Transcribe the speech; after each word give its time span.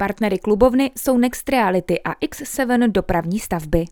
Partnery 0.00 0.38
klubovny 0.38 0.90
jsou 0.96 1.18
Next 1.18 1.48
Reality 1.48 2.00
a 2.04 2.12
X7 2.12 2.92
dopravní 2.92 3.38
stavby. 3.38 3.84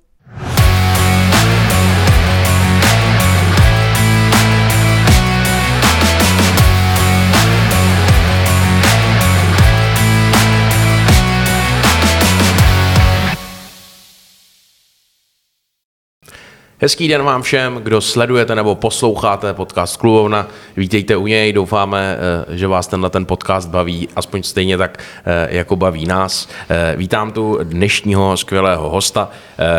Hezký 16.78 17.08
den 17.08 17.22
vám 17.22 17.42
všem, 17.42 17.80
kdo 17.82 18.00
sledujete 18.00 18.54
nebo 18.54 18.74
posloucháte 18.74 19.54
podcast 19.54 19.96
Klubovna. 19.96 20.48
Vítejte 20.76 21.16
u 21.16 21.26
něj, 21.26 21.52
doufáme, 21.52 22.18
eh, 22.50 22.56
že 22.56 22.66
vás 22.66 22.86
tenhle 22.86 23.10
ten 23.10 23.26
podcast 23.26 23.68
baví, 23.68 24.08
aspoň 24.16 24.42
stejně 24.42 24.78
tak, 24.78 24.98
eh, 25.24 25.48
jako 25.50 25.76
baví 25.76 26.06
nás. 26.06 26.48
Eh, 26.68 26.94
vítám 26.96 27.32
tu 27.32 27.58
dnešního 27.62 28.36
skvělého 28.36 28.90
hosta, 28.90 29.30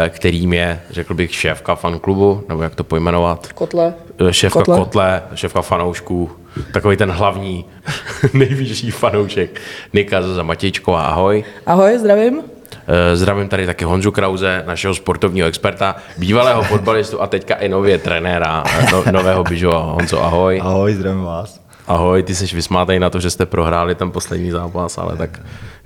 kterým 0.10 0.54
je, 0.54 0.82
řekl 0.90 1.14
bych, 1.14 1.36
šéfka 1.36 1.76
fanklubu, 1.76 2.44
nebo 2.50 2.64
jak 2.64 2.76
to 2.76 2.84
pojmenovat? 2.84 3.48
Kotle. 3.54 3.94
Šéfka 4.32 4.60
Kotle, 4.60 4.78
Kotle 4.78 5.22
šéfka 5.36 5.62
fanoušků, 5.62 6.32
takový 6.74 6.98
ten 6.98 7.12
hlavní, 7.12 7.66
nejvyšší 8.34 8.92
fanoušek 8.92 9.62
Nika 9.94 10.22
za 10.22 10.44
Matějčková. 10.44 11.02
Ahoj. 11.02 11.44
Ahoj, 11.66 11.98
zdravím. 12.00 12.57
Eh, 12.88 13.16
zdravím 13.16 13.50
tady 13.50 13.66
taky 13.66 13.86
Honzu 13.86 14.12
Krauze, 14.12 14.64
našeho 14.68 14.96
sportovního 14.96 15.48
experta, 15.48 15.96
bývalého 16.18 16.64
fotbalistu 16.64 17.22
a 17.22 17.28
teďka 17.28 17.56
i 17.56 17.70
nově 17.70 17.98
trenéra 17.98 18.64
eh, 18.80 18.86
no, 18.92 19.04
nového 19.12 19.44
Bižova. 19.44 19.80
Honzo, 19.80 20.24
ahoj. 20.24 20.60
Ahoj, 20.64 20.94
zdravím 20.94 21.24
vás. 21.24 21.62
Ahoj, 21.88 22.24
ty 22.24 22.36
jsi 22.36 22.56
vysmátej 22.56 23.00
na 23.00 23.10
to, 23.10 23.20
že 23.20 23.30
jste 23.30 23.46
prohráli 23.46 23.96
ten 23.96 24.12
poslední 24.12 24.52
zápas, 24.52 24.98
ale 24.98 25.18
tak 25.18 25.40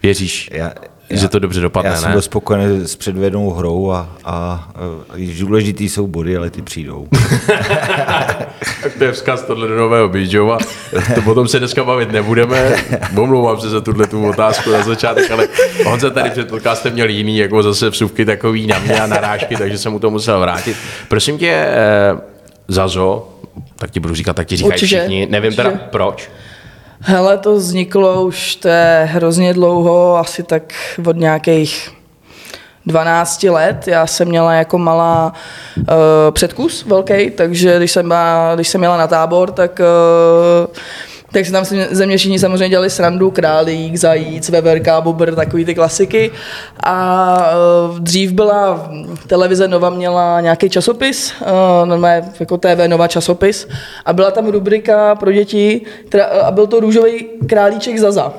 věříš, 0.03 0.49
já, 0.53 0.71
já, 1.11 1.19
že 1.21 1.27
to 1.27 1.39
dobře 1.39 1.61
dopadne, 1.61 1.89
Já 1.89 1.95
jsem 1.95 2.09
ne? 2.09 2.13
byl 2.13 2.21
spokojený 2.21 2.87
s 2.87 2.95
předvedenou 2.95 3.49
hrou 3.49 3.91
a, 3.91 4.09
a, 4.23 4.69
a 5.09 5.13
důležitý 5.39 5.89
jsou 5.89 6.07
body, 6.07 6.37
ale 6.37 6.49
ty 6.49 6.61
přijdou. 6.61 7.07
tak 8.83 8.93
to 8.97 9.03
je 9.03 9.11
vzkaz 9.11 9.43
tohle 9.43 9.67
do 9.67 9.77
nového 9.77 10.09
Bížova. 10.09 10.57
To 11.15 11.21
potom 11.21 11.47
se 11.47 11.59
dneska 11.59 11.83
bavit 11.83 12.11
nebudeme. 12.11 12.75
Omlouvám 13.17 13.59
se 13.61 13.69
za 13.69 13.81
tuhle 13.81 14.07
tu 14.07 14.27
otázku 14.29 14.71
na 14.71 14.83
začátek, 14.83 15.31
ale 15.31 15.47
on 15.85 15.99
se 15.99 16.11
tady 16.11 16.29
před 16.29 16.47
podcastem 16.49 16.93
měl 16.93 17.09
jiný, 17.09 17.37
jako 17.37 17.63
zase 17.63 17.89
vsuvky 17.89 18.25
takový 18.25 18.67
na 18.67 18.79
mě 18.79 19.01
a 19.01 19.07
narážky, 19.07 19.55
takže 19.55 19.77
jsem 19.77 19.91
mu 19.91 19.99
to 19.99 20.09
musel 20.09 20.39
vrátit. 20.39 20.77
Prosím 21.07 21.37
tě, 21.37 21.51
eh, 21.51 22.17
Zazo, 22.67 23.29
tak 23.75 23.91
ti 23.91 23.99
budu 23.99 24.15
říkat, 24.15 24.33
tak 24.35 24.47
ti 24.47 24.55
říkají 24.55 24.71
Určitě, 24.73 24.97
všichni. 24.97 25.27
Nevím 25.29 25.47
určitě. 25.47 25.63
teda 25.63 25.77
proč. 25.89 26.29
Hele, 27.03 27.37
to 27.37 27.55
vzniklo 27.55 28.23
už 28.23 28.55
to 28.55 28.67
je 28.67 29.09
hrozně 29.11 29.53
dlouho, 29.53 30.17
asi 30.17 30.43
tak 30.43 30.73
od 31.05 31.15
nějakých 31.15 31.91
12 32.85 33.43
let. 33.43 33.87
Já 33.87 34.07
jsem 34.07 34.27
měla 34.27 34.53
jako 34.53 34.77
malá 34.77 35.33
uh, 35.77 35.85
předkus 36.31 36.85
velký, 36.85 37.31
takže 37.31 37.77
když 37.77 37.91
jsem, 37.91 38.07
byla, 38.07 38.55
když 38.55 38.67
jsem 38.67 38.83
jela 38.83 38.97
na 38.97 39.07
tábor, 39.07 39.51
tak 39.51 39.79
uh, 39.79 40.75
tak 41.31 41.45
si 41.45 41.51
tam 41.51 41.65
ze 41.91 42.05
mě 42.05 42.17
všichni 42.17 42.39
samozřejmě 42.39 42.69
dělali 42.69 42.89
srandu, 42.89 43.31
králík, 43.31 43.95
zajíc, 43.95 44.49
veverka, 44.49 45.01
bobr, 45.01 45.35
takový 45.35 45.65
ty 45.65 45.75
klasiky. 45.75 46.31
A 46.83 47.37
uh, 47.89 47.99
dřív 47.99 48.31
byla 48.31 48.89
televize 49.27 49.67
Nova 49.67 49.89
měla 49.89 50.41
nějaký 50.41 50.69
časopis, 50.69 51.33
uh, 51.41 51.47
normálně 51.85 52.29
jako 52.39 52.57
TV 52.57 52.87
Nova 52.87 53.07
časopis 53.07 53.67
a 54.05 54.13
byla 54.13 54.31
tam 54.31 54.47
rubrika 54.47 55.15
pro 55.15 55.31
děti 55.31 55.81
která, 56.07 56.25
a 56.25 56.51
byl 56.51 56.67
to 56.67 56.79
růžový 56.79 57.25
králíček 57.47 57.99
Zaza. 57.99 58.33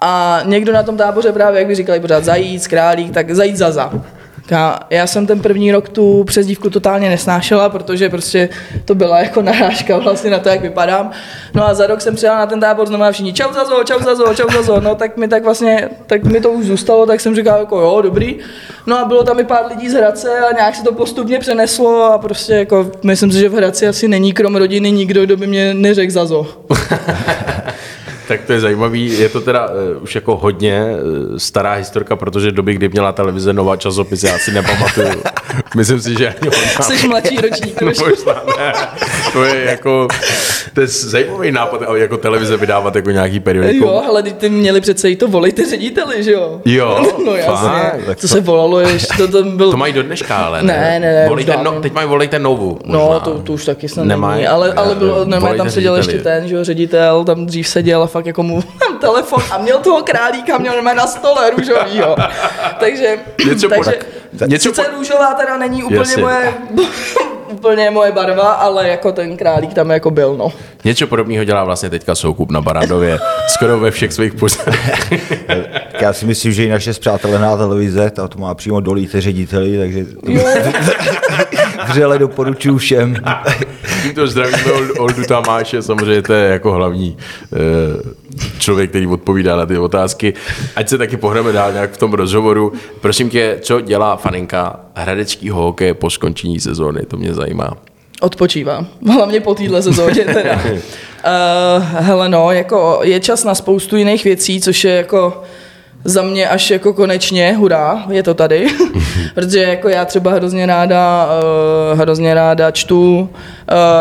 A 0.00 0.40
někdo 0.44 0.72
na 0.72 0.82
tom 0.82 0.96
táboře 0.96 1.32
právě, 1.32 1.58
jak 1.58 1.68
by 1.68 1.74
říkali 1.74 2.00
pořád 2.00 2.24
zajíc, 2.24 2.66
králík, 2.66 3.14
tak 3.14 3.30
zajíc 3.30 3.56
Zaza. 3.56 3.92
Já, 4.52 4.78
já 4.90 5.06
jsem 5.06 5.26
ten 5.26 5.40
první 5.40 5.72
rok 5.72 5.88
tu 5.88 6.24
přezdívku 6.24 6.70
totálně 6.70 7.08
nesnášela, 7.08 7.68
protože 7.68 8.08
prostě 8.08 8.48
to 8.84 8.94
byla 8.94 9.18
jako 9.18 9.42
narážka 9.42 9.98
vlastně 9.98 10.30
na 10.30 10.38
to, 10.38 10.48
jak 10.48 10.60
vypadám. 10.60 11.10
No 11.54 11.68
a 11.68 11.74
za 11.74 11.86
rok 11.86 12.00
jsem 12.00 12.14
přijela 12.14 12.38
na 12.38 12.46
ten 12.46 12.60
tábor 12.60 12.86
znovu 12.86 13.04
a 13.04 13.12
všichni 13.12 13.32
čau 13.32 13.52
zazo, 13.52 13.84
čau 13.84 13.98
zazo, 14.02 14.34
čau 14.34 14.48
zazo. 14.52 14.80
No 14.80 14.94
tak 14.94 15.16
mi 15.16 15.28
tak 15.28 15.44
vlastně, 15.44 15.88
tak 16.06 16.24
mi 16.24 16.40
to 16.40 16.50
už 16.50 16.66
zůstalo, 16.66 17.06
tak 17.06 17.20
jsem 17.20 17.34
říkal 17.34 17.58
jako 17.58 17.80
jo, 17.80 18.00
dobrý. 18.02 18.38
No 18.86 18.98
a 18.98 19.04
bylo 19.04 19.24
tam 19.24 19.40
i 19.40 19.44
pár 19.44 19.66
lidí 19.68 19.88
z 19.88 19.94
Hradce 19.94 20.38
a 20.38 20.54
nějak 20.54 20.74
se 20.74 20.84
to 20.84 20.92
postupně 20.92 21.38
přeneslo 21.38 22.02
a 22.02 22.18
prostě 22.18 22.52
jako 22.52 22.90
myslím 23.02 23.32
si, 23.32 23.38
že 23.38 23.48
v 23.48 23.54
Hradci 23.54 23.88
asi 23.88 24.08
není 24.08 24.32
krom 24.32 24.56
rodiny 24.56 24.90
nikdo, 24.90 25.24
kdo 25.24 25.36
by 25.36 25.46
mě 25.46 25.74
neřekl 25.74 26.12
zazo. 26.12 26.46
Tak 28.32 28.44
to 28.46 28.52
je 28.52 28.60
zajímavý. 28.60 29.18
Je 29.18 29.28
to 29.28 29.40
teda 29.40 29.68
uh, 29.68 30.02
už 30.02 30.14
jako 30.14 30.36
hodně 30.36 30.82
uh, 30.82 31.36
stará 31.36 31.72
historka, 31.72 32.16
protože 32.16 32.52
doby, 32.52 32.74
kdy 32.74 32.88
měla 32.88 33.12
televize 33.12 33.52
nová 33.52 33.76
časopis, 33.76 34.22
já 34.22 34.38
si 34.38 34.52
nepamatuju. 34.52 35.22
Myslím 35.76 36.00
si, 36.00 36.18
že 36.18 36.28
ani 36.28 36.50
ona... 36.50 36.84
Jsi 36.84 37.08
mladší 37.08 37.36
ročník. 37.36 37.82
Možná 37.82 38.42
ne. 38.58 38.72
To 39.32 39.44
je 39.44 39.64
jako, 39.64 40.08
to 40.74 40.80
je 40.80 40.86
zajímavý 40.86 41.52
nápad, 41.52 41.80
jako 41.94 42.16
televize 42.16 42.56
vydávat 42.56 42.96
jako 42.96 43.10
nějaký 43.10 43.40
periodikum. 43.40 43.88
Jo, 43.88 44.02
ale 44.08 44.22
ty 44.22 44.48
měli 44.48 44.80
přece 44.80 45.10
i 45.10 45.16
to 45.16 45.28
volejte 45.28 45.70
řediteli, 45.70 46.22
že 46.22 46.32
jo? 46.32 46.60
Jo, 46.64 47.12
no 47.26 47.34
jasně. 47.34 48.14
To 48.20 48.28
se 48.28 48.40
volalo, 48.40 48.80
ještě 48.80 49.14
to 49.16 49.28
tam 49.28 49.56
byl... 49.56 49.70
To 49.70 49.76
mají 49.76 49.92
do 49.92 50.02
dneška, 50.02 50.36
ale 50.36 50.62
ne. 50.62 50.72
Ne, 50.72 51.00
ne, 51.00 51.14
ne 51.14 51.28
volejte 51.28 51.56
no, 51.62 51.80
teď 51.80 51.92
mají 51.92 52.08
volejte 52.08 52.38
novu. 52.38 52.78
Možná. 52.84 52.98
No, 52.98 53.20
to, 53.20 53.38
to, 53.38 53.52
už 53.52 53.64
taky 53.64 53.88
snad 53.88 54.04
Nemají, 54.04 54.34
není, 54.34 54.48
ale, 54.48 54.72
ale 54.72 54.94
bylo, 54.94 55.24
normálně 55.24 55.58
tam 55.58 55.70
seděl 55.70 55.96
ještě 55.96 56.18
ten, 56.18 56.48
že 56.48 56.54
jo, 56.54 56.64
ředitel, 56.64 57.24
tam 57.24 57.46
dřív 57.46 57.68
seděl 57.68 58.02
a 58.02 58.06
fakt 58.06 58.21
jako 58.26 58.42
mu 58.42 58.62
telefon 59.00 59.42
a 59.50 59.58
měl 59.58 59.78
toho 59.78 60.02
králíka, 60.02 60.58
měl 60.58 60.74
normálně 60.74 60.98
na 60.98 61.06
stole 61.06 61.50
růžovýho. 61.50 62.16
takže, 62.80 63.18
Něco 63.46 63.68
takže 63.68 63.98
po, 64.38 64.44
něco 64.46 64.68
sice 64.68 64.82
po... 64.82 64.96
růžová 64.96 65.34
teda 65.34 65.56
není 65.56 65.84
úplně 65.84 65.98
Jasně. 65.98 66.22
moje 66.22 66.54
úplně 67.52 67.90
moje 67.90 68.12
barva, 68.12 68.52
ale 68.52 68.88
jako 68.88 69.12
ten 69.12 69.36
králík 69.36 69.74
tam 69.74 69.90
jako 69.90 70.10
byl, 70.10 70.36
no. 70.36 70.52
Něco 70.84 71.06
podobného 71.06 71.44
dělá 71.44 71.64
vlastně 71.64 71.90
teďka 71.90 72.14
Soukup 72.14 72.50
na 72.50 72.60
Barandově, 72.60 73.18
skoro 73.48 73.80
ve 73.80 73.90
všech 73.90 74.12
svých 74.12 74.34
pořadech. 74.34 75.12
Já 76.00 76.12
si 76.12 76.26
myslím, 76.26 76.52
že 76.52 76.64
i 76.64 76.68
naše 76.68 76.94
zpřátelená 76.94 77.56
televize, 77.56 78.10
ta 78.10 78.28
to 78.28 78.38
má 78.38 78.54
přímo 78.54 78.80
dolíte 78.80 79.20
řediteli, 79.20 79.78
takže 79.78 80.06
vřele 81.88 82.18
doporučuju 82.18 82.78
všem. 82.78 83.16
Tímto 84.02 84.26
zdravíme 84.26 84.72
Oldu 84.98 85.24
Tamáše, 85.24 85.82
samozřejmě 85.82 86.22
to 86.22 86.32
je 86.32 86.48
jako 86.52 86.72
hlavní 86.72 87.16
člověk, 88.58 88.90
který 88.90 89.06
odpovídá 89.06 89.56
na 89.56 89.66
ty 89.66 89.78
otázky. 89.78 90.34
Ať 90.76 90.88
se 90.88 90.98
taky 90.98 91.16
pohneme 91.16 91.52
dál 91.52 91.72
nějak 91.72 91.92
v 91.92 91.98
tom 91.98 92.12
rozhovoru. 92.12 92.72
Prosím 93.00 93.30
tě, 93.30 93.58
co 93.60 93.80
dělá 93.80 94.16
faninka 94.16 94.80
hradeckého 94.94 95.62
hokeje 95.62 95.94
po 95.94 96.10
skončení 96.10 96.60
sezóny? 96.60 97.02
To 97.06 97.16
mě 97.16 97.34
zajímá. 97.34 97.41
Odpočívá. 98.20 98.86
Hlavně 99.12 99.40
po 99.40 99.54
téhle 99.54 99.82
sezóně 99.82 100.24
teda. 100.24 100.54
uh, 100.54 101.84
hele 101.98 102.28
no, 102.28 102.52
jako 102.52 103.00
je 103.02 103.20
čas 103.20 103.44
na 103.44 103.54
spoustu 103.54 103.96
jiných 103.96 104.24
věcí, 104.24 104.60
což 104.60 104.84
je 104.84 104.92
jako 104.92 105.42
za 106.04 106.22
mě 106.22 106.48
až 106.48 106.70
jako 106.70 106.92
konečně, 106.92 107.52
hurá, 107.52 108.04
je 108.10 108.22
to 108.22 108.34
tady, 108.34 108.66
protože 109.34 109.62
jako 109.62 109.88
já 109.88 110.04
třeba 110.04 110.32
hrozně 110.32 110.66
ráda, 110.66 111.28
uh, 111.92 111.98
hrozně 111.98 112.34
ráda 112.34 112.70
čtu, 112.70 113.20
uh, 113.20 113.28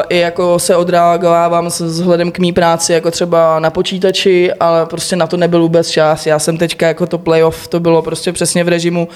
i 0.10 0.20
jako 0.20 0.60
se 0.60 0.76
odreagovávám 0.76 1.70
s 1.70 1.82
vzhledem 1.82 2.32
k 2.32 2.40
mý 2.40 2.54
práci, 2.54 2.94
jako 2.94 3.12
třeba 3.12 3.60
na 3.60 3.70
počítači, 3.70 4.54
ale 4.54 4.86
prostě 4.86 5.16
na 5.16 5.28
to 5.28 5.38
nebyl 5.38 5.62
vůbec 5.62 5.90
čas. 5.90 6.26
Já 6.26 6.40
jsem 6.40 6.58
teďka 6.58 6.88
jako 6.88 7.08
to 7.08 7.18
playoff, 7.18 7.68
to 7.68 7.80
bylo 7.80 8.02
prostě 8.02 8.34
přesně 8.34 8.64
v 8.64 8.68
režimu, 8.68 9.08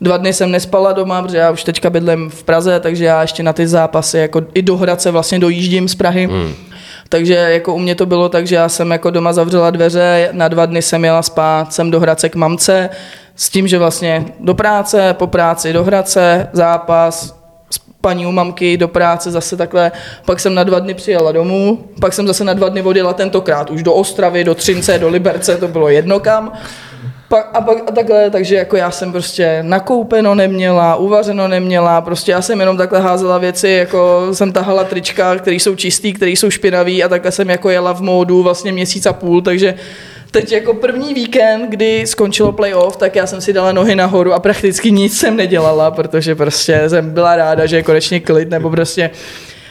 dva 0.00 0.16
dny 0.16 0.32
jsem 0.32 0.50
nespala 0.50 0.92
doma, 0.92 1.22
protože 1.22 1.36
já 1.36 1.50
už 1.50 1.64
teďka 1.64 1.90
bydlím 1.90 2.30
v 2.30 2.44
Praze, 2.44 2.80
takže 2.80 3.04
já 3.04 3.22
ještě 3.22 3.42
na 3.42 3.52
ty 3.52 3.68
zápasy 3.68 4.18
jako 4.18 4.42
i 4.54 4.62
do 4.62 4.76
Hradce 4.76 5.10
vlastně 5.10 5.38
dojíždím 5.38 5.88
z 5.88 5.94
Prahy. 5.94 6.26
Hmm. 6.26 6.54
Takže 7.08 7.34
jako 7.34 7.74
u 7.74 7.78
mě 7.78 7.94
to 7.94 8.06
bylo 8.06 8.28
tak, 8.28 8.46
že 8.46 8.54
já 8.54 8.68
jsem 8.68 8.90
jako 8.90 9.10
doma 9.10 9.32
zavřela 9.32 9.70
dveře, 9.70 10.28
na 10.32 10.48
dva 10.48 10.66
dny 10.66 10.82
jsem 10.82 11.04
jela 11.04 11.22
spát, 11.22 11.72
jsem 11.72 11.90
do 11.90 12.00
Hradce 12.00 12.28
k 12.28 12.34
mamce, 12.34 12.90
s 13.36 13.50
tím, 13.50 13.68
že 13.68 13.78
vlastně 13.78 14.24
do 14.40 14.54
práce, 14.54 15.14
po 15.18 15.26
práci 15.26 15.72
do 15.72 15.84
Hradce, 15.84 16.48
zápas, 16.52 17.36
paní 18.00 18.26
u 18.26 18.32
mamky 18.32 18.76
do 18.76 18.88
práce 18.88 19.30
zase 19.30 19.56
takhle, 19.56 19.92
pak 20.26 20.40
jsem 20.40 20.54
na 20.54 20.64
dva 20.64 20.78
dny 20.78 20.94
přijela 20.94 21.32
domů, 21.32 21.84
pak 22.00 22.12
jsem 22.12 22.26
zase 22.26 22.44
na 22.44 22.54
dva 22.54 22.68
dny 22.68 22.82
odjela 22.82 23.12
tentokrát 23.12 23.70
už 23.70 23.82
do 23.82 23.94
Ostravy, 23.94 24.44
do 24.44 24.54
Třince, 24.54 24.98
do 24.98 25.08
Liberce, 25.08 25.56
to 25.56 25.68
bylo 25.68 25.88
jedno 25.88 26.20
kam. 26.20 26.52
Pak, 27.28 27.50
a 27.54 27.60
pak 27.60 27.78
a 27.86 27.92
takhle, 27.92 28.30
takže 28.30 28.56
jako 28.56 28.76
já 28.76 28.90
jsem 28.90 29.12
prostě 29.12 29.58
nakoupeno 29.62 30.34
neměla, 30.34 30.96
uvařeno 30.96 31.48
neměla, 31.48 32.00
prostě 32.00 32.32
já 32.32 32.42
jsem 32.42 32.60
jenom 32.60 32.76
takhle 32.76 33.00
házela 33.00 33.38
věci, 33.38 33.68
jako 33.68 34.28
jsem 34.32 34.52
tahala 34.52 34.84
trička, 34.84 35.36
které 35.36 35.56
jsou 35.56 35.74
čistý, 35.74 36.12
které 36.12 36.30
jsou 36.30 36.50
špinavý 36.50 37.04
a 37.04 37.08
takhle 37.08 37.32
jsem 37.32 37.50
jako 37.50 37.70
jela 37.70 37.92
v 37.92 38.00
módu 38.00 38.42
vlastně 38.42 38.72
měsíc 38.72 39.06
a 39.06 39.12
půl, 39.12 39.42
takže 39.42 39.74
teď 40.30 40.52
jako 40.52 40.74
první 40.74 41.14
víkend, 41.14 41.70
kdy 41.70 42.06
skončilo 42.06 42.52
playoff, 42.52 42.96
tak 42.96 43.16
já 43.16 43.26
jsem 43.26 43.40
si 43.40 43.52
dala 43.52 43.72
nohy 43.72 43.94
nahoru 43.94 44.32
a 44.32 44.40
prakticky 44.40 44.90
nic 44.90 45.18
jsem 45.18 45.36
nedělala, 45.36 45.90
protože 45.90 46.34
prostě 46.34 46.88
jsem 46.88 47.10
byla 47.10 47.36
ráda, 47.36 47.66
že 47.66 47.76
je 47.76 47.82
konečně 47.82 48.20
klid, 48.20 48.50
nebo 48.50 48.70
prostě 48.70 49.10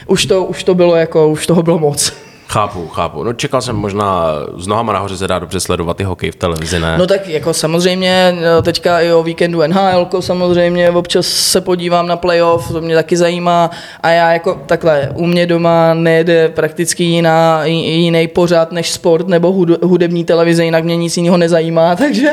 už 0.07 0.25
to, 0.25 0.43
už 0.43 0.63
to 0.63 0.75
bylo 0.75 0.95
jako, 0.95 1.27
už 1.29 1.47
toho 1.47 1.63
bylo 1.63 1.79
moc. 1.79 2.13
Chápu, 2.47 2.87
chápu. 2.87 3.23
No 3.23 3.33
čekal 3.33 3.61
jsem 3.61 3.75
možná, 3.75 4.25
s 4.57 4.67
nohama 4.67 4.93
nahoře 4.93 5.17
se 5.17 5.27
dá 5.27 5.39
dobře 5.39 5.59
sledovat 5.59 5.99
i 5.99 6.03
hokej 6.03 6.31
v 6.31 6.35
televizi, 6.35 6.79
ne? 6.79 6.97
No 6.97 7.07
tak 7.07 7.27
jako 7.27 7.53
samozřejmě 7.53 8.37
no, 8.41 8.61
teďka 8.61 9.01
i 9.01 9.11
o 9.13 9.23
víkendu 9.23 9.61
NHL, 9.67 10.07
samozřejmě 10.19 10.89
občas 10.91 11.27
se 11.27 11.61
podívám 11.61 12.07
na 12.07 12.15
playoff, 12.17 12.71
to 12.71 12.81
mě 12.81 12.95
taky 12.95 13.17
zajímá 13.17 13.71
a 14.01 14.09
já 14.09 14.33
jako 14.33 14.61
takhle, 14.65 15.09
u 15.15 15.25
mě 15.25 15.45
doma 15.47 15.93
nejde 15.93 16.49
prakticky 16.49 17.03
jiná, 17.03 17.65
jiný 17.65 18.27
pořád 18.27 18.71
než 18.71 18.91
sport 18.91 19.27
nebo 19.27 19.51
hud- 19.51 19.85
hudební 19.85 20.25
televize, 20.25 20.65
jinak 20.65 20.83
mě 20.83 20.97
nic 20.97 21.17
jiného 21.17 21.37
nezajímá, 21.37 21.95
takže, 21.95 22.29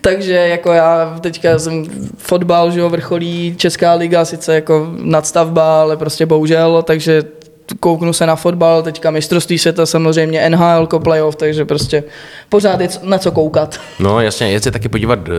takže 0.00 0.32
jako 0.34 0.72
já 0.72 1.18
teďka 1.20 1.58
jsem 1.58 1.84
fotbal, 2.18 2.70
že 2.70 2.80
jo, 2.80 2.90
vrcholí 2.90 3.54
Česká 3.58 3.94
liga, 3.94 4.24
sice 4.24 4.54
jako 4.54 4.88
nadstavba, 4.92 5.80
ale 5.82 5.96
prostě 5.96 6.26
bohužel, 6.26 6.82
takže 6.82 7.22
kouknu 7.80 8.12
se 8.12 8.26
na 8.26 8.36
fotbal, 8.36 8.82
teďka 8.82 9.10
mistrovství 9.10 9.58
světa 9.58 9.86
samozřejmě, 9.86 10.50
NHL, 10.50 10.86
playoff, 10.86 11.36
takže 11.36 11.64
prostě 11.64 12.04
pořád 12.48 12.80
je 12.80 12.88
na 13.02 13.18
co 13.18 13.32
koukat. 13.32 13.80
No 13.98 14.20
jasně, 14.20 14.50
je 14.50 14.60
se 14.60 14.70
taky 14.70 14.88
podívat 14.88 15.18
do, 15.18 15.34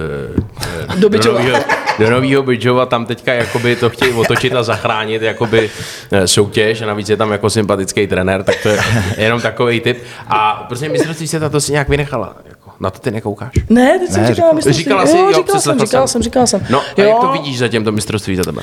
Do 0.88 1.00
do, 1.00 1.10
Bydžova. 1.10 1.40
novýho, 1.40 1.58
do 2.00 2.10
novýho 2.10 2.44
Bydžova, 2.44 2.86
tam 2.86 3.06
teďka 3.06 3.34
jakoby 3.34 3.76
to 3.76 3.90
chtějí 3.90 4.14
otočit 4.14 4.56
a 4.56 4.64
zachránit 4.64 5.22
jakoby 5.22 5.70
eh, 6.12 6.28
soutěž 6.28 6.82
a 6.82 6.86
navíc 6.86 7.10
je 7.10 7.18
tam 7.18 7.32
jako 7.32 7.50
sympatický 7.50 8.08
trenér, 8.08 8.44
tak 8.44 8.56
to 8.64 8.70
je 8.70 8.80
jenom 9.18 9.42
takový 9.42 9.80
tip. 9.80 10.04
A 10.28 10.66
prostě 10.68 10.90
mistrovství 10.90 11.28
světa 11.28 11.50
to 11.50 11.62
si 11.62 11.72
nějak 11.72 11.90
vynechala. 11.90 12.36
Jako, 12.50 12.72
na 12.80 12.90
to 12.90 13.00
ty 13.00 13.12
nekoukáš. 13.12 13.52
Ne, 13.70 14.00
teď 14.00 14.12
jsem 14.12 14.22
Ne, 14.22 14.28
říkala 14.28 14.36
říkal- 14.36 14.54
mistrovství. 14.54 14.84
Říkala 14.84 15.06
jsi, 15.06 15.18
jo, 15.18 15.24
jo, 15.24 15.30
říkal 15.34 15.44
jsem, 15.46 15.54
přeslechl 15.78 15.86
říkal 15.86 16.08
jsem. 16.08 16.12
jsem, 16.12 16.24
říkal 16.24 16.48
jsem. 16.48 16.66
No 16.70 16.80
a 16.80 16.84
jo, 17.02 17.08
jak 17.08 17.20
to 17.20 17.32
vidíš 17.32 17.58
zatím 17.58 17.84
to 17.84 17.92
mistrovství 17.92 18.36
za 18.36 18.44
tebe? 18.44 18.62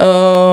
Uh, 0.00 0.06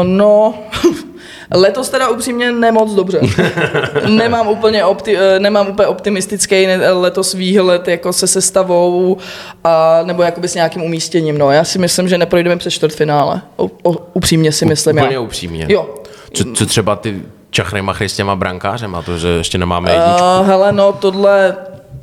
no, 0.03 0.53
letos 1.51 1.89
teda 1.89 2.09
upřímně 2.09 2.51
nemoc 2.51 2.93
dobře. 2.93 3.21
nemám, 4.07 4.47
úplně 4.47 4.85
opti, 4.85 5.17
eh, 5.17 5.39
nemám 5.39 5.67
úplně 5.67 5.87
optimistický 5.87 6.67
letos 6.91 7.33
výhled 7.33 7.87
jako 7.87 8.13
se 8.13 8.27
sestavou 8.27 9.17
a, 9.63 9.99
nebo 10.03 10.23
jakoby 10.23 10.47
s 10.47 10.55
nějakým 10.55 10.81
umístěním. 10.81 11.37
No. 11.37 11.51
Já 11.51 11.63
si 11.63 11.79
myslím, 11.79 12.07
že 12.07 12.17
neprojdeme 12.17 12.57
přes 12.57 12.73
čtvrtfinále. 12.73 13.41
O, 13.55 13.69
o, 13.83 13.91
upřímně 14.13 14.51
si 14.51 14.65
myslím. 14.65 14.95
Úplně 14.97 15.13
já. 15.13 15.19
upřímně. 15.19 15.65
Jo. 15.69 15.95
Co, 16.33 16.43
co 16.53 16.65
třeba 16.65 16.95
ty 16.95 17.21
čachry 17.49 17.81
machry 17.81 18.09
s 18.09 18.15
těma 18.15 18.35
brankářem 18.35 18.95
a 18.95 19.01
to, 19.01 19.17
že 19.17 19.27
ještě 19.27 19.57
nemáme 19.57 19.91
jedničku. 19.91 20.23
Uh, 20.39 20.47
hele, 20.47 20.71
no 20.71 20.93
tohle 20.93 21.55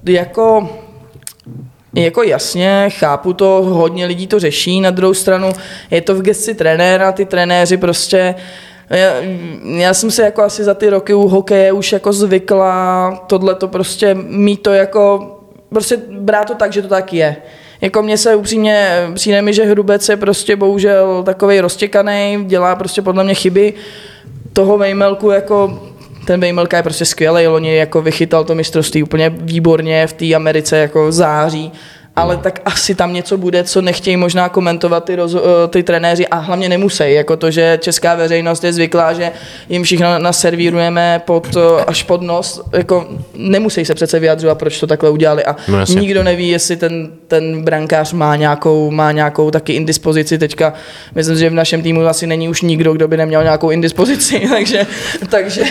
jako 0.04 0.69
jako 1.94 2.22
jasně, 2.22 2.90
chápu 2.90 3.32
to, 3.32 3.62
hodně 3.62 4.06
lidí 4.06 4.26
to 4.26 4.38
řeší, 4.38 4.81
na 4.81 4.90
druhou 4.90 5.14
stranu 5.14 5.52
je 5.90 6.00
to 6.00 6.14
v 6.14 6.22
gesci 6.22 6.54
trenéra, 6.54 7.12
ty 7.12 7.25
trenéři 7.25 7.76
prostě 7.76 8.34
já, 8.90 9.12
já 9.64 9.94
jsem 9.94 10.10
se 10.10 10.22
jako 10.22 10.42
asi 10.42 10.64
za 10.64 10.74
ty 10.74 10.90
roky 10.90 11.14
u 11.14 11.28
hokeje 11.28 11.72
už 11.72 11.92
jako 11.92 12.12
zvykla 12.12 13.10
tohle 13.26 13.54
to 13.54 13.68
prostě 13.68 14.14
mít 14.14 14.62
to 14.62 14.72
jako, 14.72 15.32
prostě 15.68 15.98
brát 16.10 16.44
to 16.44 16.54
tak, 16.54 16.72
že 16.72 16.82
to 16.82 16.88
tak 16.88 17.12
je. 17.12 17.36
Jako 17.80 18.02
mně 18.02 18.18
se 18.18 18.36
upřímně 18.36 18.90
přijde 19.14 19.42
mi, 19.42 19.54
že 19.54 19.64
Hrubec 19.64 20.08
je 20.08 20.16
prostě 20.16 20.56
bohužel 20.56 21.22
takovej 21.22 21.60
roztěkaný, 21.60 22.44
dělá 22.46 22.76
prostě 22.76 23.02
podle 23.02 23.24
mě 23.24 23.34
chyby. 23.34 23.74
Toho 24.52 24.78
Vejmelku 24.78 25.30
jako 25.30 25.82
ten 26.26 26.40
Vejmelka 26.40 26.76
je 26.76 26.82
prostě 26.82 27.04
skvělý, 27.04 27.46
loni 27.46 27.76
jako 27.76 28.02
vychytal 28.02 28.44
to 28.44 28.54
mistrovství 28.54 29.02
úplně 29.02 29.30
výborně 29.30 30.06
v 30.06 30.12
té 30.12 30.34
Americe 30.34 30.76
jako 30.76 31.12
září, 31.12 31.72
ale 32.16 32.36
tak 32.36 32.60
asi 32.64 32.94
tam 32.94 33.12
něco 33.12 33.36
bude, 33.36 33.64
co 33.64 33.82
nechtějí 33.82 34.16
možná 34.16 34.48
komentovat 34.48 35.04
ty, 35.04 35.16
roz, 35.16 35.34
eh, 35.34 35.38
ty 35.68 35.82
trenéři 35.82 36.28
a 36.28 36.36
hlavně 36.36 36.68
nemusí, 36.68 37.02
jako 37.06 37.36
to, 37.36 37.50
že 37.50 37.78
česká 37.82 38.14
veřejnost 38.14 38.64
je 38.64 38.72
zvyklá, 38.72 39.12
že 39.12 39.32
jim 39.68 39.82
všichni 39.82 40.06
naservírujeme 40.18 41.20
pod, 41.24 41.56
eh, 41.56 41.84
až 41.86 42.02
pod 42.02 42.22
nos, 42.22 42.62
jako 42.72 43.06
nemusí 43.34 43.84
se 43.84 43.94
přece 43.94 44.18
vyjadřovat, 44.18 44.58
proč 44.58 44.80
to 44.80 44.86
takhle 44.86 45.10
udělali 45.10 45.44
a 45.44 45.56
No 45.68 45.78
jasně. 45.78 46.00
nikdo 46.00 46.22
neví, 46.22 46.48
jestli 46.48 46.76
ten, 46.76 47.08
ten 47.28 47.62
brankář 47.62 48.12
má 48.12 48.36
nějakou, 48.36 48.90
má 48.90 49.12
nějakou 49.12 49.50
taky 49.50 49.72
indispozici 49.72 50.38
teďka, 50.38 50.72
myslím, 51.14 51.36
že 51.36 51.50
v 51.50 51.54
našem 51.54 51.82
týmu 51.82 52.06
asi 52.06 52.26
není 52.26 52.48
už 52.48 52.62
nikdo, 52.62 52.92
kdo 52.92 53.08
by 53.08 53.16
neměl 53.16 53.42
nějakou 53.42 53.70
indispozici, 53.70 54.48
takže, 54.50 54.86
takže 55.28 55.62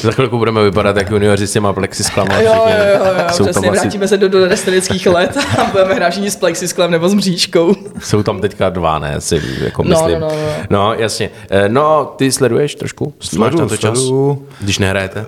Za 0.00 0.12
chvilku 0.12 0.38
budeme 0.38 0.64
vypadat 0.64 0.96
jako 0.96 1.14
junioři 1.14 1.46
s 1.46 1.52
těma 1.52 1.72
plexisklama. 1.72 2.40
Jo, 2.40 2.52
jo, 2.54 2.62
jo, 2.66 3.04
jo 3.04 3.24
Jsou 3.30 3.44
přesně, 3.44 3.70
vrátíme 3.70 4.08
se 4.08 4.16
do 4.16 4.28
dodestanických 4.28 5.06
let 5.06 5.38
a 5.58 5.64
budeme 5.64 5.91
všichni 6.10 6.30
s 6.30 6.36
plexisklem 6.36 6.90
nebo 6.90 7.08
s 7.08 7.14
mřížkou. 7.14 7.74
jsou 8.00 8.22
tam 8.22 8.40
teďka 8.40 8.68
dva, 8.70 8.98
ne? 8.98 9.20
Si, 9.20 9.42
jako 9.60 9.82
No, 9.82 9.88
myslím. 9.88 10.20
no, 10.20 10.28
no, 10.28 10.36
no. 10.36 10.52
no, 10.70 10.94
jasně. 10.94 11.30
Eh, 11.50 11.68
No, 11.68 12.14
ty 12.16 12.32
sleduješ 12.32 12.74
trošku? 12.74 13.04
Máš 13.18 13.28
Sleduju, 13.28 13.60
na 13.62 13.68
to 13.68 13.76
čas? 13.76 13.98
sleduju. 13.98 14.46
Když 14.60 14.78
nehrajete? 14.78 15.26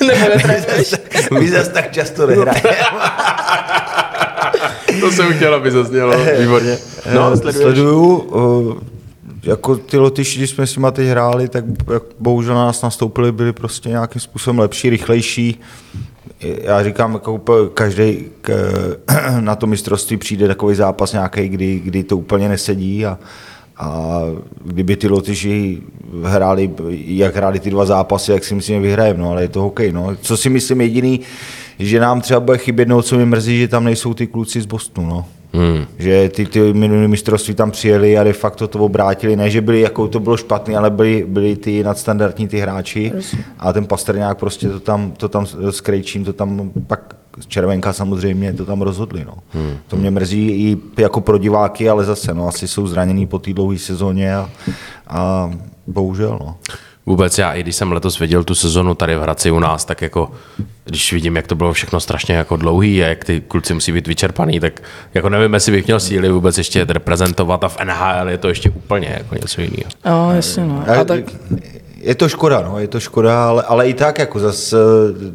nebo 0.06 0.28
netrénuješ. 0.28 0.94
My 1.38 1.50
zase 1.50 1.70
tak 1.70 1.92
často 1.92 2.26
nehrajeme. 2.26 2.60
to 5.00 5.10
jsem 5.12 5.32
chtěl, 5.34 5.54
aby 5.54 5.70
zaznělo. 5.70 6.12
Výborně. 6.40 6.78
No, 7.14 7.36
sleduješ? 7.36 7.56
Sleduju. 7.56 8.16
uh, 8.16 8.74
Jako 9.42 9.76
ty 9.76 9.98
Lotyši, 9.98 10.38
když 10.38 10.50
jsme 10.50 10.66
s 10.66 10.76
nimi 10.76 10.88
teď 10.92 11.06
hráli, 11.08 11.48
tak 11.48 11.64
jak 11.92 12.02
bohužel 12.20 12.54
na 12.54 12.64
nás 12.66 12.82
nastoupili, 12.82 13.32
byli 13.32 13.52
prostě 13.52 13.88
nějakým 13.88 14.20
způsobem 14.20 14.58
lepší, 14.58 14.90
rychlejší. 14.90 15.60
Já 16.40 16.82
říkám, 16.84 17.14
jako 17.14 17.40
každý 17.74 18.24
na 19.40 19.56
to 19.56 19.66
mistrovství 19.66 20.16
přijde 20.16 20.48
takový 20.48 20.74
zápas 20.74 21.12
nějaký, 21.12 21.48
kdy, 21.48 21.80
kdy 21.84 22.04
to 22.04 22.16
úplně 22.16 22.48
nesedí 22.48 23.06
a, 23.06 23.18
a 23.76 24.20
kdyby 24.64 24.96
ty 24.96 25.08
Lotyši 25.08 25.82
hráli, 26.24 26.70
jak 26.90 27.36
hráli 27.36 27.60
ty 27.60 27.70
dva 27.70 27.84
zápasy, 27.84 28.32
jak 28.32 28.44
si 28.44 28.54
myslím, 28.54 28.82
vyhrajeme, 28.82 29.20
no, 29.20 29.30
ale 29.30 29.42
je 29.42 29.48
to 29.48 29.62
hokej. 29.62 29.92
No. 29.92 30.16
Co 30.16 30.36
si 30.36 30.50
myslím 30.50 30.80
jediný, 30.80 31.20
že 31.78 32.00
nám 32.00 32.20
třeba 32.20 32.40
bude 32.40 32.58
chybět, 32.58 32.88
no, 32.88 33.02
co 33.02 33.18
mi 33.18 33.26
mrzí, 33.26 33.58
že 33.58 33.68
tam 33.68 33.84
nejsou 33.84 34.14
ty 34.14 34.26
kluci 34.26 34.60
z 34.60 34.66
Bostonu. 34.66 35.08
No. 35.08 35.26
Hmm. 35.54 35.86
Že 35.98 36.28
ty, 36.28 36.46
ty 36.46 36.72
minulý 36.72 37.08
mistrovství 37.08 37.54
tam 37.54 37.70
přijeli 37.70 38.18
a 38.18 38.24
de 38.24 38.32
facto 38.32 38.68
to 38.68 38.78
obrátili. 38.78 39.36
Ne, 39.36 39.50
že 39.50 39.60
byli, 39.60 39.80
jako 39.80 40.08
to 40.08 40.20
bylo 40.20 40.36
špatný, 40.36 40.76
ale 40.76 40.90
byli, 40.90 41.24
byli 41.28 41.56
ty 41.56 41.84
nadstandardní 41.84 42.48
ty 42.48 42.58
hráči. 42.58 43.12
A 43.58 43.72
ten 43.72 43.86
Pastrňák 43.86 44.38
prostě 44.38 44.68
to 44.68 44.80
tam, 44.80 45.12
to 45.12 45.28
tam 45.28 45.46
s 45.46 45.80
Krejčím, 45.80 46.24
to 46.24 46.32
tam 46.32 46.70
pak 46.86 47.16
Červenka 47.46 47.92
samozřejmě 47.92 48.52
to 48.52 48.64
tam 48.64 48.82
rozhodli. 48.82 49.24
No. 49.24 49.34
Hmm. 49.50 49.76
To 49.88 49.96
mě 49.96 50.10
mrzí 50.10 50.48
i 50.48 50.76
jako 51.02 51.20
pro 51.20 51.38
diváky, 51.38 51.88
ale 51.88 52.04
zase 52.04 52.34
no, 52.34 52.48
asi 52.48 52.68
jsou 52.68 52.86
zranění 52.86 53.26
po 53.26 53.38
té 53.38 53.52
dlouhé 53.52 53.78
sezóně 53.78 54.36
a, 54.36 54.50
a 55.08 55.50
bohužel. 55.86 56.38
No. 56.40 56.56
Vůbec 57.06 57.38
já, 57.38 57.52
i 57.52 57.62
když 57.62 57.76
jsem 57.76 57.92
letos 57.92 58.18
viděl 58.18 58.44
tu 58.44 58.54
sezonu 58.54 58.94
tady 58.94 59.16
v 59.16 59.20
Hradci 59.20 59.50
u 59.50 59.58
nás, 59.58 59.84
tak 59.84 60.02
jako, 60.02 60.30
když 60.84 61.12
vidím, 61.12 61.36
jak 61.36 61.46
to 61.46 61.54
bylo 61.54 61.72
všechno 61.72 62.00
strašně 62.00 62.34
jako 62.34 62.56
dlouhý 62.56 63.04
a 63.04 63.06
jak 63.08 63.24
ty 63.24 63.40
kluci 63.40 63.74
musí 63.74 63.92
být 63.92 64.06
vyčerpaný, 64.06 64.60
tak 64.60 64.82
jako 65.14 65.28
nevím, 65.28 65.54
jestli 65.54 65.72
bych 65.72 65.86
měl 65.86 66.00
síly 66.00 66.28
vůbec 66.28 66.58
ještě 66.58 66.84
reprezentovat 66.84 67.64
a 67.64 67.68
v 67.68 67.78
NHL 67.84 68.28
je 68.28 68.38
to 68.38 68.48
ještě 68.48 68.70
úplně 68.70 69.16
jako 69.18 69.34
něco 69.34 69.60
jiného. 69.60 69.90
Jo, 70.06 70.30
jasně, 70.36 70.64
no. 70.64 70.84
A 71.00 71.04
tak, 71.04 71.24
Je 72.04 72.14
to 72.14 72.28
škoda, 72.28 72.62
no, 72.68 72.78
je 72.78 72.88
to 72.88 73.00
škoda, 73.00 73.48
ale, 73.48 73.62
ale 73.62 73.88
i 73.88 73.94
tak, 73.94 74.18
jako 74.18 74.38
zase 74.38 74.76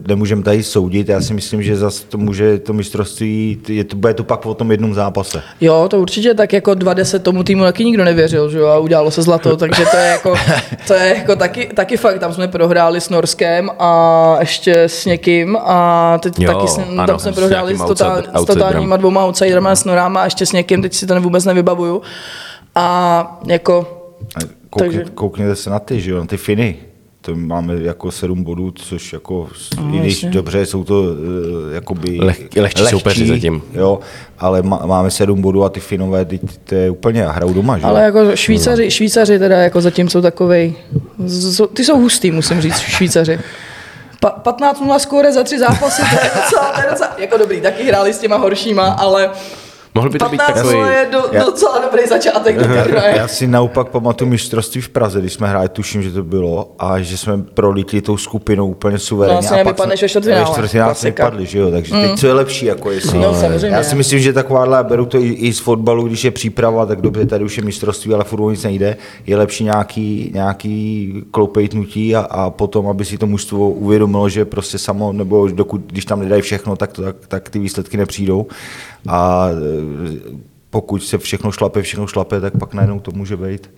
nemůžeme 0.08 0.44
tady 0.44 0.64
soudit. 0.64 1.10
Já 1.10 1.22
si 1.22 1.34
myslím, 1.34 1.64
že 1.64 1.76
zase 1.78 2.06
to 2.06 2.18
může 2.18 2.60
to 2.60 2.74
mistrovství, 2.74 3.60
je 3.68 3.84
to, 3.84 3.96
bude 3.96 4.14
to 4.14 4.24
pak 4.24 4.46
o 4.46 4.54
tom 4.54 4.72
jednom 4.72 4.94
zápase. 4.94 5.42
jo, 5.62 5.88
to 5.90 6.00
určitě 6.00 6.34
tak 6.34 6.54
jako 6.54 6.74
20 6.74 7.24
tomu 7.24 7.44
týmu 7.44 7.64
taky 7.64 7.86
nikdo 7.86 8.04
nevěřil, 8.06 8.50
že 8.50 8.58
jo, 8.60 8.68
a 8.68 8.78
udělalo 8.78 9.12
se 9.12 9.22
zlato, 9.22 9.58
takže 9.58 9.86
to 9.92 9.98
je 9.98 10.06
jako, 10.08 10.34
to 10.88 10.94
je 10.94 11.16
jako 11.18 11.36
taky, 11.36 11.70
taky 11.76 11.98
fakt, 11.98 12.20
tam 12.20 12.34
jsme 12.34 12.48
prohráli 12.48 13.02
s 13.02 13.10
Norskem 13.10 13.70
a 13.80 14.36
ještě 14.40 14.84
s 14.84 15.06
někým 15.06 15.58
a 15.62 16.18
teď 16.24 16.40
Jo, 16.40 16.54
taky 16.54 16.68
jsme, 16.68 16.84
ano, 16.84 17.08
tam 17.08 17.20
jsme 17.20 17.34
s 17.34 17.36
prohráli 17.36 17.78
s, 17.78 17.84
totál, 17.84 18.18
outside- 18.22 18.42
s 18.42 18.46
totálníma 18.46 18.98
dvouma 18.98 19.26
outsiderama, 19.26 19.76
s 19.76 19.86
Norama 19.86 20.22
a 20.22 20.26
ještě 20.26 20.46
s 20.46 20.52
někým, 20.52 20.82
teď 20.82 20.94
si 20.94 21.08
to 21.08 21.22
vůbec 21.22 21.46
nevybavuju. 21.46 22.02
A 22.76 23.40
jako, 23.48 23.88
A 24.36 24.59
Koukně, 24.70 24.90
Takže- 24.98 25.12
Koukněte 25.14 25.56
se 25.56 25.70
na 25.70 25.80
ty, 25.80 26.02
že 26.02 26.12
jo, 26.12 26.18
na 26.20 26.26
ty 26.26 26.38
Finy. 26.38 26.76
To 27.22 27.36
máme 27.36 27.74
jako 27.82 28.12
sedm 28.12 28.44
bodů, 28.44 28.72
což 28.72 29.14
jako, 29.14 29.48
No, 29.82 29.96
i 29.96 30.00
když 30.00 30.14
jasně. 30.24 30.30
dobře, 30.30 30.66
jsou 30.66 30.84
to 30.84 31.02
uh, 31.02 31.08
jakoby 31.74 32.10
Leh- 32.20 32.62
lehčí 32.62 32.86
soupeři 32.86 33.28
zatím. 33.28 33.62
Jo, 33.74 34.00
ale 34.40 34.62
má, 34.62 34.82
máme 34.86 35.12
sedm 35.12 35.42
bodů 35.42 35.64
a 35.64 35.70
ty 35.70 35.80
Finové, 35.80 36.26
ty, 36.26 36.40
to 36.64 36.76
je 36.76 36.90
úplně, 36.90 37.26
a 37.26 37.32
hrajou 37.32 37.54
doma, 37.54 37.78
že 37.78 37.84
jo. 37.84 37.90
ale 37.90 38.02
jako 38.04 38.36
Švýcaři, 38.36 38.92
Švýcaři 38.92 39.40
teda 39.40 39.58
jako 39.58 39.82
zatím 39.82 40.10
jsou 40.10 40.22
takovej, 40.22 40.74
z- 41.26 41.68
ty 41.74 41.84
jsou 41.86 42.00
hustý, 42.00 42.32
musím 42.32 42.62
říct, 42.62 42.78
Švýcaři. 42.80 43.40
Pa, 44.20 44.30
15 44.30 44.82
0 44.82 45.00
skóre 45.00 45.32
za 45.34 45.44
tři 45.44 45.60
zápasy, 45.60 46.02
to 46.02 46.16
je 46.26 46.32
docela, 46.44 46.72
to 46.76 46.82
je 46.82 46.88
docela, 46.90 47.16
jako 47.18 47.38
dobrý, 47.38 47.62
taky 47.62 47.84
hráli 47.84 48.14
s 48.14 48.18
těma 48.20 48.38
horšíma, 48.38 48.86
ale 48.88 49.30
Mohl 49.96 50.10
by 50.10 50.20
to 50.20 50.30
být 50.30 50.38
15 50.38 50.56
takový... 50.58 50.78
je 50.78 51.08
do, 51.12 51.20
Já- 51.32 51.44
docela 51.46 51.80
dobrý 51.80 52.08
začátek 52.08 52.58
do. 52.60 52.74
Já 53.16 53.28
si 53.28 53.48
naopak 53.48 53.88
pamatuju 53.90 54.30
mistrovství 54.30 54.82
v 54.82 54.90
Praze, 54.90 55.20
když 55.20 55.34
jsme 55.34 55.48
hráli, 55.48 55.70
tuším, 55.70 56.02
že 56.04 56.12
to 56.12 56.24
bylo, 56.24 56.72
a 56.80 57.00
že 57.02 57.18
jsme 57.18 57.38
prolítli 57.54 58.02
tou 58.02 58.18
skupinou 58.18 58.68
úplně 58.68 59.00
suverénně. 59.00 59.36
No, 59.36 59.42
vlastně 59.42 59.62
a 59.62 59.64
pak 59.64 59.78
jsme- 59.78 59.88
ve 60.02 60.08
čtvrtfinále, 60.10 60.46
Ve 60.46 60.52
čtvrtfinále 60.52 60.96
jsme 60.96 61.12
klasika. 61.12 61.24
vypadli, 61.26 61.46
že 61.46 61.60
jo, 61.60 61.72
takže 61.72 61.92
teď 61.94 62.20
co 62.20 62.28
je 62.28 62.34
lepší, 62.34 62.66
jako 62.66 62.92
jestli... 62.92 63.20
No, 63.20 63.34
samozřejmě. 63.34 63.76
Já 63.76 63.84
si 63.84 63.96
myslím, 63.96 64.20
že 64.20 64.34
takováhle, 64.34 64.78
já 64.78 64.84
beru 64.84 65.06
to 65.06 65.18
i, 65.18 65.28
i 65.30 65.54
z 65.54 65.60
fotbalu, 65.60 66.04
když 66.08 66.24
je 66.24 66.32
příprava, 66.32 66.86
tak 66.86 67.02
dobře, 67.02 67.26
tady 67.26 67.44
už 67.44 67.58
je 67.58 67.64
mistrovství, 67.64 68.14
ale 68.14 68.24
fotbal 68.24 68.52
nic 68.52 68.64
nejde, 68.64 68.98
je 69.28 69.38
lepší 69.38 69.64
nějaký, 69.64 70.32
nějaký 70.34 71.14
kloupejtnutí 71.32 72.16
a, 72.16 72.20
a 72.20 72.50
potom, 72.50 72.88
aby 72.88 73.06
si 73.06 73.18
to 73.18 73.28
mužstvo 73.28 73.70
uvědomilo, 73.70 74.30
že 74.30 74.46
prostě 74.46 74.78
samo, 74.78 75.14
nebo 75.14 75.48
dokud, 75.48 75.82
když 75.88 76.06
tam 76.06 76.20
nedají 76.20 76.42
všechno, 76.42 76.76
tak, 76.76 76.92
to, 76.94 77.02
tak, 77.02 77.16
tak 77.28 77.50
ty 77.50 77.60
výsledky 77.60 77.98
nepřijdou. 77.98 78.48
A 79.08 79.48
e, 79.50 79.56
pokud 80.70 81.04
se 81.04 81.18
všechno 81.18 81.52
šlape, 81.52 81.82
všechno 81.82 82.08
šlape, 82.08 82.42
tak 82.42 82.58
pak 82.60 82.74
najednou 82.74 83.00
to 83.00 83.12
může 83.12 83.38
být. 83.38 83.72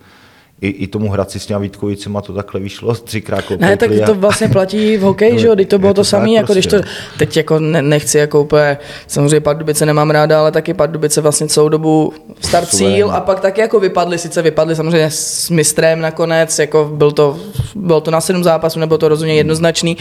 I, 0.61 0.67
i 0.67 0.87
tomu 0.87 1.09
Hradci 1.09 1.39
s 1.39 1.45
těma 1.45 1.59
Vítkovicema 1.59 2.21
to 2.21 2.33
takhle 2.33 2.59
vyšlo, 2.61 2.95
třikrát 3.03 3.49
Ne, 3.59 3.77
tak 3.77 3.91
to 4.05 4.15
vlastně 4.15 4.47
platí 4.47 4.97
v 4.97 5.01
hokeji, 5.01 5.39
že 5.39 5.47
jo, 5.47 5.55
teď 5.55 5.69
to 5.69 5.79
bylo 5.79 5.93
to 5.93 6.01
to 6.01 6.05
samé, 6.05 6.31
jako 6.31 6.53
když 6.53 6.67
to, 6.67 6.75
prostě. 6.75 6.91
teď 7.17 7.37
jako 7.37 7.59
ne, 7.59 7.81
nechci 7.81 8.17
jako 8.17 8.41
úplně, 8.41 8.77
samozřejmě 9.07 9.39
Pardubice 9.39 9.85
nemám 9.85 10.09
ráda, 10.09 10.39
ale 10.39 10.51
taky 10.51 10.73
Pardubice 10.73 11.21
vlastně 11.21 11.47
celou 11.47 11.69
dobu 11.69 12.13
start 12.41 12.69
cíl 12.69 13.11
a 13.11 13.21
pak 13.21 13.39
taky 13.39 13.61
jako 13.61 13.79
vypadli, 13.79 14.17
sice 14.17 14.41
vypadli 14.41 14.75
samozřejmě 14.75 15.09
s 15.11 15.49
mistrem 15.49 16.01
nakonec, 16.01 16.59
jako 16.59 16.91
byl 16.93 17.11
to, 17.11 17.39
bylo 17.75 18.01
to 18.01 18.11
na 18.11 18.21
sedm 18.21 18.43
zápasů, 18.43 18.79
nebo 18.79 18.97
to 18.97 19.07
rozhodně 19.07 19.35
jednoznačný, 19.35 19.97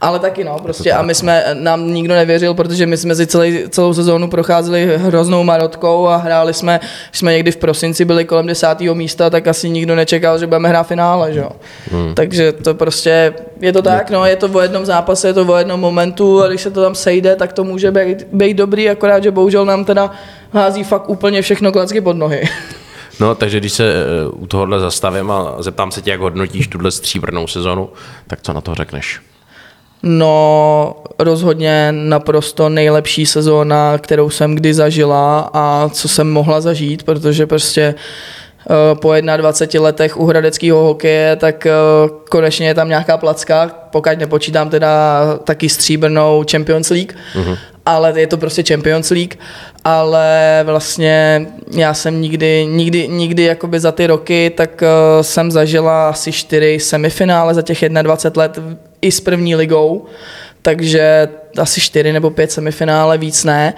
ale 0.00 0.18
taky 0.18 0.44
no, 0.44 0.58
prostě 0.62 0.92
a 0.92 1.02
my 1.02 1.14
jsme, 1.14 1.44
nám 1.54 1.94
nikdo 1.94 2.14
nevěřil, 2.14 2.54
protože 2.54 2.86
my 2.86 2.96
jsme 2.96 3.14
si 3.14 3.26
celý, 3.26 3.58
celou 3.68 3.94
sezónu 3.94 4.30
procházeli 4.30 4.98
hroznou 4.98 5.44
marotkou 5.44 6.06
a 6.06 6.16
hráli 6.16 6.54
jsme, 6.54 6.80
jsme 7.12 7.32
někdy 7.32 7.50
v 7.50 7.56
prosinci 7.56 8.04
byli 8.04 8.24
kolem 8.24 8.46
desátého 8.46 8.94
místa, 8.94 9.30
tak 9.30 9.46
asi 9.46 9.70
nikdo 9.70 9.96
nečekal, 10.04 10.38
že 10.38 10.46
budeme 10.46 10.68
hrát 10.68 10.84
finále, 10.84 11.32
že 11.32 11.40
jo. 11.40 11.50
Hmm. 11.90 12.14
Takže 12.14 12.52
to 12.52 12.74
prostě, 12.74 13.34
je 13.60 13.72
to 13.72 13.82
tak, 13.82 14.10
no, 14.10 14.24
je 14.24 14.36
to 14.36 14.48
o 14.52 14.60
jednom 14.60 14.84
zápase, 14.84 15.28
je 15.28 15.32
to 15.32 15.44
o 15.44 15.56
jednom 15.56 15.80
momentu 15.80 16.42
a 16.42 16.48
když 16.48 16.60
se 16.60 16.70
to 16.70 16.82
tam 16.82 16.94
sejde, 16.94 17.36
tak 17.36 17.52
to 17.52 17.64
může 17.64 17.90
být, 17.90 18.26
být 18.32 18.54
dobrý, 18.54 18.90
akorát, 18.90 19.22
že 19.22 19.30
bohužel 19.30 19.64
nám 19.64 19.84
teda 19.84 20.10
hází 20.52 20.84
fakt 20.84 21.08
úplně 21.08 21.42
všechno 21.42 21.72
klacky 21.72 22.00
pod 22.00 22.16
nohy. 22.16 22.44
No, 23.20 23.34
takže 23.34 23.60
když 23.60 23.72
se 23.72 23.84
eh, 23.84 24.28
u 24.28 24.46
tohohle 24.46 24.80
zastavím 24.80 25.30
a 25.30 25.56
zeptám 25.58 25.90
se 25.90 26.02
tě, 26.02 26.10
jak 26.10 26.20
hodnotíš 26.20 26.66
tuhle 26.66 26.90
stříbrnou 26.90 27.46
sezonu, 27.46 27.88
tak 28.26 28.42
co 28.42 28.52
na 28.52 28.60
to 28.60 28.74
řekneš? 28.74 29.20
No, 30.02 30.96
rozhodně 31.18 31.88
naprosto 31.92 32.68
nejlepší 32.68 33.26
sezóna, 33.26 33.98
kterou 33.98 34.30
jsem 34.30 34.54
kdy 34.54 34.74
zažila 34.74 35.50
a 35.52 35.88
co 35.88 36.08
jsem 36.08 36.32
mohla 36.32 36.60
zažít, 36.60 37.02
protože 37.02 37.46
prostě 37.46 37.94
po 38.94 39.14
21 39.36 39.84
letech 39.84 40.16
u 40.16 40.26
hradeckého 40.26 40.84
hokeje, 40.84 41.36
tak 41.36 41.66
eh, 41.66 41.72
konečně 42.30 42.66
je 42.66 42.74
tam 42.74 42.88
nějaká 42.88 43.16
placka, 43.16 43.70
pokud 43.90 44.18
nepočítám 44.18 44.70
teda 44.70 45.20
taky 45.44 45.68
stříbrnou 45.68 46.44
Champions 46.50 46.90
League, 46.90 47.12
uh-huh. 47.34 47.58
ale 47.86 48.20
je 48.20 48.26
to 48.26 48.36
prostě 48.36 48.62
Champions 48.62 49.10
League, 49.10 49.34
ale 49.84 50.60
vlastně 50.64 51.46
já 51.70 51.94
jsem 51.94 52.20
nikdy, 52.20 52.66
nikdy, 52.66 53.08
nikdy 53.08 53.42
jakoby 53.42 53.80
za 53.80 53.92
ty 53.92 54.06
roky, 54.06 54.52
tak 54.56 54.82
eh, 54.82 54.88
jsem 55.22 55.50
zažila 55.50 56.08
asi 56.08 56.32
čtyři 56.32 56.78
semifinále 56.80 57.54
za 57.54 57.62
těch 57.62 57.88
21 57.88 58.42
let 58.42 58.58
i 59.02 59.12
s 59.12 59.20
první 59.20 59.56
ligou, 59.56 60.04
takže 60.62 61.28
asi 61.58 61.80
čtyři 61.80 62.12
nebo 62.12 62.30
pět 62.30 62.52
semifinále, 62.52 63.18
víc 63.18 63.44
ne. 63.44 63.74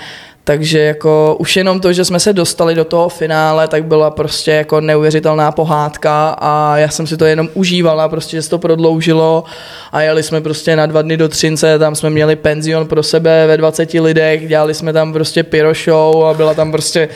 Takže 0.49 0.79
jako 0.79 1.37
už 1.39 1.57
jenom 1.57 1.81
to, 1.81 1.93
že 1.93 2.05
jsme 2.05 2.21
se 2.21 2.33
dostali 2.33 2.75
do 2.75 2.85
toho 2.85 3.09
finále, 3.09 3.69
tak 3.69 3.85
byla 3.85 4.11
prostě 4.11 4.51
jako 4.51 4.81
neuvěřitelná 4.81 5.53
pohádka 5.53 6.37
a 6.39 6.79
já 6.79 6.89
jsem 6.89 7.07
si 7.07 7.17
to 7.17 7.25
jenom 7.25 7.49
užívala, 7.55 8.09
prostě, 8.09 8.37
že 8.37 8.43
se 8.43 8.51
to 8.51 8.59
prodloužilo 8.59 9.45
a 9.93 10.03
jeli 10.03 10.23
jsme 10.23 10.41
prostě 10.41 10.77
na 10.77 10.87
dva 10.87 11.03
dny 11.03 11.17
do 11.17 11.29
Třince, 11.29 11.79
tam 11.79 11.95
jsme 11.95 12.11
měli 12.11 12.37
penzion 12.37 12.87
pro 12.87 13.03
sebe 13.03 13.47
ve 13.47 13.57
20 13.57 13.95
lidech, 13.95 14.49
dělali 14.49 14.75
jsme 14.75 14.93
tam 14.93 15.13
prostě 15.13 15.43
pyro 15.43 15.75
show 15.75 16.25
a 16.25 16.35
byla 16.35 16.55
tam 16.55 16.73
prostě, 16.73 17.09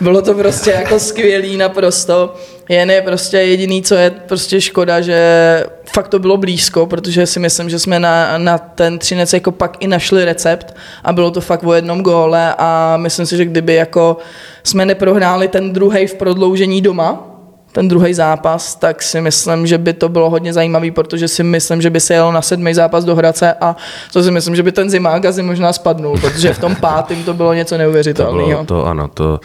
bylo 0.00 0.22
to 0.22 0.34
prostě 0.34 0.70
jako 0.70 0.98
skvělý 0.98 1.56
naprosto. 1.56 2.34
Jen 2.68 2.90
je 2.90 3.02
prostě 3.02 3.36
jediný, 3.36 3.82
co 3.82 3.94
je 3.94 4.10
prostě 4.10 4.60
škoda, 4.60 5.00
že 5.00 5.18
fakt 5.94 6.08
to 6.08 6.18
bylo 6.18 6.36
blízko, 6.36 6.86
protože 6.86 7.26
si 7.26 7.40
myslím, 7.40 7.70
že 7.70 7.78
jsme 7.78 8.00
na, 8.00 8.38
na 8.38 8.58
ten 8.58 8.98
Třinec 8.98 9.32
jako 9.32 9.52
pak 9.52 9.76
i 9.80 9.86
našli 9.86 10.24
recept 10.24 10.74
a 11.04 11.12
bylo 11.12 11.30
to 11.30 11.40
fakt 11.40 11.64
o 11.64 11.72
jednom 11.72 12.02
góle 12.02 12.54
a 12.58 12.96
myslím 12.96 13.26
si, 13.26 13.36
že 13.36 13.44
kdyby 13.44 13.74
jako 13.74 14.16
jsme 14.64 14.86
neprohráli 14.86 15.48
ten 15.48 15.72
druhý 15.72 16.06
v 16.06 16.14
prodloužení 16.14 16.82
doma, 16.82 17.28
ten 17.72 17.88
druhý 17.88 18.14
zápas, 18.14 18.74
tak 18.74 19.02
si 19.02 19.20
myslím, 19.20 19.66
že 19.66 19.78
by 19.78 19.92
to 19.92 20.08
bylo 20.08 20.30
hodně 20.30 20.52
zajímavý, 20.52 20.90
protože 20.90 21.28
si 21.28 21.42
myslím, 21.42 21.82
že 21.82 21.90
by 21.90 22.00
se 22.00 22.14
jelo 22.14 22.32
na 22.32 22.42
sedmý 22.42 22.74
zápas 22.74 23.04
do 23.04 23.14
Hradce 23.16 23.54
a 23.60 23.76
to 24.12 24.22
si 24.22 24.30
myslím, 24.30 24.56
že 24.56 24.62
by 24.62 24.72
ten 24.72 24.90
zimák 24.90 25.24
asi 25.24 25.42
možná 25.42 25.72
spadnul, 25.72 26.18
protože 26.20 26.54
v 26.54 26.58
tom 26.58 26.76
pátém 26.76 27.24
to 27.24 27.34
bylo 27.34 27.52
něco 27.54 27.74
To 27.74 27.78
neuvěřitelného. 27.78 28.48
bylo 28.48 28.64
to, 28.64 28.86
ano, 28.86 29.08
to 29.08 29.40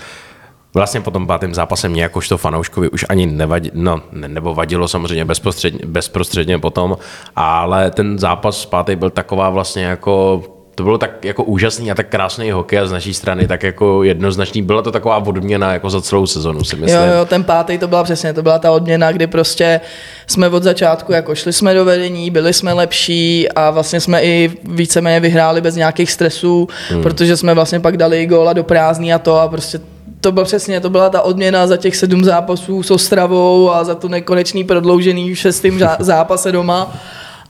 vlastně 0.77 1.01
po 1.01 1.11
tom 1.11 1.27
pátém 1.27 1.53
zápase 1.53 1.89
mě 1.89 2.01
jakožto 2.01 2.37
fanouškovi 2.37 2.89
už 2.89 3.05
ani 3.09 3.25
nevadilo, 3.25 3.73
no, 3.75 4.01
ne, 4.11 4.27
nebo 4.27 4.53
vadilo 4.53 4.87
samozřejmě 4.87 5.25
bezprostředně, 5.25 5.79
bezprostředně 5.85 6.59
potom, 6.59 6.97
ale 7.35 7.91
ten 7.91 8.19
zápas 8.19 8.65
pátý 8.65 8.95
byl 8.95 9.09
taková 9.09 9.49
vlastně 9.49 9.83
jako 9.83 10.43
to 10.75 10.83
bylo 10.83 10.97
tak 10.97 11.25
jako 11.25 11.43
úžasný 11.43 11.91
a 11.91 11.95
tak 11.95 12.09
krásný 12.09 12.51
hokej 12.51 12.79
a 12.79 12.85
z 12.85 12.91
naší 12.91 13.13
strany 13.13 13.47
tak 13.47 13.63
jako 13.63 14.03
jednoznačný. 14.03 14.61
Byla 14.61 14.81
to 14.81 14.91
taková 14.91 15.17
odměna 15.17 15.73
jako 15.73 15.89
za 15.89 16.01
celou 16.01 16.27
sezonu, 16.27 16.63
si 16.63 16.75
myslím. 16.75 17.01
Jo, 17.01 17.13
jo, 17.17 17.25
ten 17.25 17.43
pátý 17.43 17.77
to 17.77 17.87
byla 17.87 18.03
přesně, 18.03 18.33
to 18.33 18.43
byla 18.43 18.59
ta 18.59 18.71
odměna, 18.71 19.11
kdy 19.11 19.27
prostě 19.27 19.81
jsme 20.27 20.49
od 20.49 20.63
začátku 20.63 21.11
jako 21.11 21.35
šli 21.35 21.53
jsme 21.53 21.73
do 21.73 21.85
vedení, 21.85 22.31
byli 22.31 22.53
jsme 22.53 22.73
lepší 22.73 23.49
a 23.49 23.69
vlastně 23.69 23.99
jsme 23.99 24.23
i 24.23 24.51
víceméně 24.63 25.19
vyhráli 25.19 25.61
bez 25.61 25.75
nějakých 25.75 26.11
stresů, 26.11 26.67
hmm. 26.89 27.03
protože 27.03 27.37
jsme 27.37 27.53
vlastně 27.53 27.79
pak 27.79 27.97
dali 27.97 28.25
góla 28.25 28.53
do 28.53 28.63
prázdný 28.63 29.13
a 29.13 29.19
to 29.19 29.39
a 29.39 29.47
prostě 29.47 29.79
to 30.27 30.31
bylo 30.31 30.45
přesně, 30.45 30.79
to 30.79 30.89
byla 30.89 31.09
ta 31.09 31.21
odměna 31.21 31.67
za 31.67 31.77
těch 31.77 31.95
sedm 31.95 32.23
zápasů 32.23 32.83
s 32.83 32.91
Ostravou 32.91 33.71
a 33.71 33.83
za 33.83 33.95
to 33.95 34.07
nekonečný 34.07 34.63
prodloužený 34.63 35.33
v 35.33 35.39
šestým 35.39 35.79
zá- 35.79 35.95
zápase 35.99 36.51
doma. 36.51 36.93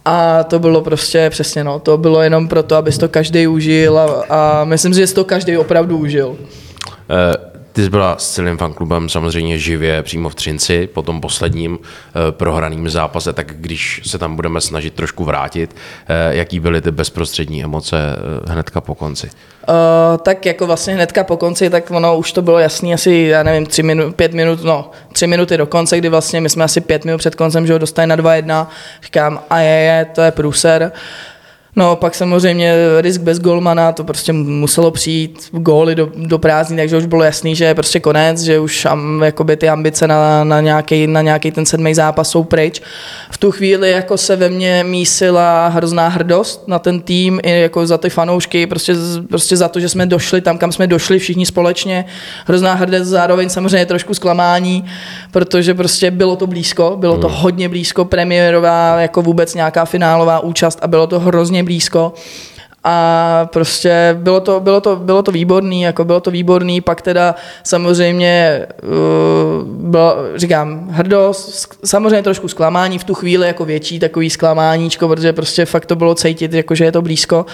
A 0.05 0.43
to 0.43 0.59
bylo 0.59 0.81
prostě 0.81 1.29
přesně, 1.29 1.63
no, 1.63 1.79
to 1.79 1.97
bylo 1.97 2.21
jenom 2.21 2.47
proto, 2.47 2.75
aby 2.75 2.91
to 2.91 3.09
každý 3.09 3.47
užil 3.47 3.99
a, 3.99 4.05
a 4.29 4.63
myslím 4.63 4.93
si, 4.93 4.99
že 4.99 5.07
si 5.07 5.15
to 5.15 5.23
každý 5.23 5.57
opravdu 5.57 5.97
užil. 5.97 6.37
Eh, 7.09 7.46
Ty 7.77 7.83
jsi 7.83 7.89
byla 7.89 8.15
s 8.17 8.31
celým 8.31 8.57
fanklubem 8.57 9.09
samozřejmě 9.09 9.57
živě 9.57 10.03
přímo 10.03 10.29
v 10.29 10.35
Třinci 10.35 10.87
po 10.87 11.01
tom 11.01 11.21
posledním 11.21 11.79
eh, 11.79 12.31
prohraným 12.31 12.89
zápase, 12.89 13.33
tak 13.33 13.53
když 13.55 14.01
se 14.05 14.17
tam 14.17 14.35
budeme 14.35 14.61
snažit 14.61 14.93
trošku 14.93 15.23
vrátit, 15.23 15.75
eh, 16.07 16.35
jaký 16.35 16.59
byly 16.59 16.81
ty 16.81 16.91
bezprostřední 16.91 17.63
emoce 17.63 17.97
eh, 17.97 18.51
hnedka 18.51 18.81
po 18.81 18.95
konci? 18.95 19.29
Uh, 19.69 20.17
tak 20.17 20.45
jako 20.45 20.67
vlastně 20.67 20.93
hnedka 20.93 21.23
po 21.23 21.37
konci, 21.37 21.69
tak 21.69 21.91
ono 21.91 22.17
už 22.17 22.31
to 22.31 22.41
bylo 22.41 22.59
jasný 22.59 22.93
asi, 22.93 23.13
já 23.13 23.43
nevím, 23.43 23.65
tři 23.65 23.83
minut, 23.83 24.15
pět 24.15 24.33
minut, 24.33 24.63
no, 24.63 24.91
tři 25.13 25.27
minuty 25.27 25.57
do 25.57 25.65
konce, 25.65 25.97
kdy 25.97 26.09
vlastně 26.09 26.41
my 26.41 26.49
jsme 26.49 26.63
asi 26.63 26.81
pět 26.81 27.05
minut 27.05 27.17
před 27.17 27.35
koncem, 27.35 27.67
že 27.67 27.73
ho 27.73 27.79
dostali 27.79 28.07
na 28.07 28.17
2-1, 28.17 28.67
říkám, 29.03 29.39
a 29.49 29.59
je, 29.59 29.79
je, 29.79 30.05
to 30.05 30.21
je 30.21 30.31
průser. 30.31 30.91
No, 31.77 31.95
pak 31.95 32.15
samozřejmě 32.15 32.75
risk 33.01 33.21
bez 33.21 33.39
golmana, 33.39 33.91
to 33.91 34.03
prostě 34.03 34.33
muselo 34.33 34.91
přijít 34.91 35.49
góly 35.51 35.95
do, 35.95 36.09
do 36.15 36.37
prázdní, 36.37 36.77
takže 36.77 36.97
už 36.97 37.05
bylo 37.05 37.23
jasný, 37.23 37.55
že 37.55 37.65
je 37.65 37.75
prostě 37.75 37.99
konec, 37.99 38.41
že 38.41 38.59
už 38.59 38.85
am, 38.85 39.21
jakoby 39.23 39.57
ty 39.57 39.69
ambice 39.69 40.07
na, 40.07 40.43
na, 40.43 40.61
nějaký, 40.61 41.07
na 41.07 41.21
nějaký 41.21 41.51
ten 41.51 41.65
sedmý 41.65 41.93
zápas 41.93 42.29
jsou 42.29 42.43
pryč. 42.43 42.81
V 43.31 43.37
tu 43.37 43.51
chvíli 43.51 43.91
jako 43.91 44.17
se 44.17 44.35
ve 44.35 44.49
mně 44.49 44.83
mísila 44.83 45.67
hrozná 45.67 46.07
hrdost 46.07 46.67
na 46.67 46.79
ten 46.79 46.99
tým, 46.99 47.39
i 47.43 47.61
jako 47.61 47.87
za 47.87 47.97
ty 47.97 48.09
fanoušky, 48.09 48.67
prostě, 48.67 48.95
prostě 49.29 49.57
za 49.57 49.67
to, 49.67 49.79
že 49.79 49.89
jsme 49.89 50.05
došli 50.05 50.41
tam, 50.41 50.57
kam 50.57 50.71
jsme 50.71 50.87
došli 50.87 51.19
všichni 51.19 51.45
společně. 51.45 52.05
Hrozná 52.45 52.73
hrdost, 52.73 53.09
zároveň 53.09 53.49
samozřejmě 53.49 53.85
trošku 53.85 54.13
zklamání, 54.13 54.85
protože 55.31 55.73
prostě 55.73 56.11
bylo 56.11 56.35
to 56.35 56.47
blízko, 56.47 56.95
bylo 56.99 57.17
to 57.17 57.29
hodně 57.29 57.69
blízko, 57.69 58.05
premiérová, 58.05 59.01
jako 59.01 59.21
vůbec 59.21 59.55
nějaká 59.55 59.85
finálová 59.85 60.39
účast 60.39 60.79
a 60.81 60.87
bylo 60.87 61.07
to 61.07 61.19
hrozně 61.19 61.66
blízko. 61.67 62.13
A 62.83 63.49
prostě 63.53 64.15
bylo 64.19 64.39
to, 64.39 64.59
bylo 64.59 64.81
to, 64.81 64.95
bylo 64.95 65.23
to 65.23 65.31
výborný, 65.31 65.81
jako 65.81 66.05
bylo 66.05 66.19
to 66.19 66.31
výborný, 66.31 66.81
pak 66.81 67.01
teda 67.01 67.35
samozřejmě 67.63 68.65
uh, 68.83 69.67
bylo, 69.67 70.15
říkám, 70.35 70.87
hrdost, 70.91 71.77
samozřejmě 71.83 72.23
trošku 72.23 72.47
zklamání 72.47 72.99
v 72.99 73.03
tu 73.03 73.13
chvíli, 73.13 73.47
jako 73.47 73.65
větší 73.65 73.99
takový 73.99 74.29
zklamáníčko, 74.29 75.07
protože 75.07 75.33
prostě 75.33 75.65
fakt 75.65 75.85
to 75.85 75.95
bylo 75.95 76.15
cítit, 76.15 76.53
jako 76.53 76.75
že 76.75 76.85
je 76.85 76.91
to 76.91 77.01
blízko. 77.01 77.45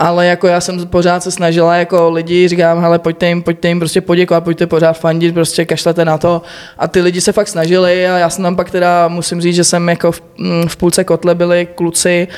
Ale 0.00 0.26
jako 0.26 0.46
já 0.46 0.60
jsem 0.60 0.86
pořád 0.86 1.22
se 1.22 1.30
snažila 1.30 1.76
jako 1.76 2.10
lidi, 2.10 2.48
říkám, 2.48 2.80
hele, 2.80 2.98
pojďte 2.98 3.28
jim, 3.28 3.42
pojďte 3.42 3.68
jim 3.68 3.78
prostě 3.78 4.00
poděkovat, 4.00 4.44
pojďte 4.44 4.66
pořád 4.66 4.92
fandit, 4.92 5.34
prostě 5.34 5.64
kašlete 5.64 6.04
na 6.04 6.18
to. 6.18 6.42
A 6.78 6.88
ty 6.88 7.00
lidi 7.00 7.20
se 7.20 7.32
fakt 7.32 7.48
snažili 7.48 8.08
a 8.08 8.18
já 8.18 8.30
jsem 8.30 8.42
tam 8.42 8.56
pak 8.56 8.70
teda, 8.70 9.08
musím 9.08 9.40
říct, 9.40 9.54
že 9.54 9.64
jsem 9.64 9.88
jako 9.88 10.12
v, 10.12 10.22
mm, 10.38 10.68
v 10.68 10.76
půlce 10.76 11.04
kotle 11.04 11.34
byli 11.34 11.68
kluci, 11.74 12.28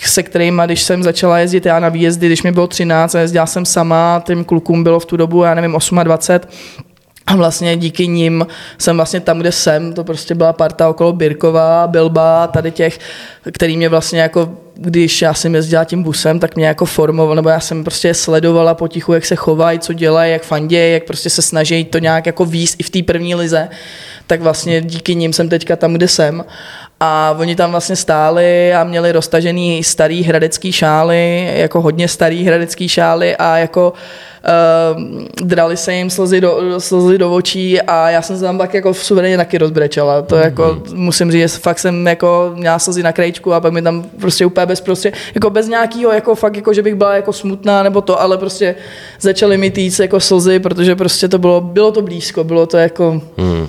se 0.00 0.22
kterými, 0.22 0.62
když 0.64 0.82
jsem 0.82 1.02
začala 1.02 1.38
jezdit 1.38 1.66
já 1.66 1.80
na 1.80 1.88
výjezdy, 1.88 2.26
když 2.26 2.42
mi 2.42 2.52
bylo 2.52 2.66
13 2.66 3.14
a 3.14 3.20
jezdila 3.20 3.46
jsem 3.46 3.64
sama, 3.64 4.22
tím 4.26 4.44
klukům 4.44 4.84
bylo 4.84 5.00
v 5.00 5.06
tu 5.06 5.16
dobu, 5.16 5.42
já 5.42 5.54
nevím, 5.54 5.76
28, 6.02 6.48
a 7.26 7.36
vlastně 7.36 7.76
díky 7.76 8.06
nim 8.06 8.46
jsem 8.78 8.96
vlastně 8.96 9.20
tam, 9.20 9.38
kde 9.38 9.52
jsem, 9.52 9.92
to 9.92 10.04
prostě 10.04 10.34
byla 10.34 10.52
parta 10.52 10.88
okolo 10.88 11.12
Birkova, 11.12 11.86
Bilba, 11.86 12.46
tady 12.46 12.70
těch, 12.70 12.98
který 13.52 13.76
mě 13.76 13.88
vlastně 13.88 14.20
jako, 14.20 14.50
když 14.80 15.22
já 15.22 15.34
jsem 15.34 15.54
jezdila 15.54 15.84
tím 15.84 16.02
busem, 16.02 16.40
tak 16.40 16.56
mě 16.56 16.66
jako 16.66 16.84
formoval, 16.84 17.36
nebo 17.36 17.48
já 17.48 17.60
jsem 17.60 17.84
prostě 17.84 18.14
sledovala 18.14 18.74
potichu, 18.74 19.12
jak 19.12 19.26
se 19.26 19.36
chovají, 19.36 19.78
co 19.78 19.92
dělají, 19.92 20.32
jak 20.32 20.42
fandějí, 20.42 20.92
jak 20.92 21.04
prostě 21.04 21.30
se 21.30 21.42
snaží 21.42 21.84
to 21.84 21.98
nějak 21.98 22.26
jako 22.26 22.44
výst 22.44 22.80
i 22.80 22.82
v 22.82 22.90
té 22.90 23.02
první 23.02 23.34
lize, 23.34 23.68
tak 24.26 24.40
vlastně 24.40 24.82
díky 24.82 25.14
nim 25.14 25.32
jsem 25.32 25.48
teďka 25.48 25.76
tam, 25.76 25.94
kde 25.94 26.08
jsem. 26.08 26.44
A 27.00 27.36
oni 27.38 27.56
tam 27.56 27.70
vlastně 27.70 27.96
stáli 27.96 28.74
a 28.74 28.84
měli 28.84 29.12
roztažený 29.12 29.84
starý 29.84 30.22
hradecký 30.22 30.72
šály, 30.72 31.50
jako 31.54 31.80
hodně 31.80 32.08
starý 32.08 32.44
hradecký 32.44 32.88
šály 32.88 33.36
a 33.36 33.56
jako 33.56 33.92
uh, 34.92 35.46
drali 35.46 35.76
se 35.76 35.94
jim 35.94 36.10
slzy 36.10 36.40
do, 36.40 36.60
slzy 36.78 37.18
do 37.18 37.34
očí 37.34 37.80
a 37.80 38.10
já 38.10 38.22
jsem 38.22 38.36
se 38.36 38.42
tam 38.42 38.58
tak 38.58 38.74
jako 38.74 38.92
v 38.92 39.04
suverénně 39.04 39.36
taky 39.36 39.58
rozbrečela. 39.58 40.22
To 40.22 40.36
jako 40.36 40.62
mm-hmm. 40.62 40.96
musím 40.96 41.32
říct, 41.32 41.56
fakt 41.56 41.78
jsem 41.78 42.06
jako 42.06 42.52
měla 42.54 42.78
slzy 42.78 43.02
na 43.02 43.12
krajičku 43.12 43.54
a 43.54 43.60
pak 43.60 43.72
mi 43.72 43.82
tam 43.82 44.02
prostě 44.02 44.46
úplně 44.46 44.66
bezprostě, 44.66 45.12
jako 45.34 45.50
bez 45.50 45.68
nějakého, 45.68 46.12
jako 46.12 46.34
fakt 46.34 46.56
jako, 46.56 46.72
že 46.72 46.82
bych 46.82 46.94
byla 46.94 47.14
jako 47.14 47.32
smutná 47.32 47.82
nebo 47.82 48.00
to, 48.00 48.20
ale 48.20 48.38
prostě 48.38 48.74
začaly 49.20 49.58
mi 49.58 49.70
týct 49.70 50.00
jako 50.00 50.20
slzy, 50.20 50.58
protože 50.58 50.96
prostě 50.96 51.28
to 51.28 51.38
bylo, 51.38 51.60
bylo 51.60 51.92
to 51.92 52.02
blízko, 52.02 52.44
bylo 52.44 52.66
to 52.66 52.76
jako... 52.76 53.20
Mm 53.36 53.68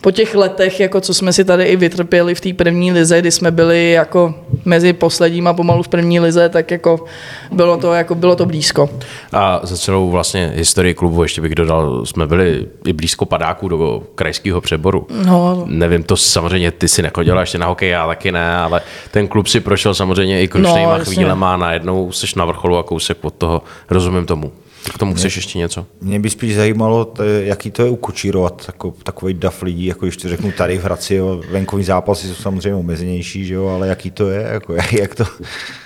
po 0.00 0.10
těch 0.10 0.34
letech, 0.34 0.80
jako 0.80 1.00
co 1.00 1.14
jsme 1.14 1.32
si 1.32 1.44
tady 1.44 1.64
i 1.64 1.76
vytrpěli 1.76 2.34
v 2.34 2.40
té 2.40 2.52
první 2.52 2.92
lize, 2.92 3.20
kdy 3.20 3.30
jsme 3.30 3.50
byli 3.50 3.90
jako 3.90 4.34
mezi 4.64 4.92
posledním 4.92 5.46
a 5.46 5.52
pomalu 5.52 5.82
v 5.82 5.88
první 5.88 6.20
lize, 6.20 6.48
tak 6.48 6.70
jako 6.70 7.04
bylo 7.52 7.76
to, 7.76 7.92
jako 7.92 8.14
bylo 8.14 8.36
to 8.36 8.46
blízko. 8.46 8.90
A 9.32 9.60
za 9.62 9.76
celou 9.76 10.10
vlastně 10.10 10.52
historii 10.54 10.94
klubu, 10.94 11.22
ještě 11.22 11.40
bych 11.40 11.54
dodal, 11.54 12.06
jsme 12.06 12.26
byli 12.26 12.66
i 12.86 12.92
blízko 12.92 13.24
padáků 13.24 13.68
do 13.68 14.02
krajského 14.14 14.60
přeboru. 14.60 15.06
No. 15.24 15.64
Nevím, 15.66 16.02
to 16.02 16.16
samozřejmě 16.16 16.70
ty 16.70 16.88
si 16.88 17.02
nechodila 17.02 17.40
ještě 17.40 17.58
na 17.58 17.66
hokej, 17.66 17.90
já 17.90 18.06
taky 18.06 18.32
ne, 18.32 18.56
ale 18.56 18.80
ten 19.10 19.28
klub 19.28 19.46
si 19.46 19.60
prošel 19.60 19.94
samozřejmě 19.94 20.42
i 20.42 20.48
krušnýma 20.48 20.98
no, 20.98 21.04
chvílema, 21.04 21.56
najednou 21.56 22.12
seš 22.12 22.34
na 22.34 22.44
vrcholu 22.44 22.78
a 22.78 22.82
kousek 22.82 23.18
od 23.20 23.34
toho, 23.34 23.62
rozumím 23.90 24.26
tomu. 24.26 24.52
K 24.94 24.98
tomu 24.98 25.14
chceš 25.14 25.36
ještě 25.36 25.58
něco? 25.58 25.86
Mě 26.00 26.20
by 26.20 26.30
spíš 26.30 26.56
zajímalo, 26.56 27.04
t- 27.04 27.24
jaký 27.44 27.70
to 27.70 27.82
je 27.82 27.90
ukočírovat 27.90 28.66
tako, 28.66 28.94
takový 29.02 29.34
dav 29.34 29.62
lidí, 29.62 29.86
jako 29.86 30.06
když 30.06 30.16
to 30.16 30.28
řeknu 30.28 30.52
tady 30.52 30.78
v 30.78 30.84
Hradci, 30.84 31.14
jo, 31.14 31.42
venkovní 31.50 31.84
zápasy 31.84 32.28
jsou 32.28 32.34
samozřejmě 32.34 32.74
omezenější, 32.74 33.44
že 33.44 33.54
jo, 33.54 33.66
ale 33.66 33.88
jaký 33.88 34.10
to 34.10 34.30
je, 34.30 34.42
jako, 34.52 34.74
jak, 34.74 34.92
jak 34.92 35.14
to... 35.14 35.24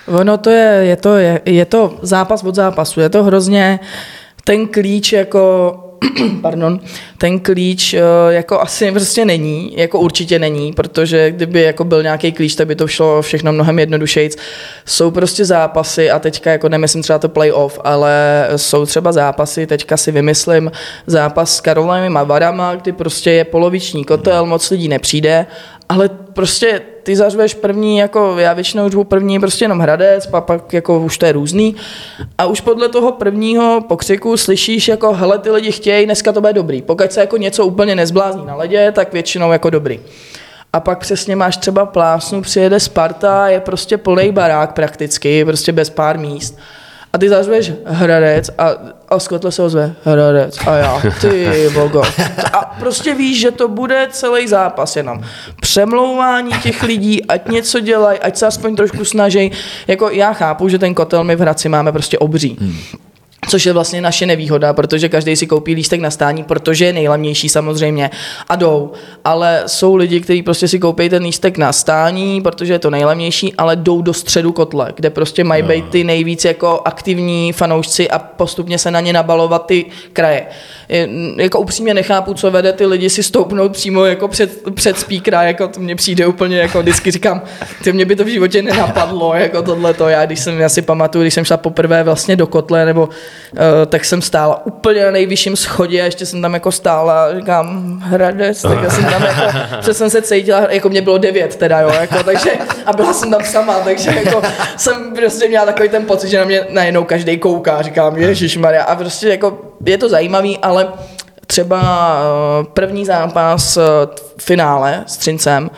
Ono 0.06 0.38
to 0.38 0.50
je, 0.50 0.84
je 0.84 0.96
to, 0.96 1.16
je, 1.16 1.40
je 1.44 1.64
to 1.64 1.98
zápas 2.02 2.44
od 2.44 2.54
zápasu, 2.54 3.00
je 3.00 3.08
to 3.08 3.24
hrozně 3.24 3.80
ten 4.44 4.68
klíč 4.68 5.12
jako 5.12 5.74
pardon, 6.42 6.80
ten 7.18 7.40
klíč 7.40 7.94
eh, 7.94 8.00
jako 8.28 8.60
asi 8.60 8.92
prostě 8.92 9.24
není, 9.24 9.72
jako 9.76 10.00
určitě 10.00 10.38
není, 10.38 10.72
protože 10.72 11.30
kdyby 11.30 11.62
jako 11.62 11.84
byl 11.84 12.02
nějaký 12.02 12.32
klíč, 12.32 12.54
tak 12.54 12.66
by 12.66 12.76
to 12.76 12.86
šlo 12.86 13.22
všechno 13.22 13.52
mnohem 13.52 13.78
jednodušejc. 13.78 14.36
Jsou 14.84 15.10
prostě 15.10 15.44
zápasy 15.44 16.10
a 16.10 16.18
teďka 16.18 16.50
jako 16.50 16.68
nemyslím 16.68 17.02
třeba 17.02 17.18
to 17.18 17.28
playoff, 17.28 17.80
ale 17.84 18.48
jsou 18.56 18.86
třeba 18.86 19.12
zápasy, 19.12 19.66
teďka 19.66 19.96
si 19.96 20.12
vymyslím 20.12 20.72
zápas 21.06 21.56
s 21.56 21.60
Karolem 21.60 22.16
a 22.16 22.24
Varama, 22.24 22.74
kdy 22.74 22.92
prostě 22.92 23.30
je 23.30 23.44
poloviční 23.44 24.04
kotel, 24.04 24.46
moc 24.46 24.70
lidí 24.70 24.88
nepřijde, 24.88 25.46
ale 25.88 26.08
prostě 26.32 26.80
ty 27.02 27.16
zařveš 27.16 27.54
první, 27.54 27.98
jako 27.98 28.34
já 28.38 28.52
většinou 28.52 28.88
řvu 28.88 29.04
první 29.04 29.40
prostě 29.40 29.64
jenom 29.64 29.78
Hradec, 29.78 30.26
pak, 30.26 30.44
pak 30.44 30.72
jako 30.72 31.00
už 31.00 31.18
to 31.18 31.26
je 31.26 31.32
různý. 31.32 31.76
A 32.38 32.46
už 32.46 32.60
podle 32.60 32.88
toho 32.88 33.12
prvního 33.12 33.80
pokřiku 33.88 34.36
slyšíš 34.36 34.88
jako, 34.88 35.12
hele, 35.12 35.38
ty 35.38 35.50
lidi 35.50 35.72
chtějí, 35.72 36.04
dneska 36.04 36.32
to 36.32 36.40
bude 36.40 36.52
dobrý. 36.52 36.82
Pokud 36.82 37.12
se 37.14 37.20
jako 37.20 37.36
něco 37.36 37.66
úplně 37.66 37.94
nezblázní 37.94 38.46
na 38.46 38.54
ledě, 38.54 38.92
tak 38.92 39.12
většinou 39.12 39.52
jako 39.52 39.70
dobrý. 39.70 40.00
A 40.72 40.80
pak 40.80 40.98
přesně 40.98 41.36
máš 41.36 41.56
třeba 41.56 41.86
plásnu, 41.86 42.42
přijede 42.42 42.80
Sparta, 42.80 43.48
je 43.48 43.60
prostě 43.60 43.98
plný 43.98 44.32
barák 44.32 44.72
prakticky, 44.72 45.44
prostě 45.44 45.72
bez 45.72 45.90
pár 45.90 46.18
míst 46.18 46.58
a 47.14 47.18
ty 47.18 47.28
zařveš 47.28 47.72
Hradec 47.84 48.50
a, 48.58 48.70
a 49.08 49.18
z 49.18 49.28
kotle 49.28 49.52
se 49.52 49.62
ozve 49.62 49.94
Hradec 50.04 50.58
a 50.66 50.76
já, 50.76 51.02
ty 51.20 51.70
bogo. 51.74 52.02
A 52.52 52.74
prostě 52.78 53.14
víš, 53.14 53.40
že 53.40 53.50
to 53.50 53.68
bude 53.68 54.08
celý 54.10 54.48
zápas 54.48 54.96
jenom. 54.96 55.24
Přemlouvání 55.60 56.52
těch 56.62 56.82
lidí, 56.82 57.24
ať 57.24 57.48
něco 57.48 57.80
dělají, 57.80 58.18
ať 58.18 58.36
se 58.36 58.46
aspoň 58.46 58.76
trošku 58.76 59.04
snaží. 59.04 59.52
Jako 59.86 60.10
já 60.10 60.32
chápu, 60.32 60.68
že 60.68 60.78
ten 60.78 60.94
kotel 60.94 61.24
my 61.24 61.36
v 61.36 61.40
Hradci 61.40 61.68
máme 61.68 61.92
prostě 61.92 62.18
obří. 62.18 62.56
Hmm 62.60 63.03
což 63.48 63.66
je 63.66 63.72
vlastně 63.72 64.00
naše 64.00 64.26
nevýhoda, 64.26 64.72
protože 64.72 65.08
každý 65.08 65.36
si 65.36 65.46
koupí 65.46 65.74
lístek 65.74 66.00
na 66.00 66.10
stání, 66.10 66.44
protože 66.44 66.84
je 66.84 66.92
nejlevnější 66.92 67.48
samozřejmě 67.48 68.10
a 68.48 68.56
jdou. 68.56 68.92
Ale 69.24 69.62
jsou 69.66 69.96
lidi, 69.96 70.20
kteří 70.20 70.42
prostě 70.42 70.68
si 70.68 70.78
koupí 70.78 71.08
ten 71.08 71.22
lístek 71.22 71.58
na 71.58 71.72
stání, 71.72 72.40
protože 72.40 72.72
je 72.72 72.78
to 72.78 72.90
nejlevnější, 72.90 73.54
ale 73.54 73.76
jdou 73.76 74.02
do 74.02 74.12
středu 74.14 74.52
kotle, 74.52 74.92
kde 74.96 75.10
prostě 75.10 75.44
mají 75.44 75.62
být 75.62 75.88
ty 75.88 76.04
nejvíc 76.04 76.44
jako 76.44 76.82
aktivní 76.84 77.52
fanoušci 77.52 78.10
a 78.10 78.18
postupně 78.18 78.78
se 78.78 78.90
na 78.90 79.00
ně 79.00 79.12
nabalovat 79.12 79.66
ty 79.66 79.84
kraje. 80.12 80.46
Je, 80.88 81.08
jako 81.36 81.60
upřímně 81.60 81.94
nechápu, 81.94 82.34
co 82.34 82.50
vede 82.50 82.72
ty 82.72 82.86
lidi 82.86 83.10
si 83.10 83.22
stoupnout 83.22 83.72
přímo 83.72 84.04
jako 84.04 84.28
před, 84.28 84.74
před 84.74 84.98
speakera, 84.98 85.42
jako 85.42 85.68
to 85.68 85.80
mně 85.80 85.96
přijde 85.96 86.26
úplně, 86.26 86.58
jako 86.58 86.82
vždycky 86.82 87.10
říkám, 87.10 87.42
ty 87.84 87.92
mě 87.92 88.04
by 88.04 88.16
to 88.16 88.24
v 88.24 88.28
životě 88.28 88.62
nenapadlo, 88.62 89.34
jako 89.34 89.62
tohleto. 89.62 90.08
Já, 90.08 90.26
když 90.26 90.40
jsem, 90.40 90.60
já 90.60 90.68
si 90.68 90.82
pamatuju, 90.82 91.22
když 91.22 91.34
jsem 91.34 91.44
šla 91.44 91.56
poprvé 91.56 92.02
vlastně 92.02 92.36
do 92.36 92.46
kotle, 92.46 92.84
nebo 92.84 93.08
tak 93.86 94.04
jsem 94.04 94.22
stála 94.22 94.66
úplně 94.66 95.04
na 95.04 95.10
nejvyšším 95.10 95.56
schodě 95.56 96.02
a 96.02 96.04
ještě 96.04 96.26
jsem 96.26 96.42
tam 96.42 96.54
jako 96.54 96.72
stála, 96.72 97.38
říkám, 97.38 97.98
Hradec, 98.04 98.62
tak 98.62 98.82
já 98.82 98.90
jsem 98.90 99.04
tam 99.04 99.22
jako, 99.22 99.58
že 99.84 99.94
jsem 99.94 100.10
se 100.10 100.22
cítila, 100.22 100.66
jako 100.70 100.88
mě 100.88 101.02
bylo 101.02 101.18
devět 101.18 101.56
teda, 101.56 101.80
jo, 101.80 101.92
jako, 102.00 102.22
takže, 102.22 102.50
a 102.86 102.92
byla 102.92 103.12
jsem 103.12 103.30
tam 103.30 103.44
sama, 103.44 103.74
takže 103.80 104.10
jako 104.24 104.42
jsem 104.76 105.14
prostě 105.16 105.48
měla 105.48 105.66
takový 105.66 105.88
ten 105.88 106.04
pocit, 106.04 106.28
že 106.28 106.38
na 106.38 106.44
mě 106.44 106.66
najednou 106.70 107.04
každý 107.04 107.38
kouká, 107.38 107.82
říkám, 107.82 108.16
Ježíš 108.16 108.56
Maria, 108.56 108.84
a 108.84 108.96
prostě 108.96 109.28
jako 109.28 109.58
je 109.86 109.98
to 109.98 110.08
zajímavý, 110.08 110.58
ale 110.58 110.88
třeba 111.46 111.80
uh, 111.80 112.66
první 112.66 113.04
zápas 113.04 113.76
uh, 113.76 113.82
finále 114.38 115.04
s 115.06 115.16
Třincem, 115.16 115.70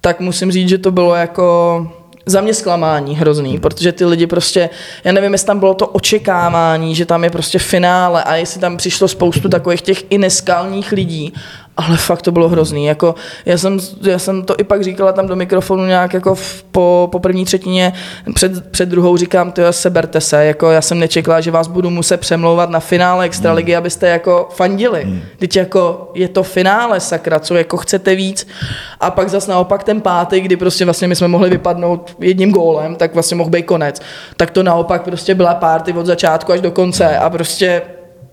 tak 0.00 0.20
musím 0.20 0.52
říct, 0.52 0.68
že 0.68 0.78
to 0.78 0.90
bylo 0.90 1.14
jako 1.14 1.86
za 2.26 2.40
mě 2.40 2.54
zklamání 2.54 3.16
hrozný, 3.16 3.50
hmm. 3.50 3.60
protože 3.60 3.92
ty 3.92 4.04
lidi 4.04 4.26
prostě, 4.26 4.70
já 5.04 5.12
nevím, 5.12 5.32
jestli 5.32 5.46
tam 5.46 5.58
bylo 5.58 5.74
to 5.74 5.86
očekávání, 5.86 6.94
že 6.94 7.06
tam 7.06 7.24
je 7.24 7.30
prostě 7.30 7.58
finále 7.58 8.24
a 8.24 8.34
jestli 8.34 8.60
tam 8.60 8.76
přišlo 8.76 9.08
spoustu 9.08 9.48
takových 9.48 9.82
těch 9.82 10.04
i 10.10 10.18
neskalních 10.18 10.92
lidí 10.92 11.32
ale 11.76 11.96
fakt 11.96 12.22
to 12.22 12.32
bylo 12.32 12.48
hrozný. 12.48 12.86
Jako, 12.86 13.14
já, 13.46 13.58
jsem, 13.58 13.78
já 14.02 14.18
jsem 14.18 14.42
to 14.42 14.54
i 14.58 14.64
pak 14.64 14.84
říkala 14.84 15.12
tam 15.12 15.26
do 15.26 15.36
mikrofonu 15.36 15.86
nějak 15.86 16.14
jako 16.14 16.34
v, 16.34 16.62
po, 16.62 17.08
po 17.12 17.18
první 17.18 17.44
třetině, 17.44 17.92
před, 18.34 18.70
před 18.70 18.88
druhou 18.88 19.16
říkám, 19.16 19.52
to 19.52 19.72
seberte 19.72 20.20
se, 20.20 20.44
jako 20.44 20.70
já 20.70 20.82
jsem 20.82 20.98
nečekala, 20.98 21.40
že 21.40 21.50
vás 21.50 21.68
budu 21.68 21.90
muset 21.90 22.20
přemlouvat 22.20 22.70
na 22.70 22.80
finále 22.80 23.24
Extraligy, 23.24 23.72
mm. 23.72 23.78
abyste 23.78 24.08
jako 24.08 24.48
fandili. 24.52 25.04
Mm. 25.04 25.22
Teď 25.38 25.56
jako 25.56 26.10
je 26.14 26.28
to 26.28 26.42
finále, 26.42 27.00
sakra, 27.00 27.38
co 27.38 27.54
jako 27.54 27.76
chcete 27.76 28.14
víc. 28.14 28.46
A 29.00 29.10
pak 29.10 29.28
zas 29.28 29.46
naopak 29.46 29.84
ten 29.84 30.00
pátý, 30.00 30.40
kdy 30.40 30.56
prostě 30.56 30.84
vlastně 30.84 31.08
my 31.08 31.16
jsme 31.16 31.28
mohli 31.28 31.50
vypadnout 31.50 32.16
jedním 32.18 32.50
gólem, 32.50 32.96
tak 32.96 33.14
vlastně 33.14 33.36
mohl 33.36 33.50
být 33.50 33.62
konec. 33.62 34.00
Tak 34.36 34.50
to 34.50 34.62
naopak 34.62 35.02
prostě 35.02 35.34
byla 35.34 35.54
párty 35.54 35.92
od 35.92 36.06
začátku 36.06 36.52
až 36.52 36.60
do 36.60 36.70
konce 36.70 37.18
a 37.18 37.30
prostě 37.30 37.82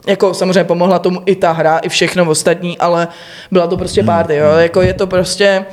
jako 0.07 0.33
samozřejmě 0.33 0.63
pomohla 0.63 0.99
tomu 0.99 1.21
i 1.25 1.35
ta 1.35 1.51
hra, 1.51 1.77
i 1.77 1.89
všechno 1.89 2.29
ostatní, 2.29 2.77
ale 2.77 3.07
byla 3.51 3.67
to 3.67 3.77
prostě 3.77 4.03
party, 4.03 4.35
jo. 4.35 4.51
Jako 4.57 4.81
je 4.81 4.93
to 4.93 5.07
prostě, 5.07 5.65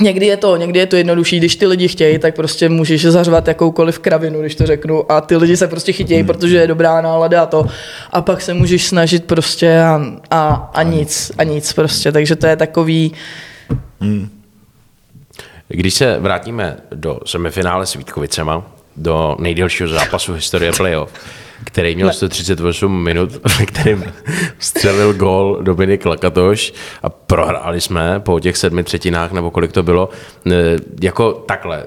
Někdy 0.00 0.26
je 0.26 0.36
to, 0.36 0.56
někdy 0.56 0.78
je 0.78 0.86
to 0.86 0.96
jednodušší, 0.96 1.38
když 1.38 1.56
ty 1.56 1.66
lidi 1.66 1.88
chtějí, 1.88 2.18
tak 2.18 2.36
prostě 2.36 2.68
můžeš 2.68 3.04
zařvat 3.04 3.48
jakoukoliv 3.48 3.98
kravinu, 3.98 4.40
když 4.40 4.54
to 4.54 4.66
řeknu, 4.66 5.12
a 5.12 5.20
ty 5.20 5.36
lidi 5.36 5.56
se 5.56 5.68
prostě 5.68 5.92
chytějí, 5.92 6.24
protože 6.24 6.56
je 6.56 6.66
dobrá 6.66 7.00
nálada 7.00 7.42
a 7.42 7.46
to. 7.46 7.66
A 8.12 8.22
pak 8.22 8.40
se 8.40 8.54
můžeš 8.54 8.86
snažit 8.86 9.24
prostě 9.24 9.80
a, 9.80 10.02
a, 10.30 10.70
a 10.74 10.82
nic, 10.82 11.32
a 11.38 11.44
nic 11.44 11.72
prostě, 11.72 12.12
takže 12.12 12.36
to 12.36 12.46
je 12.46 12.56
takový... 12.56 13.12
Hmm. 14.00 14.28
Když 15.68 15.94
se 15.94 16.16
vrátíme 16.20 16.76
do 16.94 17.20
semifinále 17.26 17.86
s 17.86 17.94
Vítkovicema, 17.94 18.62
do 18.96 19.36
nejdelšího 19.38 19.88
zápasu 19.88 20.32
historie 20.32 20.72
playoff, 20.72 21.10
který 21.64 21.94
měl 21.94 22.12
138 22.12 23.02
minut, 23.02 23.32
ve 23.58 23.66
kterým 23.66 24.04
střelil 24.58 25.14
gól 25.14 25.58
Dominik 25.62 26.06
Lakatoš 26.06 26.74
a 27.02 27.08
prohráli 27.08 27.80
jsme 27.80 28.20
po 28.20 28.40
těch 28.40 28.56
sedmi 28.56 28.84
třetinách, 28.84 29.32
nebo 29.32 29.50
kolik 29.50 29.72
to 29.72 29.82
bylo, 29.82 30.08
e, 30.46 30.76
jako 31.00 31.32
takhle. 31.32 31.86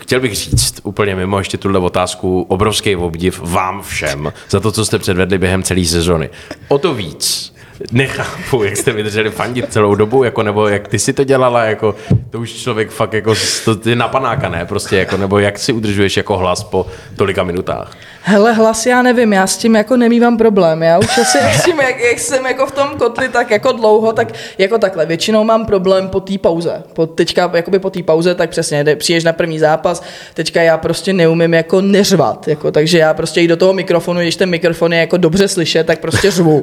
Chtěl 0.00 0.20
bych 0.20 0.34
říct 0.34 0.80
úplně 0.82 1.14
mimo 1.14 1.38
ještě 1.38 1.58
tuhle 1.58 1.78
otázku 1.78 2.42
obrovský 2.42 2.96
obdiv 2.96 3.40
vám 3.44 3.82
všem 3.82 4.32
za 4.50 4.60
to, 4.60 4.72
co 4.72 4.84
jste 4.84 4.98
předvedli 4.98 5.38
během 5.38 5.62
celé 5.62 5.84
sezony. 5.84 6.30
O 6.68 6.78
to 6.78 6.94
víc 6.94 7.54
nechápu, 7.92 8.62
jak 8.62 8.76
jste 8.76 8.92
vydrželi 8.92 9.30
fandit 9.30 9.72
celou 9.72 9.94
dobu, 9.94 10.24
jako, 10.24 10.42
nebo 10.42 10.68
jak 10.68 10.88
ty 10.88 10.98
si 10.98 11.12
to 11.12 11.24
dělala, 11.24 11.64
jako, 11.64 11.94
to 12.30 12.40
už 12.40 12.52
člověk 12.52 12.90
fakt 12.90 13.12
jako, 13.12 13.34
to 13.82 13.88
je 13.88 13.96
na 13.96 14.08
panáka, 14.08 14.48
ne, 14.48 14.66
prostě, 14.66 14.96
jako, 14.96 15.16
nebo 15.16 15.38
jak 15.38 15.58
si 15.58 15.72
udržuješ 15.72 16.16
jako 16.16 16.36
hlas 16.36 16.64
po 16.64 16.86
tolika 17.16 17.42
minutách. 17.42 17.96
Hele, 18.22 18.52
hlas 18.52 18.86
já 18.86 19.02
nevím, 19.02 19.32
já 19.32 19.46
s 19.46 19.56
tím 19.56 19.76
jako 19.76 19.96
nemývám 19.96 20.38
problém. 20.38 20.82
Já 20.82 20.98
už 20.98 21.18
asi 21.18 21.38
s 21.60 21.64
tím, 21.64 21.80
jak, 21.80 22.00
jak 22.00 22.18
jsem 22.18 22.46
jako 22.46 22.66
v 22.66 22.72
tom 22.72 22.88
kotli 22.98 23.28
tak 23.28 23.50
jako 23.50 23.72
dlouho, 23.72 24.12
tak 24.12 24.32
jako 24.58 24.78
takhle. 24.78 25.06
Většinou 25.06 25.44
mám 25.44 25.66
problém 25.66 26.08
po 26.08 26.20
té 26.20 26.38
pauze. 26.38 26.82
Po, 26.92 27.06
teďka 27.06 27.50
jakoby 27.54 27.78
po 27.78 27.90
té 27.90 28.02
pauze, 28.02 28.34
tak 28.34 28.50
přesně, 28.50 28.84
jde, 28.84 28.96
přijdeš 28.96 29.24
na 29.24 29.32
první 29.32 29.58
zápas, 29.58 30.02
teďka 30.34 30.62
já 30.62 30.78
prostě 30.78 31.12
neumím 31.12 31.54
jako 31.54 31.80
neřvat, 31.80 32.48
jako, 32.48 32.70
takže 32.72 32.98
já 32.98 33.14
prostě 33.14 33.40
i 33.40 33.48
do 33.48 33.56
toho 33.56 33.72
mikrofonu, 33.72 34.20
když 34.20 34.36
ten 34.36 34.50
mikrofon 34.50 34.92
je 34.92 34.98
jako 34.98 35.16
dobře 35.16 35.48
slyšet, 35.48 35.86
tak 35.86 36.00
prostě 36.00 36.30
řvu. 36.30 36.62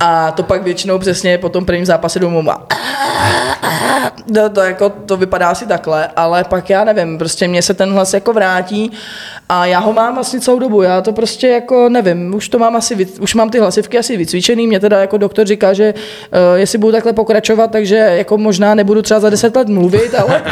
A 0.00 0.32
to 0.38 0.42
pak 0.42 0.62
většinou 0.62 0.98
přesně 0.98 1.38
po 1.38 1.48
tom 1.48 1.64
prvním 1.64 1.86
zápase 1.86 2.18
domů 2.18 2.50
a 2.50 2.66
to, 4.34 4.48
to, 4.48 4.60
jako, 4.60 4.90
to 4.90 5.16
vypadá 5.16 5.48
asi 5.48 5.66
takhle, 5.66 6.08
ale 6.16 6.44
pak 6.44 6.70
já 6.70 6.84
nevím, 6.84 7.18
prostě 7.18 7.48
mně 7.48 7.62
se 7.62 7.74
ten 7.74 7.92
hlas 7.92 8.14
jako 8.14 8.32
vrátí 8.32 8.92
a 9.48 9.66
já 9.66 9.78
ho 9.78 9.92
mám 9.92 10.14
vlastně 10.14 10.40
celou 10.40 10.58
dobu, 10.58 10.82
já 10.82 11.00
to 11.00 11.12
prostě 11.12 11.48
jako 11.48 11.88
nevím, 11.88 12.34
už 12.34 12.48
to 12.48 12.58
mám 12.58 12.76
asi, 12.76 13.08
už 13.20 13.34
mám 13.34 13.50
ty 13.50 13.58
hlasivky 13.58 13.98
asi 13.98 14.16
vycvičený, 14.16 14.66
mě 14.66 14.80
teda 14.80 15.00
jako 15.00 15.18
doktor 15.18 15.46
říká, 15.46 15.72
že 15.72 15.94
uh, 15.94 16.58
jestli 16.58 16.78
budu 16.78 16.92
takhle 16.92 17.12
pokračovat, 17.12 17.70
takže 17.70 17.96
jako 17.96 18.38
možná 18.38 18.74
nebudu 18.74 19.02
třeba 19.02 19.20
za 19.20 19.30
deset 19.30 19.56
let 19.56 19.68
mluvit, 19.68 20.14
ale, 20.14 20.42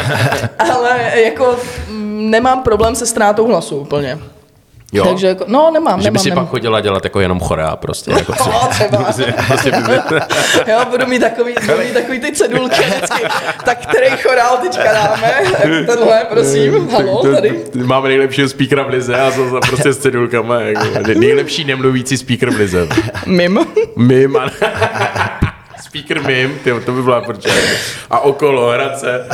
ale 0.73 1.21
jako 1.25 1.55
mm, 1.89 2.29
nemám 2.29 2.63
problém 2.63 2.95
se 2.95 3.05
ztrátou 3.05 3.47
hlasu 3.47 3.77
úplně. 3.77 4.17
Jo? 4.93 5.05
Takže 5.05 5.27
jako, 5.27 5.43
no 5.47 5.71
nemám, 5.73 6.01
Že 6.01 6.03
by 6.03 6.13
nemám, 6.13 6.23
si 6.23 6.29
nemám. 6.29 6.45
pak 6.45 6.51
chodila 6.51 6.81
dělat 6.81 7.03
jako 7.03 7.19
jenom 7.19 7.39
chorea 7.39 7.75
prostě. 7.75 8.11
Jako 8.11 8.33
No, 8.45 8.67
třeba. 8.69 8.97
prostě 9.47 9.71
by- 9.71 10.17
jo, 10.71 10.79
budu 10.89 11.05
mít 11.05 11.19
takový, 11.19 11.53
budu 11.65 11.77
mít 11.77 11.93
takový 11.93 12.19
ty 12.19 12.31
cedulky 12.31 12.81
vždycky. 12.81 13.23
Tak 13.65 13.77
který 13.87 14.07
chorál 14.23 14.57
teďka 14.57 14.93
dáme? 14.93 15.33
Tenhle, 15.85 16.25
prosím, 16.29 16.89
halo, 16.89 17.21
To- 17.21 17.33
tady. 17.33 17.63
Máme 17.85 18.07
nejlepšího 18.09 18.49
speakera 18.49 18.83
v 18.83 18.89
lize 18.89 19.15
a 19.15 19.31
za 19.31 19.59
prostě 19.67 19.93
s 19.93 19.97
cedulkama. 19.97 20.59
Jako, 20.61 20.83
nejlepší 21.19 21.63
nemluvící 21.63 22.17
speaker 22.17 22.49
v 22.49 22.55
lize. 22.57 22.87
Mim. 23.25 23.59
Mim. 23.97 24.37
Speaker 25.81 26.21
mim, 26.27 26.59
tyjo, 26.63 26.79
to 26.79 26.91
by 26.91 27.01
byla 27.03 27.21
prča. 27.21 27.49
A 28.09 28.19
okolo 28.19 28.69
Hradce. 28.71 29.25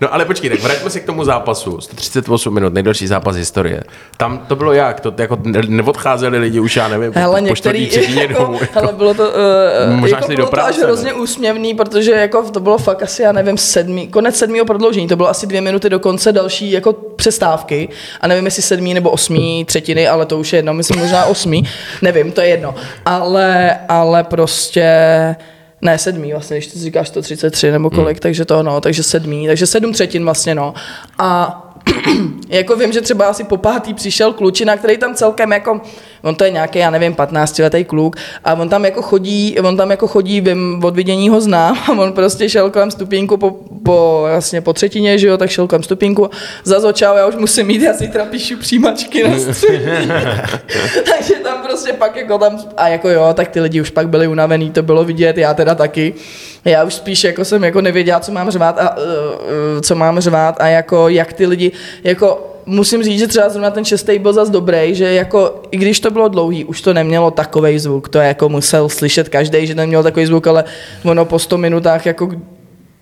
No 0.00 0.14
ale 0.14 0.24
počkej, 0.24 0.50
tak 0.50 0.60
vraťme 0.60 0.90
se 0.90 1.00
k 1.00 1.06
tomu 1.06 1.24
zápasu. 1.24 1.80
138 1.80 2.54
minut, 2.54 2.74
nejdelší 2.74 3.06
zápas 3.06 3.36
historie. 3.36 3.82
Tam 4.16 4.38
to 4.38 4.56
bylo 4.56 4.72
jak? 4.72 5.00
To 5.00 5.14
jako 5.18 5.38
ne- 5.42 5.62
neodcházeli 5.68 6.38
lidi 6.38 6.60
už, 6.60 6.76
já 6.76 6.88
nevím, 6.88 7.12
Hele, 7.14 7.40
po 7.40 7.46
některý, 7.46 7.90
jako, 8.20 8.42
domů. 8.42 8.58
Jako. 8.60 8.80
hele, 8.80 8.92
bylo 8.92 9.14
to, 9.14 9.22
uh, 9.28 9.94
Možná 10.00 10.16
jako 10.16 10.26
šli 10.26 10.36
bylo 10.36 10.46
do 10.46 10.50
to 10.50 10.56
až 10.56 10.64
práce, 10.64 10.84
hrozně 10.84 11.12
úsměvný, 11.12 11.74
protože 11.74 12.12
jako 12.12 12.42
to 12.42 12.60
bylo 12.60 12.78
fakt 12.78 13.02
asi, 13.02 13.22
já 13.22 13.32
nevím, 13.32 13.58
sedmý, 13.58 14.08
konec 14.08 14.36
sedmého 14.36 14.64
prodloužení, 14.64 15.08
to 15.08 15.16
bylo 15.16 15.28
asi 15.28 15.46
dvě 15.46 15.60
minuty 15.60 15.90
do 15.90 15.98
konce 15.98 16.32
další 16.32 16.70
jako 16.70 16.92
přestávky 16.92 17.88
a 18.20 18.26
nevím, 18.26 18.44
jestli 18.44 18.62
sedmý 18.62 18.94
nebo 18.94 19.10
osmý 19.10 19.64
třetiny, 19.64 20.08
ale 20.08 20.26
to 20.26 20.38
už 20.38 20.52
je 20.52 20.58
jedno, 20.58 20.74
myslím 20.74 20.98
možná 20.98 21.24
osmý, 21.24 21.68
nevím, 22.02 22.32
to 22.32 22.40
je 22.40 22.46
jedno, 22.46 22.74
ale, 23.06 23.78
ale 23.88 24.24
prostě 24.24 24.86
ne, 25.82 25.98
sedmý 25.98 26.32
vlastně, 26.32 26.56
když 26.56 26.66
ty 26.66 26.78
říkáš 26.78 27.08
133 27.08 27.70
nebo 27.70 27.90
kolik, 27.90 28.16
hmm. 28.16 28.20
takže 28.20 28.44
to 28.44 28.62
no, 28.62 28.80
takže 28.80 29.02
sedmý, 29.02 29.46
takže 29.46 29.66
sedm 29.66 29.92
třetin 29.92 30.24
vlastně 30.24 30.54
no. 30.54 30.74
A 31.18 31.62
jako 32.48 32.76
vím, 32.76 32.92
že 32.92 33.00
třeba 33.00 33.26
asi 33.26 33.44
po 33.44 33.56
pátý 33.56 33.94
přišel 33.94 34.32
klučina, 34.32 34.76
který 34.76 34.98
tam 34.98 35.14
celkem 35.14 35.52
jako, 35.52 35.80
on 36.26 36.34
to 36.34 36.44
je 36.44 36.50
nějaký, 36.50 36.78
já 36.78 36.90
nevím, 36.90 37.14
15 37.14 37.58
letý 37.58 37.84
kluk 37.84 38.16
a 38.44 38.54
on 38.54 38.68
tam 38.68 38.84
jako 38.84 39.02
chodí, 39.02 39.58
on 39.60 39.76
tam 39.76 39.90
jako 39.90 40.06
chodí, 40.06 40.40
vím, 40.40 40.80
od 40.84 40.96
vidění 40.96 41.28
ho 41.28 41.40
znám 41.40 41.78
a 41.88 41.92
on 41.92 42.12
prostě 42.12 42.48
šel 42.48 42.70
kolem 42.70 42.90
stupínku 42.90 43.36
po, 43.36 43.50
po, 43.84 44.26
vlastně 44.30 44.60
po 44.60 44.72
třetině, 44.72 45.18
že 45.18 45.26
jo, 45.26 45.36
tak 45.36 45.50
šel 45.50 45.66
kolem 45.66 45.82
stupínku, 45.82 46.30
čau, 46.92 47.16
já 47.16 47.26
už 47.26 47.36
musím 47.36 47.66
mít, 47.66 47.82
já 47.82 47.92
zítra 47.92 48.24
píšu 48.24 48.56
přijímačky 48.56 49.24
na. 49.24 49.30
Takže 51.10 51.34
tam 51.42 51.62
prostě 51.62 51.92
pak 51.92 52.16
jako 52.16 52.38
tam, 52.38 52.58
a 52.76 52.88
jako 52.88 53.08
jo, 53.08 53.30
tak 53.34 53.48
ty 53.48 53.60
lidi 53.60 53.80
už 53.80 53.90
pak 53.90 54.08
byli 54.08 54.28
unavený, 54.28 54.70
to 54.70 54.82
bylo 54.82 55.04
vidět, 55.04 55.38
já 55.38 55.54
teda 55.54 55.74
taky. 55.74 56.14
Já 56.64 56.84
už 56.84 56.94
spíš 56.94 57.24
jako 57.24 57.44
jsem 57.44 57.64
jako 57.64 57.80
nevěděla, 57.80 58.20
co 58.20 58.32
mám 58.32 58.50
řvát 58.50 58.78
a 58.78 58.96
uh, 58.96 59.02
uh, 59.02 59.80
co 59.80 59.94
mám 59.94 60.20
řvát 60.20 60.56
a 60.60 60.66
jako 60.66 61.08
jak 61.08 61.32
ty 61.32 61.46
lidi, 61.46 61.72
jako 62.04 62.55
musím 62.66 63.02
říct, 63.02 63.18
že 63.18 63.26
třeba 63.26 63.48
zrovna 63.48 63.70
ten 63.70 63.84
šestý 63.84 64.18
byl 64.18 64.32
zas 64.32 64.50
dobrý, 64.50 64.94
že 64.94 65.12
jako 65.12 65.62
i 65.70 65.76
když 65.76 66.00
to 66.00 66.10
bylo 66.10 66.28
dlouhý, 66.28 66.64
už 66.64 66.80
to 66.80 66.94
nemělo 66.94 67.30
takový 67.30 67.78
zvuk, 67.78 68.08
to 68.08 68.18
jako 68.18 68.48
musel 68.48 68.88
slyšet 68.88 69.28
každý, 69.28 69.66
že 69.66 69.74
nemělo 69.74 70.02
takový 70.02 70.26
zvuk, 70.26 70.46
ale 70.46 70.64
ono 71.04 71.24
po 71.24 71.38
100 71.38 71.58
minutách 71.58 72.06
jako 72.06 72.30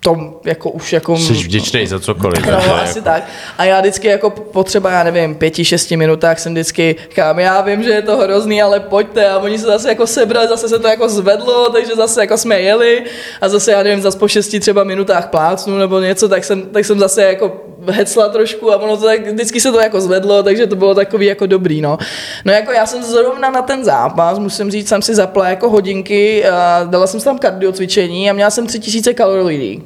to 0.04 0.40
jako 0.44 0.70
už 0.70 0.92
jako... 0.92 1.16
Jsi 1.16 1.32
vděčný 1.32 1.86
za 1.86 2.00
cokoliv. 2.00 2.46
No, 2.46 2.74
asi 2.74 2.98
jako- 2.98 3.04
tak. 3.04 3.24
A 3.58 3.64
já 3.64 3.80
vždycky 3.80 4.08
jako 4.08 4.30
potřeba, 4.30 4.90
já 4.90 5.04
nevím, 5.04 5.34
pěti, 5.34 5.64
šesti 5.64 5.96
minutách 5.96 6.38
jsem 6.38 6.52
vždycky, 6.52 6.96
říkám, 7.10 7.38
já 7.38 7.60
vím, 7.60 7.82
že 7.82 7.90
je 7.90 8.02
to 8.02 8.16
hrozný, 8.16 8.62
ale 8.62 8.80
pojďte. 8.80 9.28
A 9.28 9.38
oni 9.38 9.58
se 9.58 9.66
zase 9.66 9.88
jako 9.88 10.06
sebrali, 10.06 10.48
zase 10.48 10.68
se 10.68 10.78
to 10.78 10.88
jako 10.88 11.08
zvedlo, 11.08 11.68
takže 11.72 11.94
zase 11.94 12.20
jako 12.20 12.38
jsme 12.38 12.60
jeli 12.60 13.02
a 13.40 13.48
zase, 13.48 13.72
já 13.72 13.82
nevím, 13.82 14.02
zase 14.02 14.18
po 14.18 14.28
šesti 14.28 14.60
třeba 14.60 14.84
minutách 14.84 15.28
plácnu 15.28 15.78
nebo 15.78 16.00
něco, 16.00 16.28
tak 16.28 16.44
jsem, 16.44 16.62
tak 16.62 16.84
jsem 16.84 16.98
zase 16.98 17.22
jako 17.22 17.52
hecla 17.90 18.28
trošku 18.28 18.72
a 18.72 18.76
ono 18.76 18.96
to 18.96 19.04
tak, 19.04 19.26
vždycky 19.26 19.60
se 19.60 19.72
to 19.72 19.80
jako 19.80 20.00
zvedlo, 20.00 20.42
takže 20.42 20.66
to 20.66 20.76
bylo 20.76 20.94
takový 20.94 21.26
jako 21.26 21.46
dobrý, 21.46 21.80
no. 21.80 21.98
No 22.44 22.52
jako 22.52 22.72
já 22.72 22.86
jsem 22.86 23.02
zrovna 23.02 23.50
na 23.50 23.62
ten 23.62 23.84
zápas, 23.84 24.38
musím 24.38 24.70
říct, 24.70 24.88
jsem 24.88 25.02
si 25.02 25.14
zapla 25.14 25.48
jako 25.48 25.70
hodinky, 25.70 26.44
a 26.46 26.84
dala 26.84 27.06
jsem 27.06 27.20
si 27.20 27.24
tam 27.24 27.38
kardio 27.38 27.72
cvičení 27.72 28.30
a 28.30 28.32
měla 28.32 28.50
jsem 28.50 28.66
3000 28.66 29.14
kalorií 29.14 29.82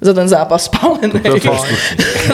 za 0.00 0.12
ten 0.14 0.28
zápas 0.28 0.64
spálený. 0.72 1.10
To 1.10 1.28
je 1.34 1.40
fajn. 1.40 1.76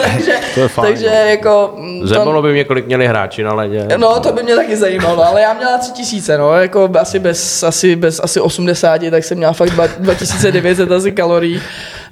takže, 0.01 0.31
To 0.55 0.59
je 0.59 0.67
fajn, 0.67 0.87
takže 0.93 1.09
no. 1.09 1.29
jako... 1.29 1.73
mm, 1.77 2.01
to- 2.01 2.07
Zajímalo 2.07 2.41
by 2.41 2.51
mě, 2.51 2.63
kolik 2.63 2.85
měli 2.87 3.07
hráči 3.07 3.43
na 3.43 3.53
ledě. 3.53 3.87
No, 3.97 4.19
to 4.19 4.31
by 4.31 4.43
mě 4.43 4.55
taky 4.55 4.77
zajímalo, 4.77 5.25
ale 5.27 5.41
já 5.41 5.53
měla 5.53 5.77
tři 5.77 5.91
tisíce, 5.91 6.37
no, 6.37 6.53
jako 6.53 6.89
asi 6.99 7.19
bez, 7.19 7.63
asi 7.63 7.95
bez 7.95 8.19
asi 8.23 8.39
80, 8.39 9.01
tak 9.11 9.23
jsem 9.23 9.37
měla 9.37 9.53
fakt 9.53 9.69
dva- 9.69 9.89
2900 9.99 10.91
asi 10.91 11.11
kalorií. 11.11 11.61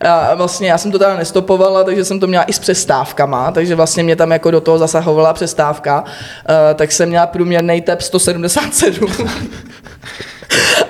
A 0.02 0.36
vlastně 0.36 0.70
já 0.70 0.78
jsem 0.78 0.92
to 0.92 1.00
teda 1.00 1.16
nestopovala, 1.16 1.84
takže 1.84 2.06
jsem 2.06 2.20
to 2.20 2.28
měla 2.28 2.44
i 2.44 2.54
s 2.54 2.60
přestávkama, 2.60 3.52
takže 3.52 3.76
vlastně 3.76 4.04
mě 4.04 4.16
tam 4.16 4.32
jako 4.32 4.52
do 4.52 4.62
toho 4.62 4.78
zasahovala 4.78 5.34
přestávka, 5.34 6.02
uh, 6.04 6.56
tak 6.76 6.92
jsem 6.92 7.10
měla 7.10 7.28
průměrný 7.28 7.82
tep 7.82 8.02
177. 8.02 9.10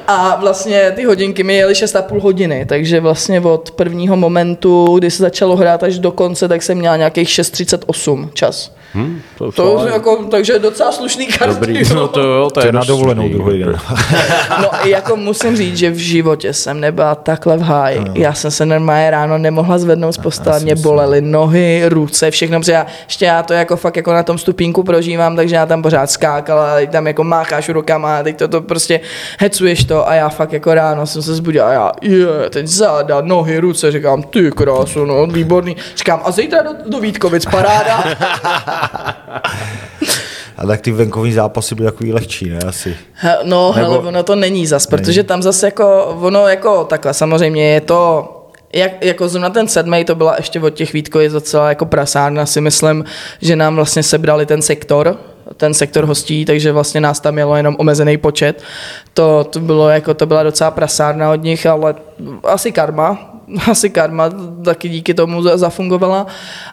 A 0.08 0.36
vlastně 0.36 0.92
ty 0.96 1.04
hodinky 1.04 1.44
mi 1.44 1.56
jeli 1.56 1.74
6,5 1.74 2.20
hodiny, 2.20 2.66
takže 2.66 3.00
vlastně 3.00 3.42
od 3.42 3.72
prvního 3.72 4.18
momentu, 4.18 4.96
kdy 4.98 5.12
se 5.12 5.24
začalo 5.24 5.56
hrát 5.56 5.84
až 5.84 6.00
do 6.00 6.12
konce, 6.12 6.48
tak 6.48 6.64
jsem 6.64 6.78
měla 6.78 6.98
nějakých 6.98 7.28
6,38 7.28 8.30
čas. 8.34 8.72
Hm, 8.96 9.22
to, 9.38 9.52
To 9.52 9.78
fajn. 9.80 9.94
jako, 9.94 10.16
takže 10.32 10.60
docela 10.60 10.92
slušný 10.92 11.28
kardio. 11.28 11.54
Dobrý, 11.56 11.84
no 11.96 12.08
to 12.08 12.20
jo, 12.20 12.50
to 12.50 12.60
je 12.60 12.66
je 12.66 12.72
na 12.72 12.84
dovolenou 12.84 13.30
druhý 13.30 13.60
den. 13.60 13.78
No 14.62 14.70
jako 14.86 15.16
musím 15.16 15.58
říct, 15.58 15.78
že 15.78 15.90
v 15.90 15.98
životě 15.98 16.54
jsem 16.54 16.80
nebyla 16.80 17.16
takhle 17.16 17.58
v 17.58 17.62
háji. 17.62 18.02
Já 18.14 18.34
jsem 18.34 18.52
se 18.52 18.66
normálně 18.66 19.12
ráno 19.12 19.38
nemohla 19.38 19.78
zvednout 19.78 20.12
z 20.12 20.18
postele, 20.18 20.60
mě 20.60 20.76
bolely 20.76 21.22
nohy, 21.22 21.84
ruce, 21.88 22.32
všechno, 22.32 22.60
protože 22.60 22.72
já, 22.72 22.86
ještě 23.08 23.26
já 23.26 23.44
to 23.44 23.54
jako 23.54 23.78
fakt 23.78 23.96
jako 23.96 24.14
na 24.14 24.24
tom 24.24 24.38
stupínku 24.38 24.84
prožívám, 24.84 25.36
takže 25.36 25.56
já 25.56 25.66
tam 25.66 25.82
pořád 25.82 26.12
skákala, 26.12 26.76
teď 26.76 26.90
tam 26.92 27.08
jako 27.08 27.24
mácháš 27.24 27.70
rukama, 27.70 28.24
teď 28.24 28.38
to, 28.38 28.48
to 28.48 28.62
prostě 28.62 29.00
hecuješ 29.40 29.84
to 29.86 30.08
a 30.10 30.14
já 30.14 30.30
fakt 30.30 30.54
jako 30.54 30.74
ráno 30.74 31.06
jsem 31.08 31.22
se 31.22 31.36
zbudila 31.36 31.68
a 31.70 31.72
já, 31.74 31.92
je, 32.02 32.26
teď 32.50 32.68
záda, 32.68 33.22
nohy, 33.22 33.60
ruce, 33.60 33.92
říkám, 33.92 34.24
ty 34.24 34.52
krásu, 34.52 35.06
no, 35.06 35.28
výborný. 35.28 35.76
Říkám, 35.96 36.22
a 36.24 36.32
zítra 36.32 36.62
do, 36.62 36.70
do 36.88 37.00
Vítkovic, 37.00 37.46
paráda. 37.46 38.04
A 40.58 40.66
tak 40.66 40.82
ty 40.82 40.92
venkovní 40.92 41.34
zápasy 41.34 41.76
byly 41.76 41.92
takový 41.92 42.14
lehčí, 42.14 42.50
ne? 42.50 42.60
Asi. 42.68 42.98
He, 43.14 43.38
no, 43.44 43.74
Nebo- 43.76 43.90
hele, 43.92 43.98
ono 43.98 44.24
to 44.24 44.36
není 44.36 44.68
zas, 44.68 44.86
protože 44.86 45.24
tam 45.24 45.42
zase 45.42 45.68
jako, 45.68 46.06
ono 46.22 46.48
jako 46.48 46.84
takhle, 46.84 47.14
samozřejmě 47.14 47.70
je 47.74 47.82
to, 47.82 48.28
jak, 48.74 49.06
jako 49.06 49.30
zrovna 49.30 49.50
ten 49.50 49.68
sedmý 49.68 50.06
to 50.06 50.16
byla 50.16 50.36
ještě 50.38 50.60
od 50.60 50.70
těch 50.70 50.94
Vítkovic 50.94 51.34
docela 51.34 51.70
jako 51.70 51.86
prasárna, 51.86 52.46
si 52.46 52.62
myslím, 52.62 53.06
že 53.42 53.56
nám 53.56 53.76
vlastně 53.76 54.04
sebrali 54.04 54.46
ten 54.46 54.62
sektor, 54.62 55.18
ten 55.58 55.74
sektor 55.74 56.06
hostí, 56.06 56.46
takže 56.46 56.72
vlastně 56.72 57.02
nás 57.02 57.20
tam 57.20 57.34
mělo 57.34 57.56
jenom 57.56 57.76
omezený 57.80 58.18
počet. 58.18 58.64
To, 59.14 59.44
to 59.44 59.60
bylo 59.60 59.90
jako, 59.90 60.14
to 60.14 60.26
byla 60.26 60.44
docela 60.44 60.72
prasárna 60.72 61.32
od 61.32 61.44
nich, 61.44 61.66
ale 61.66 61.96
asi 62.44 62.72
karma, 62.72 63.31
asi 63.72 63.90
karma 63.90 64.30
taky 64.66 64.90
díky 64.90 65.14
tomu 65.14 65.42
za- 65.44 65.58
zafungovala, 65.58 66.28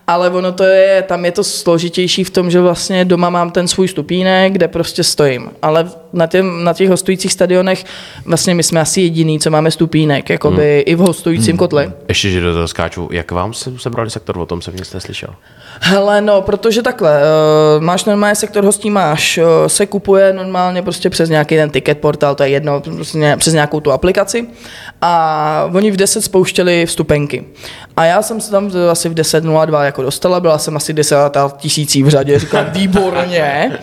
ale 0.06 0.30
ono 0.30 0.52
to 0.52 0.64
je, 0.64 1.02
tam 1.02 1.24
je 1.24 1.32
to 1.32 1.44
složitější 1.44 2.24
v 2.24 2.30
tom, 2.30 2.50
že 2.50 2.60
vlastně 2.60 3.04
doma 3.04 3.30
mám 3.30 3.50
ten 3.50 3.68
svůj 3.68 3.88
stupínek, 3.88 4.52
kde 4.52 4.68
prostě 4.68 5.04
stojím, 5.04 5.50
ale 5.62 5.90
na, 6.12 6.26
těm, 6.26 6.64
na 6.64 6.74
těch 6.74 6.88
hostujících 6.88 7.32
stadionech 7.32 7.84
vlastně 8.24 8.54
my 8.54 8.62
jsme 8.62 8.80
asi 8.80 9.00
jediný, 9.00 9.40
co 9.40 9.50
máme 9.50 9.70
stupínek, 9.70 10.30
jakoby 10.30 10.74
hmm. 10.74 10.92
i 10.92 10.94
v 10.94 10.98
hostujícím 10.98 11.52
hmm. 11.52 11.58
kotli. 11.58 11.92
Ještě, 12.08 12.30
že 12.30 12.40
do 12.40 12.52
toho 12.52 12.68
skáču, 12.68 13.08
jak 13.12 13.32
vám 13.32 13.54
se 13.54 13.72
sebrali 13.78 14.10
sektor, 14.10 14.38
o 14.38 14.46
tom 14.46 14.62
jsem 14.62 14.76
nic 14.76 14.92
neslyšel. 14.92 15.30
Hele, 15.80 16.20
no, 16.20 16.42
protože 16.42 16.82
takhle, 16.82 17.20
uh, 17.20 17.84
máš 17.84 18.04
normálně 18.04 18.34
sektor 18.34 18.64
hostí, 18.64 18.90
máš, 18.90 19.38
uh, 19.38 19.44
se 19.66 19.86
kupuje 19.86 20.32
normálně 20.32 20.82
prostě 20.82 21.10
přes 21.10 21.30
nějaký 21.30 21.56
ten 21.56 21.70
ticket 21.70 21.98
portál, 21.98 22.34
to 22.34 22.42
je 22.42 22.48
jedno, 22.48 22.80
prostě 22.80 23.36
přes 23.38 23.54
nějakou 23.54 23.80
tu 23.80 23.92
aplikaci 23.92 24.46
a 25.02 25.70
oni 25.74 25.90
v 25.90 25.96
10 25.96 26.22
spouštěli 26.22 26.86
vstupenky. 26.86 27.44
A 27.96 28.04
já 28.04 28.22
jsem 28.22 28.40
se 28.40 28.50
tam 28.50 28.70
asi 28.90 29.08
v 29.08 29.14
10.02 29.14 29.82
jako 29.82 30.02
dostala, 30.02 30.40
byla 30.40 30.58
jsem 30.58 30.76
asi 30.76 30.92
10 30.92 31.16
tisící 31.56 32.02
v 32.02 32.08
řadě, 32.08 32.38
říkám, 32.38 32.66
výborně. 32.72 33.78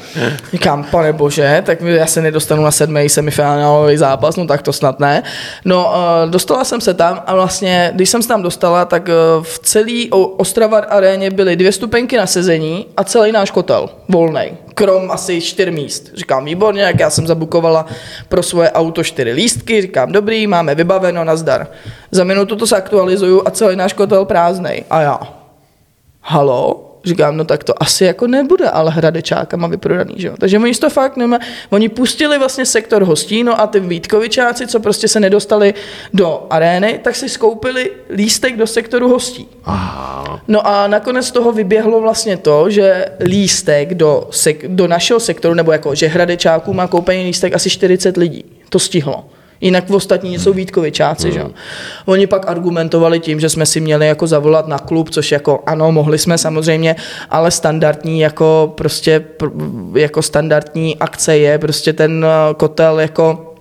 Říkám, 0.51 0.83
pane 0.83 1.13
bože, 1.13 1.63
tak 1.65 1.81
já 1.81 2.05
se 2.15 2.21
nedostanu 2.21 2.63
na 2.63 2.71
sedmý 2.71 3.10
semifinálový 3.10 3.97
zápas, 3.97 4.36
no 4.36 4.47
tak 4.47 4.62
to 4.62 4.73
snad 4.73 4.99
ne. 4.99 5.23
No, 5.65 5.86
uh, 5.86 6.32
dostala 6.32 6.63
jsem 6.63 6.82
se 6.82 6.93
tam 6.93 7.23
a 7.28 7.36
vlastně, 7.36 7.91
když 7.95 8.10
jsem 8.10 8.21
se 8.21 8.28
tam 8.28 8.41
dostala, 8.41 8.86
tak 8.86 9.08
uh, 9.08 9.43
v 9.43 9.60
celý 9.60 10.12
O- 10.12 10.25
Ostrava 10.25 10.80
aréně 10.80 11.32
byly 11.32 11.56
dvě 11.56 11.71
stupenky 11.71 12.17
na 12.17 12.28
sezení 12.28 12.86
a 12.97 13.04
celý 13.04 13.32
náš 13.32 13.51
kotel, 13.51 13.89
volnej. 14.10 14.54
Krom 14.73 15.12
asi 15.12 15.41
čtyř 15.41 15.69
míst. 15.69 16.12
Říkám, 16.13 16.45
výborně, 16.45 16.82
jak 16.82 16.99
já 16.99 17.10
jsem 17.10 17.28
zabukovala 17.28 17.86
pro 18.30 18.43
svoje 18.43 18.71
auto 18.71 19.04
čtyři 19.04 19.32
lístky, 19.32 19.82
říkám, 19.82 20.12
dobrý, 20.12 20.47
máme 20.47 20.75
vybaveno, 20.75 21.23
nazdar. 21.23 21.67
Za 22.12 22.23
minutu 22.23 22.56
to 22.56 22.65
zaktualizuju 22.65 23.41
a 23.45 23.51
celý 23.51 23.75
náš 23.75 23.93
kotel 23.93 24.25
prázdnej. 24.25 24.84
A 24.89 25.01
já, 25.01 25.19
halo? 26.21 26.94
Říkám, 27.05 27.37
no 27.37 27.45
tak 27.45 27.63
to 27.63 27.83
asi 27.83 28.05
jako 28.05 28.27
nebude, 28.27 28.69
ale 28.69 28.91
hradečákama 28.91 29.67
vyprodaný, 29.67 30.13
že 30.17 30.27
jo. 30.27 30.35
Takže 30.39 30.59
oni 30.59 30.73
to 30.73 30.89
fakt 30.89 31.17
nema, 31.17 31.39
oni 31.69 31.89
pustili 31.89 32.39
vlastně 32.39 32.65
sektor 32.65 33.03
hostí, 33.03 33.43
no 33.43 33.61
a 33.61 33.67
ty 33.67 33.79
Vítkovičáci, 33.79 34.67
co 34.67 34.79
prostě 34.79 35.07
se 35.07 35.19
nedostali 35.19 35.73
do 36.13 36.47
arény, 36.49 36.99
tak 37.03 37.15
si 37.15 37.29
skoupili 37.29 37.91
lístek 38.09 38.57
do 38.57 38.67
sektoru 38.67 39.09
hostí. 39.09 39.47
No 40.47 40.67
a 40.67 40.87
nakonec 40.87 41.27
z 41.27 41.31
toho 41.31 41.51
vyběhlo 41.51 42.01
vlastně 42.01 42.37
to, 42.37 42.69
že 42.69 43.05
lístek 43.19 43.93
do, 43.93 44.27
sek- 44.31 44.67
do 44.67 44.87
našeho 44.87 45.19
sektoru, 45.19 45.53
nebo 45.53 45.71
jako, 45.71 45.95
že 45.95 46.07
hradečáků 46.07 46.73
má 46.73 46.87
koupený 46.87 47.25
lístek 47.25 47.55
asi 47.55 47.69
40 47.69 48.17
lidí. 48.17 48.45
To 48.69 48.79
stihlo. 48.79 49.25
Jinak 49.65 49.89
v 49.89 49.95
ostatní 49.95 50.39
jsou 50.39 50.54
Vítkovičáci, 50.54 51.32
že 51.32 51.39
jo. 51.39 51.49
Oni 52.06 52.28
pak 52.28 52.49
argumentovali 52.49 53.19
tím, 53.19 53.39
že 53.39 53.49
jsme 53.49 53.65
si 53.65 53.82
měli 53.82 54.08
jako 54.08 54.28
zavolat 54.28 54.67
na 54.67 54.80
klub, 54.80 55.10
což 55.10 55.32
jako 55.32 55.63
ano, 55.65 55.91
mohli 55.91 56.17
jsme 56.17 56.38
samozřejmě, 56.38 56.95
ale 57.30 57.51
standardní 57.51 58.19
jako 58.19 58.73
prostě 58.78 59.25
pr- 59.38 59.97
jako 59.97 60.21
standardní 60.21 60.97
akce 60.97 61.38
je 61.38 61.58
prostě 61.58 61.93
ten 61.93 62.25
eh, 62.25 62.54
kotel 62.54 62.99
jako 62.99 63.56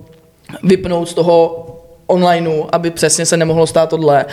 vypnout 0.63 1.09
z 1.09 1.13
toho 1.13 1.65
onlineu, 2.07 2.63
aby 2.71 2.91
přesně 2.91 3.25
se 3.25 3.37
nemohlo 3.37 3.67
stát 3.67 3.89
tohle. 3.89 4.25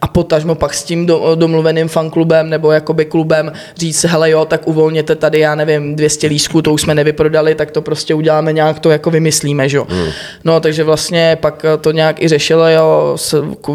A 0.00 0.06
potažmo 0.06 0.54
pak 0.54 0.74
s 0.74 0.84
tím 0.84 1.06
do, 1.06 1.34
domluveným 1.34 1.88
fanklubem 1.88 2.50
nebo 2.50 2.72
jakoby 2.72 3.04
klubem 3.04 3.52
říct, 3.76 4.04
hele 4.04 4.30
jo, 4.30 4.44
tak 4.44 4.68
uvolněte 4.68 5.14
tady, 5.14 5.38
já 5.38 5.54
nevím, 5.54 5.96
200 5.96 6.26
lísků, 6.26 6.62
to 6.62 6.72
už 6.72 6.82
jsme 6.82 6.94
nevyprodali, 6.94 7.54
tak 7.54 7.70
to 7.70 7.82
prostě 7.82 8.14
uděláme 8.14 8.52
nějak, 8.52 8.80
to 8.80 8.90
jako 8.90 9.10
vymyslíme, 9.10 9.68
že 9.68 9.76
jo. 9.76 9.86
Hmm. 9.88 10.10
No, 10.44 10.60
takže 10.60 10.84
vlastně 10.84 11.38
pak 11.40 11.64
to 11.80 11.92
nějak 11.92 12.22
i 12.22 12.28
řešilo, 12.28 12.68
jo, 12.68 13.12
s, 13.16 13.44
k, 13.60 13.70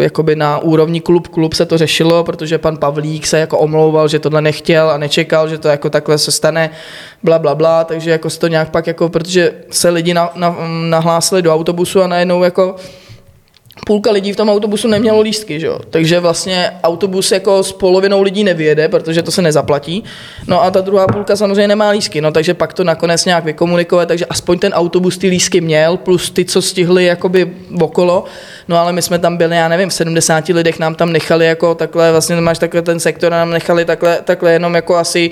jakoby 0.00 0.36
na 0.36 0.58
úrovni 0.58 1.00
klub, 1.00 1.28
klub 1.28 1.54
se 1.54 1.66
to 1.66 1.78
řešilo, 1.78 2.24
protože 2.24 2.58
pan 2.58 2.76
Pavlík 2.76 3.26
se 3.26 3.38
jako 3.38 3.58
omlouval, 3.58 4.08
že 4.08 4.18
tohle 4.18 4.42
nechtěl 4.42 4.90
a 4.90 4.98
nečekal, 4.98 5.48
že 5.48 5.58
to 5.58 5.68
jako 5.68 5.90
takhle 5.90 6.18
se 6.18 6.32
stane, 6.32 6.70
bla, 7.22 7.38
bla, 7.38 7.54
bla, 7.54 7.84
takže 7.84 8.10
jako 8.10 8.30
se 8.30 8.38
to 8.38 8.46
nějak 8.46 8.70
pak 8.70 8.86
jako, 8.86 9.08
protože 9.08 9.54
se 9.70 9.88
lidi 9.88 10.14
na, 10.14 10.30
na, 10.34 10.56
nahlásili 10.88 11.42
do 11.42 11.54
autobusu 11.54 12.02
a 12.02 12.06
najednou 12.06 12.44
jako 12.44 12.76
půlka 13.86 14.10
lidí 14.10 14.32
v 14.32 14.36
tom 14.36 14.48
autobusu 14.48 14.88
nemělo 14.88 15.20
lístky, 15.20 15.60
že 15.60 15.66
jo? 15.66 15.78
takže 15.90 16.20
vlastně 16.20 16.70
autobus 16.82 17.32
jako 17.32 17.62
s 17.62 17.72
polovinou 17.72 18.22
lidí 18.22 18.44
nevyjede, 18.44 18.88
protože 18.88 19.22
to 19.22 19.30
se 19.30 19.42
nezaplatí, 19.42 20.04
no 20.46 20.62
a 20.62 20.70
ta 20.70 20.80
druhá 20.80 21.06
půlka 21.06 21.36
samozřejmě 21.36 21.68
nemá 21.68 21.90
lístky, 21.90 22.20
no 22.20 22.30
takže 22.32 22.54
pak 22.54 22.72
to 22.74 22.84
nakonec 22.84 23.24
nějak 23.24 23.44
vykomunikuje, 23.44 24.06
takže 24.06 24.26
aspoň 24.26 24.58
ten 24.58 24.72
autobus 24.72 25.18
ty 25.18 25.28
lístky 25.28 25.60
měl, 25.60 25.96
plus 25.96 26.30
ty, 26.30 26.44
co 26.44 26.62
stihli 26.62 27.04
jakoby 27.04 27.52
okolo, 27.80 28.24
no 28.68 28.78
ale 28.78 28.92
my 28.92 29.02
jsme 29.02 29.18
tam 29.18 29.36
byli, 29.36 29.56
já 29.56 29.68
nevím, 29.68 29.88
v 29.88 29.94
70 29.94 30.48
lidech 30.48 30.78
nám 30.78 30.94
tam 30.94 31.12
nechali 31.12 31.46
jako 31.46 31.74
takhle, 31.74 32.12
vlastně 32.12 32.36
máš 32.36 32.58
takhle 32.58 32.82
ten 32.82 33.00
sektor, 33.00 33.32
nám 33.32 33.50
nechali 33.50 33.84
takhle, 33.84 34.18
takhle 34.24 34.52
jenom 34.52 34.74
jako 34.74 34.96
asi 34.96 35.30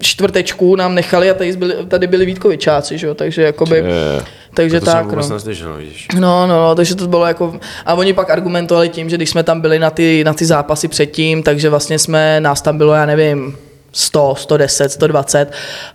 čtvrtečku 0.00 0.76
nám 0.76 0.94
nechali 0.94 1.30
a 1.30 1.34
tady 1.34 1.56
byli, 1.56 1.74
tady 1.88 2.06
byli 2.06 2.26
Vítkovičáci, 2.26 2.98
že 2.98 3.06
jo? 3.06 3.14
takže 3.14 3.42
jakoby, 3.42 3.76
Je. 3.76 4.22
takže 4.54 4.80
to 4.80 4.86
tak, 4.86 4.96
jsem 4.96 5.08
vůbec 5.08 5.28
no. 5.28 5.36
neslyšel, 5.36 5.74
vidíš. 5.74 6.08
No, 6.14 6.46
no, 6.46 6.60
no, 6.60 6.74
takže 6.74 6.94
to 6.94 7.06
bylo 7.06 7.26
jako, 7.26 7.60
a 7.86 7.94
oni 7.94 8.12
pak 8.12 8.30
argumentovali 8.30 8.88
tím, 8.88 9.10
že 9.10 9.16
když 9.16 9.30
jsme 9.30 9.42
tam 9.42 9.60
byli 9.60 9.78
na 9.78 9.90
ty, 9.90 10.24
na 10.24 10.34
ty 10.34 10.44
zápasy 10.44 10.88
předtím, 10.88 11.42
takže 11.42 11.70
vlastně 11.70 11.98
jsme, 11.98 12.40
nás 12.40 12.62
tam 12.62 12.78
bylo, 12.78 12.94
já 12.94 13.06
nevím, 13.06 13.56
100, 13.92 14.34
110, 14.34 14.92
120 14.92 15.52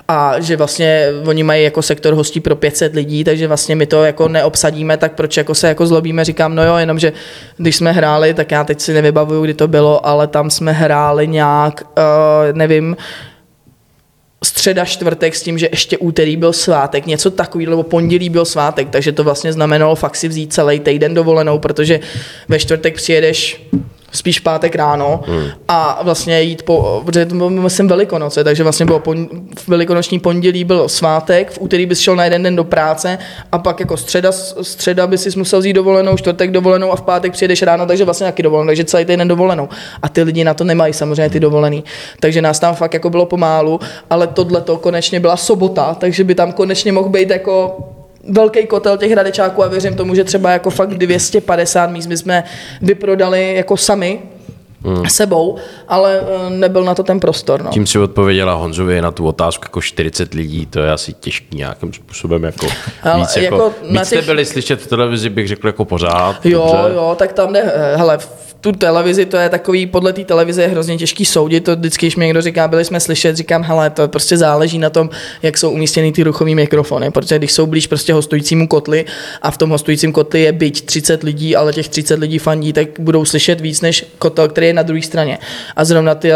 a 0.08 0.40
že 0.40 0.58
vlastně 0.58 1.08
oni 1.26 1.44
mají 1.44 1.64
jako 1.64 1.82
sektor 1.82 2.14
hostí 2.14 2.40
pro 2.40 2.56
500 2.56 2.96
lidí, 2.96 3.24
takže 3.24 3.48
vlastně 3.48 3.76
my 3.76 3.86
to 3.86 4.04
jako 4.04 4.28
neobsadíme, 4.28 4.98
tak 4.98 5.14
proč 5.14 5.38
jako 5.38 5.56
se 5.56 5.68
jako 5.68 5.86
zlobíme, 5.86 6.26
říkám, 6.26 6.56
no 6.56 6.66
jo, 6.66 6.78
jenomže 6.78 7.14
když 7.58 7.76
jsme 7.76 7.92
hráli, 7.92 8.34
tak 8.34 8.52
já 8.52 8.64
teď 8.64 8.82
si 8.82 8.94
nevybavuju, 8.94 9.44
kdy 9.44 9.54
to 9.54 9.68
bylo, 9.68 10.08
ale 10.08 10.28
tam 10.28 10.50
jsme 10.50 10.72
hráli 10.72 11.28
nějak, 11.28 11.84
uh, 11.98 12.58
nevím, 12.58 12.98
středa, 14.44 14.86
čtvrtek 14.86 15.36
s 15.36 15.44
tím, 15.44 15.58
že 15.58 15.70
ještě 15.72 15.98
úterý 15.98 16.38
byl 16.38 16.54
svátek, 16.54 17.06
něco 17.06 17.32
takový, 17.32 17.66
nebo 17.66 17.84
pondělí 17.84 18.30
byl 18.30 18.46
svátek, 18.46 18.90
takže 18.90 19.12
to 19.12 19.24
vlastně 19.24 19.54
znamenalo 19.54 19.96
fakt 19.96 20.16
si 20.16 20.28
vzít 20.28 20.54
celý 20.54 20.80
týden 20.80 21.14
dovolenou, 21.14 21.60
protože 21.60 22.00
ve 22.48 22.60
čtvrtek 22.60 22.96
přijedeš 22.96 23.68
spíš 24.14 24.40
pátek 24.40 24.76
ráno 24.76 25.24
hmm. 25.28 25.48
a 25.68 26.00
vlastně 26.04 26.42
jít 26.42 26.64
po, 26.64 27.02
protože 27.06 27.26
to 27.26 27.36
bylo, 27.36 27.50
myslím, 27.50 27.88
velikonoce, 27.88 28.44
takže 28.44 28.64
vlastně 28.64 28.86
bylo 28.86 29.00
pon, 29.00 29.28
v 29.56 29.68
velikonoční 29.68 30.20
pondělí 30.20 30.64
byl 30.64 30.90
svátek, 30.90 31.52
v 31.52 31.58
úterý 31.62 31.86
bys 31.86 32.00
šel 32.00 32.16
na 32.16 32.24
jeden 32.24 32.44
den 32.44 32.56
do 32.56 32.64
práce 32.64 33.18
a 33.52 33.58
pak 33.58 33.80
jako 33.80 33.98
středa, 33.98 34.32
středa 34.62 35.08
by 35.08 35.18
si 35.18 35.38
musel 35.38 35.60
vzít 35.60 35.74
dovolenou, 35.74 36.18
čtvrtek 36.18 36.52
dovolenou 36.52 36.92
a 36.92 36.96
v 36.96 37.02
pátek 37.02 37.32
přijedeš 37.32 37.62
ráno, 37.62 37.86
takže 37.86 38.06
vlastně 38.06 38.26
taky 38.26 38.44
dovolenou, 38.44 38.68
takže 38.68 38.84
celý 38.84 39.06
týden 39.06 39.28
dovolenou. 39.28 39.70
A 40.02 40.10
ty 40.10 40.24
lidi 40.24 40.44
na 40.44 40.54
to 40.54 40.64
nemají 40.64 40.94
samozřejmě 40.94 41.30
ty 41.30 41.40
dovolený. 41.40 41.84
Takže 42.20 42.42
nás 42.42 42.60
tam 42.60 42.76
fakt 42.76 42.94
jako 42.94 43.10
bylo 43.10 43.26
pomálu, 43.26 43.80
ale 44.10 44.28
tohle 44.28 44.62
to 44.62 44.78
konečně 44.78 45.20
byla 45.20 45.38
sobota, 45.38 45.96
takže 46.00 46.24
by 46.24 46.36
tam 46.36 46.52
konečně 46.52 46.92
mohl 46.92 47.10
být 47.10 47.30
jako 47.30 47.78
velký 48.24 48.68
kotel 48.68 48.98
těch 48.98 49.12
hradečáků 49.12 49.64
a 49.64 49.68
věřím 49.68 49.96
tomu, 49.96 50.16
že 50.16 50.24
třeba 50.24 50.52
jako 50.52 50.70
fakt 50.70 50.94
250 50.94 51.90
míst 51.90 52.08
my 52.08 52.18
jsme 52.18 52.44
vyprodali 52.82 53.56
jako 53.56 53.78
sami 53.78 54.20
hmm. 54.84 55.10
sebou, 55.10 55.56
ale 55.88 56.22
eh, 56.22 56.50
nebyl 56.50 56.84
na 56.84 56.96
to 56.96 57.04
ten 57.04 57.20
prostor. 57.20 57.64
No. 57.64 57.72
Tím 57.72 57.88
si 57.88 58.00
odpověděla 58.00 58.54
Honzovi 58.54 59.02
na 59.02 59.12
tu 59.12 59.28
otázku 59.28 59.66
jako 59.66 59.82
40 59.82 60.34
lidí, 60.34 60.66
to 60.66 60.80
je 60.80 60.92
asi 60.92 61.14
těžký 61.14 61.58
nějakým 61.58 61.94
způsobem 61.94 62.44
jako 62.44 62.68
Ale 63.04 63.20
víc, 63.20 63.36
jako, 63.36 63.56
jako 63.56 63.74
víc 63.90 64.02
jste 64.08 64.16
těch- 64.16 64.26
byli 64.26 64.46
slyšet 64.46 64.82
v 64.82 64.88
televizi, 64.88 65.30
bych 65.30 65.48
řekl 65.48 65.68
jako 65.68 65.86
pořád. 65.86 66.46
Jo, 66.46 66.60
dobře. 66.60 66.96
jo, 66.96 67.16
tak 67.20 67.34
tam 67.34 67.54
jde, 67.54 67.72
eh, 67.76 67.98
hele, 67.98 68.18
v 68.18 68.54
tu 68.64 68.72
televizi, 68.72 69.26
to 69.26 69.38
je 69.38 69.50
takový, 69.50 69.86
podle 69.86 70.14
té 70.14 70.24
televize 70.24 70.62
je 70.62 70.68
hrozně 70.68 70.98
těžký 70.98 71.26
soudit, 71.26 71.64
to 71.64 71.76
vždycky, 71.76 72.06
když 72.06 72.16
mi 72.16 72.26
někdo 72.26 72.42
říká, 72.42 72.68
byli 72.68 72.86
jsme 72.86 73.00
slyšet, 73.00 73.36
říkám, 73.36 73.64
hele, 73.64 73.90
to 73.90 74.08
prostě 74.08 74.38
záleží 74.38 74.80
na 74.80 74.90
tom, 74.90 75.10
jak 75.42 75.58
jsou 75.58 75.72
umístěny 75.72 76.12
ty 76.12 76.24
ruchové 76.24 76.56
mikrofony, 76.56 77.12
protože 77.12 77.38
když 77.38 77.52
jsou 77.52 77.66
blíž 77.66 77.88
prostě 77.88 78.14
hostujícímu 78.14 78.68
kotli 78.68 79.06
a 79.42 79.52
v 79.52 79.58
tom 79.58 79.70
hostujícím 79.70 80.12
kotli 80.12 80.42
je 80.42 80.52
byť 80.52 80.86
30 80.86 81.24
lidí, 81.24 81.56
ale 81.56 81.74
těch 81.74 81.90
30 81.90 82.20
lidí 82.20 82.40
fandí, 82.40 82.74
tak 82.74 82.88
budou 83.00 83.26
slyšet 83.26 83.62
víc 83.62 83.82
než 83.82 84.06
kotel, 84.20 84.48
který 84.48 84.68
je 84.68 84.73
na 84.74 84.82
druhé 84.84 85.02
straně. 85.02 85.38
A 85.76 85.86
zrovna 85.86 86.16
ta 86.16 86.28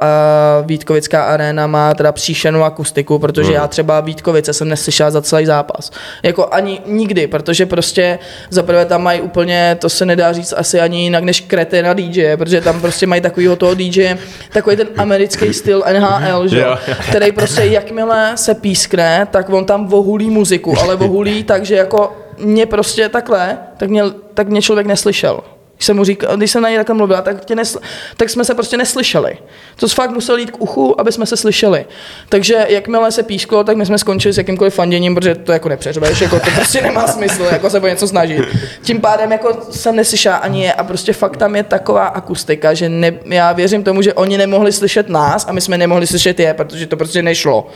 a, 0.00 0.62
Vítkovická 0.66 1.24
arena 1.24 1.66
má 1.66 1.94
teda 1.94 2.12
příšenou 2.12 2.62
akustiku, 2.62 3.18
protože 3.18 3.52
já 3.52 3.68
třeba 3.68 4.00
Vítkovice 4.00 4.52
jsem 4.52 4.68
neslyšel 4.68 5.10
za 5.10 5.22
celý 5.22 5.46
zápas. 5.46 5.90
Jako 6.22 6.48
ani 6.50 6.80
nikdy, 6.86 7.26
protože 7.26 7.66
prostě 7.66 8.18
zaprvé 8.50 8.84
tam 8.84 9.02
mají 9.02 9.20
úplně, 9.20 9.76
to 9.80 9.88
se 9.88 10.06
nedá 10.06 10.32
říct 10.32 10.54
asi 10.56 10.80
ani 10.80 11.02
jinak 11.02 11.24
než 11.24 11.40
kreténa 11.40 11.92
DJ, 11.92 12.36
protože 12.36 12.60
tam 12.60 12.80
prostě 12.80 13.06
mají 13.06 13.20
takovýho 13.20 13.56
toho 13.56 13.74
DJ, 13.74 14.14
takový 14.52 14.76
ten 14.76 14.88
americký 14.96 15.54
styl 15.54 15.84
NHL, 15.92 16.48
že? 16.48 16.60
jo, 16.60 16.64
Jo. 16.88 16.94
který 17.08 17.32
prostě 17.32 17.62
jakmile 17.62 18.32
se 18.34 18.54
pískne, 18.54 19.28
tak 19.30 19.50
on 19.50 19.64
tam 19.64 19.86
vohulí 19.86 20.30
muziku, 20.30 20.74
ale 20.80 20.96
vohulí 20.96 21.44
tak, 21.44 21.64
že 21.64 21.74
jako 21.74 22.16
mě 22.38 22.66
prostě 22.66 23.08
takhle, 23.08 23.58
tak 23.76 23.88
mě, 23.90 24.02
tak 24.34 24.48
mě 24.48 24.62
člověk 24.62 24.86
neslyšel. 24.86 25.40
Když 25.84 25.86
jsem, 25.86 25.96
mu 25.96 26.04
říkal, 26.04 26.36
když 26.36 26.50
jsem 26.50 26.62
na 26.62 26.68
něj 26.68 26.78
takhle 26.78 26.94
mluvila, 26.94 27.22
tak, 27.22 27.44
tě 27.44 27.54
nesl, 27.54 27.78
tak 28.16 28.30
jsme 28.30 28.44
se 28.44 28.54
prostě 28.54 28.76
neslyšeli. 28.76 29.38
To 29.76 29.88
fakt 29.88 30.10
musel 30.10 30.36
jít 30.36 30.50
k 30.50 30.60
uchu, 30.60 31.00
aby 31.00 31.12
jsme 31.12 31.26
se 31.26 31.36
slyšeli. 31.36 31.86
Takže 32.28 32.66
jakmile 32.68 33.12
se 33.12 33.22
písklo, 33.22 33.64
tak 33.64 33.76
my 33.76 33.86
jsme 33.86 33.98
skončili 33.98 34.34
s 34.34 34.38
jakýmkoliv 34.38 34.74
fanděním, 34.74 35.14
protože 35.14 35.34
to 35.34 35.52
jako 35.52 35.68
nepřeřveš, 35.68 36.20
jako 36.20 36.40
to 36.40 36.50
prostě 36.54 36.82
nemá 36.82 37.06
smysl, 37.06 37.42
jako 37.42 37.70
se 37.70 37.80
o 37.80 37.86
něco 37.86 38.08
snažit. 38.08 38.44
Tím 38.82 39.00
pádem 39.00 39.32
jako 39.32 39.58
jsem 39.70 39.96
neslyšela 39.96 40.36
ani 40.36 40.62
je 40.62 40.72
a 40.72 40.84
prostě 40.84 41.12
fakt 41.12 41.36
tam 41.36 41.56
je 41.56 41.62
taková 41.62 42.06
akustika, 42.06 42.74
že 42.74 42.88
ne, 42.88 43.12
já 43.24 43.52
věřím 43.52 43.84
tomu, 43.84 44.02
že 44.02 44.14
oni 44.14 44.38
nemohli 44.38 44.72
slyšet 44.72 45.08
nás 45.08 45.46
a 45.48 45.52
my 45.52 45.60
jsme 45.60 45.78
nemohli 45.78 46.06
slyšet 46.06 46.40
je, 46.40 46.54
protože 46.54 46.86
to 46.86 46.96
prostě 46.96 47.22
nešlo. 47.22 47.66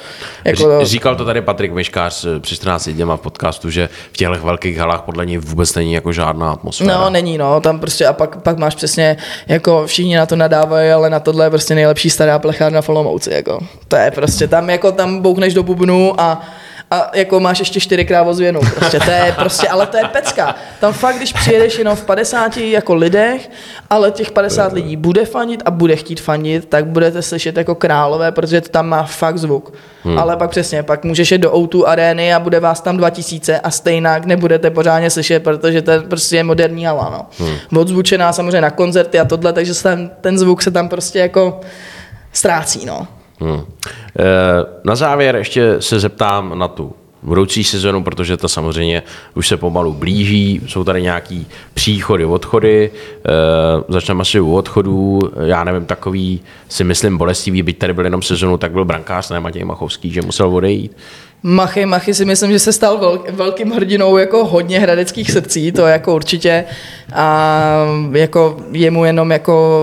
Jako, 0.44 0.85
Říkal 0.85 1.16
to 1.16 1.25
tady 1.25 1.40
Patrik 1.40 1.73
Myškář 1.73 2.25
eh, 2.25 2.40
při 2.40 2.55
14 2.55 2.88
dněma 2.88 3.16
v 3.16 3.21
podcastu, 3.21 3.71
že 3.71 3.88
v 4.12 4.16
těchto 4.16 4.47
velkých 4.47 4.79
halách 4.79 5.03
podle 5.03 5.27
něj 5.27 5.38
vůbec 5.38 5.75
není 5.75 5.92
jako 5.92 6.12
žádná 6.12 6.53
atmosféra. 6.53 6.99
No, 6.99 7.11
není, 7.11 7.38
no, 7.38 7.61
tam 7.61 7.81
prostě 7.81 7.98
a 8.07 8.13
pak, 8.13 8.37
pak 8.37 8.59
máš 8.59 8.75
přesně, 8.75 9.17
jako 9.49 9.87
všichni 9.87 10.17
na 10.17 10.27
to 10.27 10.37
nadávají, 10.37 10.91
ale 10.91 11.11
na 11.11 11.21
tohle 11.21 11.47
je 11.47 11.51
prostě 11.51 11.75
nejlepší 11.75 12.11
stará 12.11 12.39
plechárna 12.39 12.83
v 12.83 12.89
Olomouci, 12.89 13.31
jako. 13.33 13.59
To 13.89 13.97
je 13.97 14.11
prostě 14.11 14.49
tam, 14.49 14.71
jako 14.71 14.93
tam 14.93 15.21
boukneš 15.21 15.55
do 15.55 15.63
bubnu 15.63 16.21
a 16.21 16.43
a 16.90 17.11
jako 17.14 17.40
máš 17.40 17.59
ještě 17.59 17.81
čtyřikrát 17.81 18.22
ozvěnu, 18.22 18.61
prostě 18.77 19.01
to 19.01 19.11
je 19.11 19.35
prostě, 19.38 19.68
ale 19.68 19.87
to 19.87 19.96
je 19.96 20.05
pecka. 20.05 20.55
Tam 20.81 20.92
fakt, 20.92 21.16
když 21.16 21.33
přijedeš 21.33 21.79
jenom 21.79 21.96
v 21.96 22.05
50 22.05 22.57
jako 22.57 22.94
lidech, 22.94 23.51
ale 23.90 24.11
těch 24.11 24.33
50 24.33 24.72
lidí 24.72 24.96
bude 24.96 25.24
fandit 25.24 25.62
a 25.64 25.70
bude 25.70 25.96
chtít 25.96 26.20
fandit, 26.20 26.68
tak 26.68 26.87
budete 26.87 27.22
slyšet 27.22 27.57
jako 27.57 27.74
králové, 27.74 28.33
protože 28.33 28.61
to 28.61 28.68
tam 28.68 28.88
má 28.88 29.03
fakt 29.03 29.38
zvuk. 29.38 29.74
Hmm. 30.05 30.18
Ale 30.18 30.37
pak 30.37 30.51
přesně, 30.51 30.83
pak 30.83 31.05
můžeš 31.05 31.33
jít 31.33 31.38
do 31.38 31.53
O2 31.53 31.85
arény 31.87 32.35
a 32.35 32.40
bude 32.40 32.61
vás 32.61 32.81
tam 32.81 32.96
2000 32.96 33.61
a 33.61 33.70
stejnak 33.70 34.24
nebudete 34.24 34.70
pořádně 34.70 35.11
slyšet, 35.11 35.42
protože 35.42 35.83
to 35.83 35.90
je 35.90 36.01
prostě 36.01 36.44
moderní 36.44 36.85
hala, 36.85 37.11
no. 37.11 37.46
Hmm. 37.46 37.81
Odzvučená 37.81 38.33
samozřejmě 38.33 38.61
na 38.61 38.70
koncerty 38.70 39.20
a 39.20 39.24
tohle, 39.24 39.53
takže 39.53 39.74
se 39.74 39.83
tam, 39.83 40.11
ten 40.20 40.38
zvuk 40.38 40.62
se 40.62 40.70
tam 40.70 40.88
prostě 40.88 41.18
jako 41.18 41.61
ztrácí, 42.33 42.87
no. 42.87 43.18
Hmm. 43.40 43.62
Na 44.85 44.96
závěr 44.96 45.37
ještě 45.37 45.77
se 45.81 46.01
zeptám 46.01 46.59
na 46.59 46.68
tu 46.68 46.92
budoucí 47.22 47.64
sezonu, 47.64 48.05
protože 48.05 48.37
to 48.37 48.48
samozřejmě 48.48 49.03
už 49.35 49.48
se 49.48 49.57
pomalu 49.57 49.92
blíží, 49.92 50.61
jsou 50.66 50.85
tady 50.85 51.03
nějaký 51.03 51.46
příchody, 51.74 52.24
odchody, 52.24 52.90
začneme 53.88 54.20
asi 54.20 54.40
u 54.40 54.55
odchodů, 54.55 55.20
já 55.46 55.64
nevím, 55.64 55.85
takový 55.85 56.40
si 56.68 56.85
myslím 56.85 57.18
bolestivý, 57.18 57.62
byť 57.62 57.79
tady 57.79 57.92
byl 57.92 58.05
jenom 58.05 58.22
sezonu, 58.22 58.59
tak 58.59 58.72
byl 58.72 58.85
brankář, 58.85 59.31
ne 59.31 59.40
Matěj 59.40 59.64
Machovský, 59.64 60.11
že 60.11 60.22
musel 60.22 60.57
odejít. 60.57 60.96
Machy, 61.42 61.87
Machy 61.87 62.14
si 62.14 62.24
myslím, 62.24 62.53
že 62.53 62.59
se 62.59 62.72
stal 62.72 62.98
velk, 62.98 63.31
velkým 63.31 63.70
hrdinou 63.70 64.16
jako 64.16 64.44
hodně 64.44 64.81
hradeckých 64.81 65.31
srdcí, 65.31 65.72
to 65.72 65.87
jako 65.87 66.14
určitě 66.14 66.64
a 67.14 67.62
jako 68.12 68.57
jemu 68.72 69.05
jenom 69.05 69.31
jako, 69.31 69.81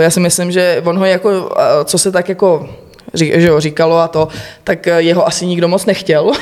já 0.00 0.10
si 0.10 0.20
myslím, 0.20 0.52
že 0.52 0.82
on 0.84 0.98
ho 0.98 1.04
jako, 1.04 1.50
co 1.84 1.98
se 1.98 2.12
tak 2.12 2.28
jako 2.28 2.68
že 3.16 3.46
jo, 3.46 3.60
říkalo 3.60 3.98
a 3.98 4.08
to, 4.08 4.28
tak 4.64 4.86
jeho 4.86 5.26
asi 5.26 5.46
nikdo 5.46 5.68
moc 5.68 5.86
nechtěl. 5.86 6.32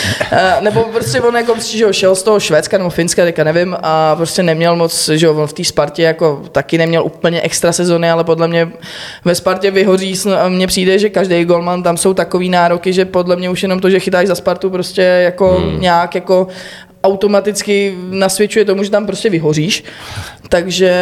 nebo 0.60 0.82
prostě 0.82 1.20
on 1.20 1.36
jako, 1.36 1.54
že 1.60 1.84
jo, 1.84 1.92
šel 1.92 2.14
z 2.14 2.22
toho 2.22 2.40
Švédska 2.40 2.78
nebo 2.78 2.90
Finska, 2.90 3.24
teďka 3.24 3.44
nevím, 3.44 3.76
a 3.82 4.16
prostě 4.16 4.42
neměl 4.42 4.76
moc, 4.76 5.08
že 5.08 5.26
jo, 5.26 5.34
on 5.34 5.46
v 5.46 5.52
té 5.52 5.64
Spartě 5.64 6.02
jako 6.02 6.42
taky 6.52 6.78
neměl 6.78 7.04
úplně 7.04 7.40
extra 7.40 7.72
sezony, 7.72 8.10
ale 8.10 8.24
podle 8.24 8.48
mě 8.48 8.68
ve 9.24 9.34
Spartě 9.34 9.70
vyhoří, 9.70 10.14
mně 10.48 10.66
přijde, 10.66 10.98
že 10.98 11.10
každý 11.10 11.44
golman, 11.44 11.82
tam 11.82 11.96
jsou 11.96 12.14
takový 12.14 12.48
nároky, 12.48 12.92
že 12.92 13.04
podle 13.04 13.36
mě 13.36 13.50
už 13.50 13.62
jenom 13.62 13.80
to, 13.80 13.90
že 13.90 14.00
chytáš 14.00 14.26
za 14.26 14.34
Spartu 14.34 14.70
prostě 14.70 15.02
jako 15.02 15.52
hmm. 15.52 15.80
nějak 15.80 16.14
jako 16.14 16.48
automaticky 17.04 17.94
nasvědčuje 18.10 18.64
tomu, 18.64 18.82
že 18.82 18.90
tam 18.90 19.06
prostě 19.06 19.30
vyhoříš. 19.30 19.84
Takže 20.48 20.92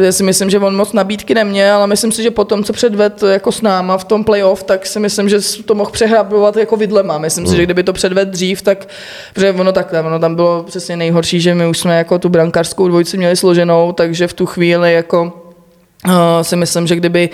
já 0.00 0.12
si 0.12 0.22
myslím, 0.22 0.50
že 0.50 0.58
on 0.58 0.76
moc 0.76 0.92
nabídky 0.92 1.34
neměl, 1.34 1.76
ale 1.76 1.86
myslím 1.86 2.12
si, 2.12 2.22
že 2.22 2.30
potom, 2.30 2.64
co 2.64 2.72
předved 2.72 3.22
jako 3.22 3.52
s 3.52 3.62
náma 3.62 3.98
v 3.98 4.04
tom 4.04 4.24
playoff, 4.24 4.62
tak 4.62 4.86
si 4.86 5.00
myslím, 5.00 5.28
že 5.28 5.38
to 5.64 5.74
mohl 5.74 5.90
přehrabovat 5.90 6.56
jako 6.56 6.76
vidlema. 6.76 7.18
Myslím 7.18 7.46
si, 7.46 7.56
že 7.56 7.62
kdyby 7.62 7.82
to 7.82 7.92
předved 7.92 8.28
dřív, 8.28 8.62
tak, 8.62 8.88
protože 9.34 9.52
ono 9.52 9.72
takhle, 9.72 10.00
ono 10.00 10.18
tam 10.18 10.34
bylo 10.34 10.62
přesně 10.62 10.96
nejhorší, 10.96 11.40
že 11.40 11.54
my 11.54 11.66
už 11.66 11.78
jsme 11.78 11.98
jako 11.98 12.18
tu 12.18 12.28
brankářskou 12.28 12.88
dvojici 12.88 13.16
měli 13.16 13.36
složenou, 13.36 13.92
takže 13.92 14.26
v 14.26 14.32
tu 14.32 14.46
chvíli 14.46 14.92
jako 14.92 15.32
uh, 16.06 16.12
si 16.42 16.56
myslím, 16.56 16.86
že 16.86 16.96
kdyby 16.96 17.30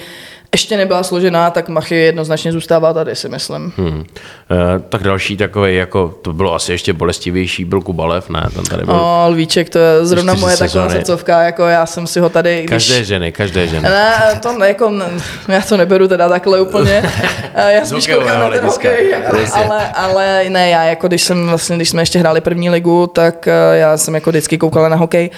ještě 0.59 0.77
nebyla 0.77 1.03
složená, 1.03 1.51
tak 1.51 1.68
Machy 1.68 1.97
jednoznačně 1.97 2.53
zůstává 2.53 2.92
tady, 2.92 3.16
si 3.16 3.29
myslím. 3.29 3.73
Hmm. 3.77 4.05
E, 4.51 4.79
tak 4.88 5.03
další 5.03 5.37
takový, 5.37 5.77
jako 5.77 6.14
to 6.23 6.33
bylo 6.33 6.55
asi 6.55 6.73
ještě 6.73 6.92
bolestivější, 6.92 7.64
byl 7.64 7.81
Kubalev, 7.81 8.31
ne? 8.31 8.47
Ten 8.55 8.64
tady 8.64 8.85
byl. 8.85 8.94
No, 8.94 9.27
Lvíček, 9.29 9.71
to 9.71 9.79
je 9.79 10.07
zrovna 10.07 10.35
moje 10.35 10.57
sezóny. 10.57 10.87
taková 10.87 11.01
srdcovka, 11.01 11.42
jako 11.42 11.62
já 11.62 11.87
jsem 11.87 12.07
si 12.07 12.21
ho 12.21 12.29
tady... 12.29 12.59
Když... 12.59 12.71
Každé 12.71 13.05
ženy, 13.05 13.33
každé 13.33 13.66
ženy. 13.66 13.83
Ne, 13.83 14.40
to 14.42 14.64
jako, 14.64 14.92
já 15.49 15.61
to 15.61 15.77
neberu 15.77 16.09
teda 16.09 16.29
takhle 16.29 16.61
úplně. 16.61 17.03
já 17.68 17.85
spíš 17.85 18.07
koukám 18.07 18.38
na 18.38 18.51
ten 18.51 18.64
hokej, 18.64 19.11
jako, 19.11 19.37
ale, 19.55 19.88
ale 19.88 20.44
ne, 20.49 20.71
já 20.71 20.85
jako 20.85 21.09
když 21.09 21.23
jsem 21.23 21.49
vlastně, 21.49 21.77
když 21.77 21.88
jsme 21.88 22.03
ještě 22.03 22.18
hráli 22.18 22.40
první 22.40 22.71
ligu, 22.71 23.07
tak 23.07 23.49
eh, 23.49 23.79
já 23.79 23.97
jsem 23.97 24.14
jako 24.14 24.31
vždycky 24.31 24.59
koukala 24.59 24.88
na 24.88 24.97
hokej 24.97 25.31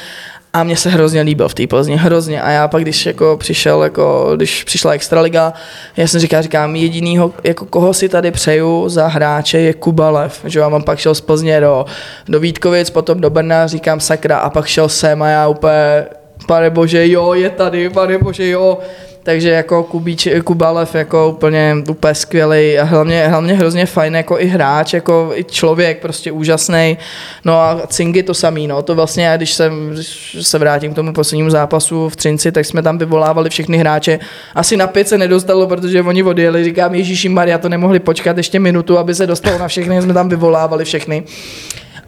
a 0.53 0.65
mně 0.65 0.77
se 0.77 0.91
hrozně 0.91 1.21
líbil 1.21 1.49
v 1.49 1.55
té 1.55 1.67
Plzni, 1.67 1.97
hrozně. 1.97 2.43
A 2.43 2.51
já 2.51 2.69
pak, 2.69 2.83
když 2.83 3.07
jako 3.07 3.37
přišel, 3.37 3.83
jako, 3.83 4.33
když 4.37 4.65
přišla 4.65 4.93
Extraliga, 4.93 5.53
já 5.97 6.07
jsem 6.07 6.21
říkal, 6.21 6.43
říkám, 6.43 6.77
jedinýho, 6.77 7.33
jako 7.45 7.65
koho 7.65 7.95
si 7.95 8.09
tady 8.09 8.31
přeju 8.31 8.89
za 8.89 9.07
hráče 9.07 9.59
je 9.59 9.75
Kubalev. 9.75 10.41
Že 10.45 10.61
já 10.61 10.69
mám 10.69 10.83
pak 10.83 10.99
šel 10.99 11.15
z 11.15 11.21
Plzně 11.21 11.61
do, 11.61 11.85
do 12.29 12.41
Vítkovic, 12.41 12.91
potom 12.91 13.21
do 13.21 13.31
Brna, 13.31 13.67
říkám 13.67 14.01
sakra, 14.01 14.39
a 14.39 14.51
pak 14.51 14.67
šel 14.67 14.89
sem 14.89 15.23
a 15.23 15.29
já 15.29 15.49
úplně, 15.49 16.07
pane 16.47 16.71
bože, 16.71 17.09
jo, 17.09 17.35
je 17.35 17.51
tady, 17.51 17.91
pane 17.91 18.19
bože, 18.19 18.49
jo 18.49 18.79
takže 19.23 19.51
jako 19.51 19.83
Kubíč, 19.83 20.29
Kubalev 20.45 20.95
jako 20.95 21.29
úplně, 21.29 21.77
úplně 21.91 22.15
skvělý 22.15 22.79
a 22.79 22.85
hlavně, 22.85 23.29
hlavně 23.29 23.55
hrozně 23.55 23.87
fajn 23.87 24.15
jako 24.15 24.39
i 24.39 24.47
hráč, 24.47 24.95
jako 24.95 25.31
i 25.35 25.45
člověk 25.45 26.03
prostě 26.03 26.33
úžasný. 26.33 26.99
No 27.45 27.61
a 27.61 27.81
Cingy 27.87 28.23
to 28.23 28.35
samý, 28.35 28.67
no 28.67 28.83
to 28.83 28.95
vlastně 28.95 29.25
já, 29.25 29.37
když, 29.37 29.55
jsem, 29.55 29.91
když 29.91 30.37
se 30.41 30.59
vrátím 30.59 30.93
k 30.93 30.95
tomu 30.95 31.13
poslednímu 31.13 31.51
zápasu 31.51 32.09
v 32.09 32.17
Třinci, 32.17 32.53
tak 32.53 32.67
jsme 32.67 32.83
tam 32.83 32.99
vyvolávali 32.99 33.51
všechny 33.51 33.79
hráče. 33.79 34.19
Asi 34.55 34.77
na 34.77 34.87
pět 34.87 35.09
se 35.09 35.19
nedostalo, 35.19 35.67
protože 35.67 36.03
oni 36.03 36.23
odjeli, 36.23 36.65
říkám 36.65 36.95
Ježíši 36.95 37.29
Maria, 37.29 37.59
to 37.59 37.69
nemohli 37.69 37.99
počkat 37.99 38.37
ještě 38.37 38.61
minutu, 38.61 38.99
aby 38.99 39.15
se 39.15 39.27
dostalo 39.27 39.59
na 39.59 39.69
všechny, 39.69 40.03
jsme 40.03 40.15
tam 40.15 40.29
vyvolávali 40.29 40.85
všechny. 40.85 41.23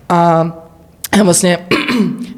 A 0.08 0.52
vlastně 1.22 1.58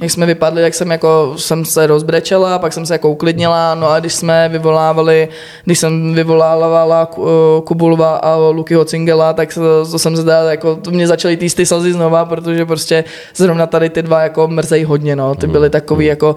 jak 0.01 0.11
jsme 0.11 0.27
vypadli, 0.27 0.63
jak 0.63 0.75
jsem 0.75 0.91
jako, 0.91 1.35
jsem 1.37 1.65
se 1.65 1.87
rozbrečela, 1.87 2.59
pak 2.59 2.73
jsem 2.73 2.87
se 2.87 2.95
jako 2.95 3.11
uklidnila, 3.11 3.75
no 3.75 3.91
a 3.91 4.01
když 4.01 4.15
jsme 4.15 4.49
vyvolávali, 4.49 5.29
když 5.65 5.79
jsem 5.79 6.15
vyvolávala 6.15 7.11
eh, 7.13 7.21
Kubulva 7.65 8.17
a 8.17 8.37
Lukyho 8.37 8.85
Cingela, 8.85 9.33
tak 9.33 9.55
to, 9.55 9.91
to 9.91 9.99
jsem 9.99 10.17
zda, 10.17 10.51
jako, 10.51 10.77
to 10.77 10.91
mě 10.91 11.07
začaly 11.07 11.37
týsty 11.37 11.65
ty 11.65 11.67
slzy 11.67 11.93
znova, 11.93 12.25
protože 12.25 12.67
prostě 12.67 13.05
zrovna 13.35 13.67
tady 13.67 13.91
ty 13.91 14.03
dva 14.03 14.21
jako 14.21 14.49
mrzej 14.49 14.85
hodně, 14.85 15.17
no, 15.17 15.35
ty 15.35 15.47
byly 15.47 15.71
takový 15.71 16.07
jako, 16.07 16.35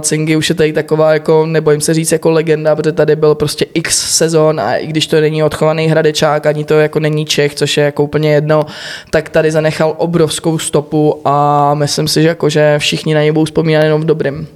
Cingy 0.00 0.36
už 0.36 0.48
je 0.48 0.54
tady 0.54 0.72
taková, 0.72 1.12
jako, 1.12 1.46
nebojím 1.46 1.80
se 1.80 1.94
říct, 1.94 2.12
jako 2.12 2.30
legenda, 2.30 2.76
protože 2.76 2.92
tady 2.92 3.16
byl 3.16 3.34
prostě 3.34 3.66
x 3.74 4.16
sezon 4.16 4.60
a 4.60 4.76
i 4.76 4.86
když 4.86 5.06
to 5.06 5.20
není 5.20 5.42
odchovaný 5.42 5.86
hradečák, 5.86 6.46
ani 6.46 6.64
to 6.64 6.74
jako 6.74 7.00
není 7.00 7.24
Čech, 7.24 7.54
což 7.54 7.76
je 7.76 7.84
jako 7.84 8.02
úplně 8.02 8.32
jedno, 8.32 8.66
tak 9.10 9.28
tady 9.28 9.50
zanechal 9.50 9.94
obrovskou 9.96 10.58
stopu 10.58 11.20
a 11.24 11.74
myslím 11.74 12.08
si, 12.08 12.22
že, 12.22 12.28
jako, 12.28 12.48
že 12.48 12.78
všichni 12.78 13.14
na 13.14 13.20
něj 13.20 13.32
budou 13.32 13.44
vzpomínat 13.44 13.82
jenom 13.82 14.00
v 14.00 14.04
dobrým. 14.04 14.46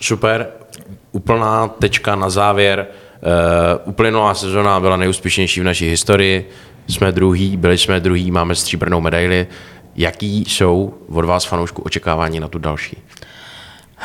Super, 0.00 0.46
úplná 1.12 1.68
tečka 1.68 2.16
na 2.16 2.30
závěr. 2.30 2.86
Uh, 3.86 3.90
uplynulá 3.90 4.34
sezona 4.34 4.80
byla 4.80 4.96
nejúspěšnější 4.96 5.60
v 5.60 5.64
naší 5.64 5.88
historii. 5.88 6.50
Jsme 6.88 7.12
druhý, 7.12 7.56
byli 7.56 7.78
jsme 7.78 8.00
druhý, 8.00 8.30
máme 8.30 8.54
stříbrnou 8.54 9.00
medaili. 9.00 9.46
Jaký 9.96 10.44
jsou 10.48 10.94
od 11.08 11.24
vás 11.24 11.44
fanoušku 11.44 11.82
očekávání 11.82 12.40
na 12.40 12.48
tu 12.48 12.58
další? 12.58 12.96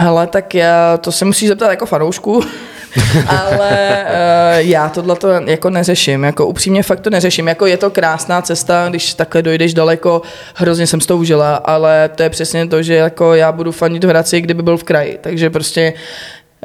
Hele, 0.01 0.27
tak 0.27 0.55
já, 0.55 0.97
to 0.97 1.11
se 1.11 1.25
musí 1.25 1.47
zeptat 1.47 1.69
jako 1.69 1.85
fanoušku, 1.85 2.43
ale 3.27 4.05
uh, 4.05 4.69
já 4.69 4.89
tohle 4.89 5.15
to 5.15 5.27
jako 5.29 5.69
neřeším, 5.69 6.23
jako 6.23 6.47
upřímně 6.47 6.83
fakt 6.83 6.99
to 6.99 7.09
neřeším, 7.09 7.47
jako 7.47 7.65
je 7.65 7.77
to 7.77 7.89
krásná 7.89 8.41
cesta, 8.41 8.85
když 8.89 9.13
takhle 9.13 9.41
dojdeš 9.41 9.73
daleko, 9.73 10.21
hrozně 10.55 10.87
jsem 10.87 11.01
s 11.01 11.05
to 11.05 11.17
užila, 11.17 11.55
ale 11.55 12.09
to 12.15 12.23
je 12.23 12.29
přesně 12.29 12.67
to, 12.67 12.83
že 12.83 12.95
jako 12.95 13.33
já 13.33 13.51
budu 13.51 13.71
fanit 13.71 14.03
v 14.03 14.07
Hradci, 14.07 14.41
kdyby 14.41 14.63
byl 14.63 14.77
v 14.77 14.83
kraji, 14.83 15.19
takže 15.21 15.49
prostě 15.49 15.93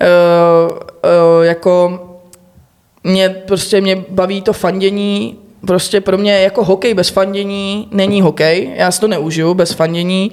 uh, 0.01 0.79
uh, 0.79 1.45
jako 1.45 2.01
mě 3.05 3.29
prostě 3.29 3.81
mě 3.81 4.05
baví 4.09 4.43
to 4.43 4.53
fandění. 4.53 5.39
Prostě 5.67 6.01
pro 6.01 6.19
mě 6.19 6.41
jako 6.41 6.65
hokej 6.65 6.95
bez 6.95 7.09
fandění 7.09 7.89
není 7.91 8.23
hokej, 8.23 8.73
já 8.77 8.91
si 8.91 9.01
to 9.01 9.09
neužiju 9.09 9.55
bez 9.55 9.73
fandění 9.73 10.33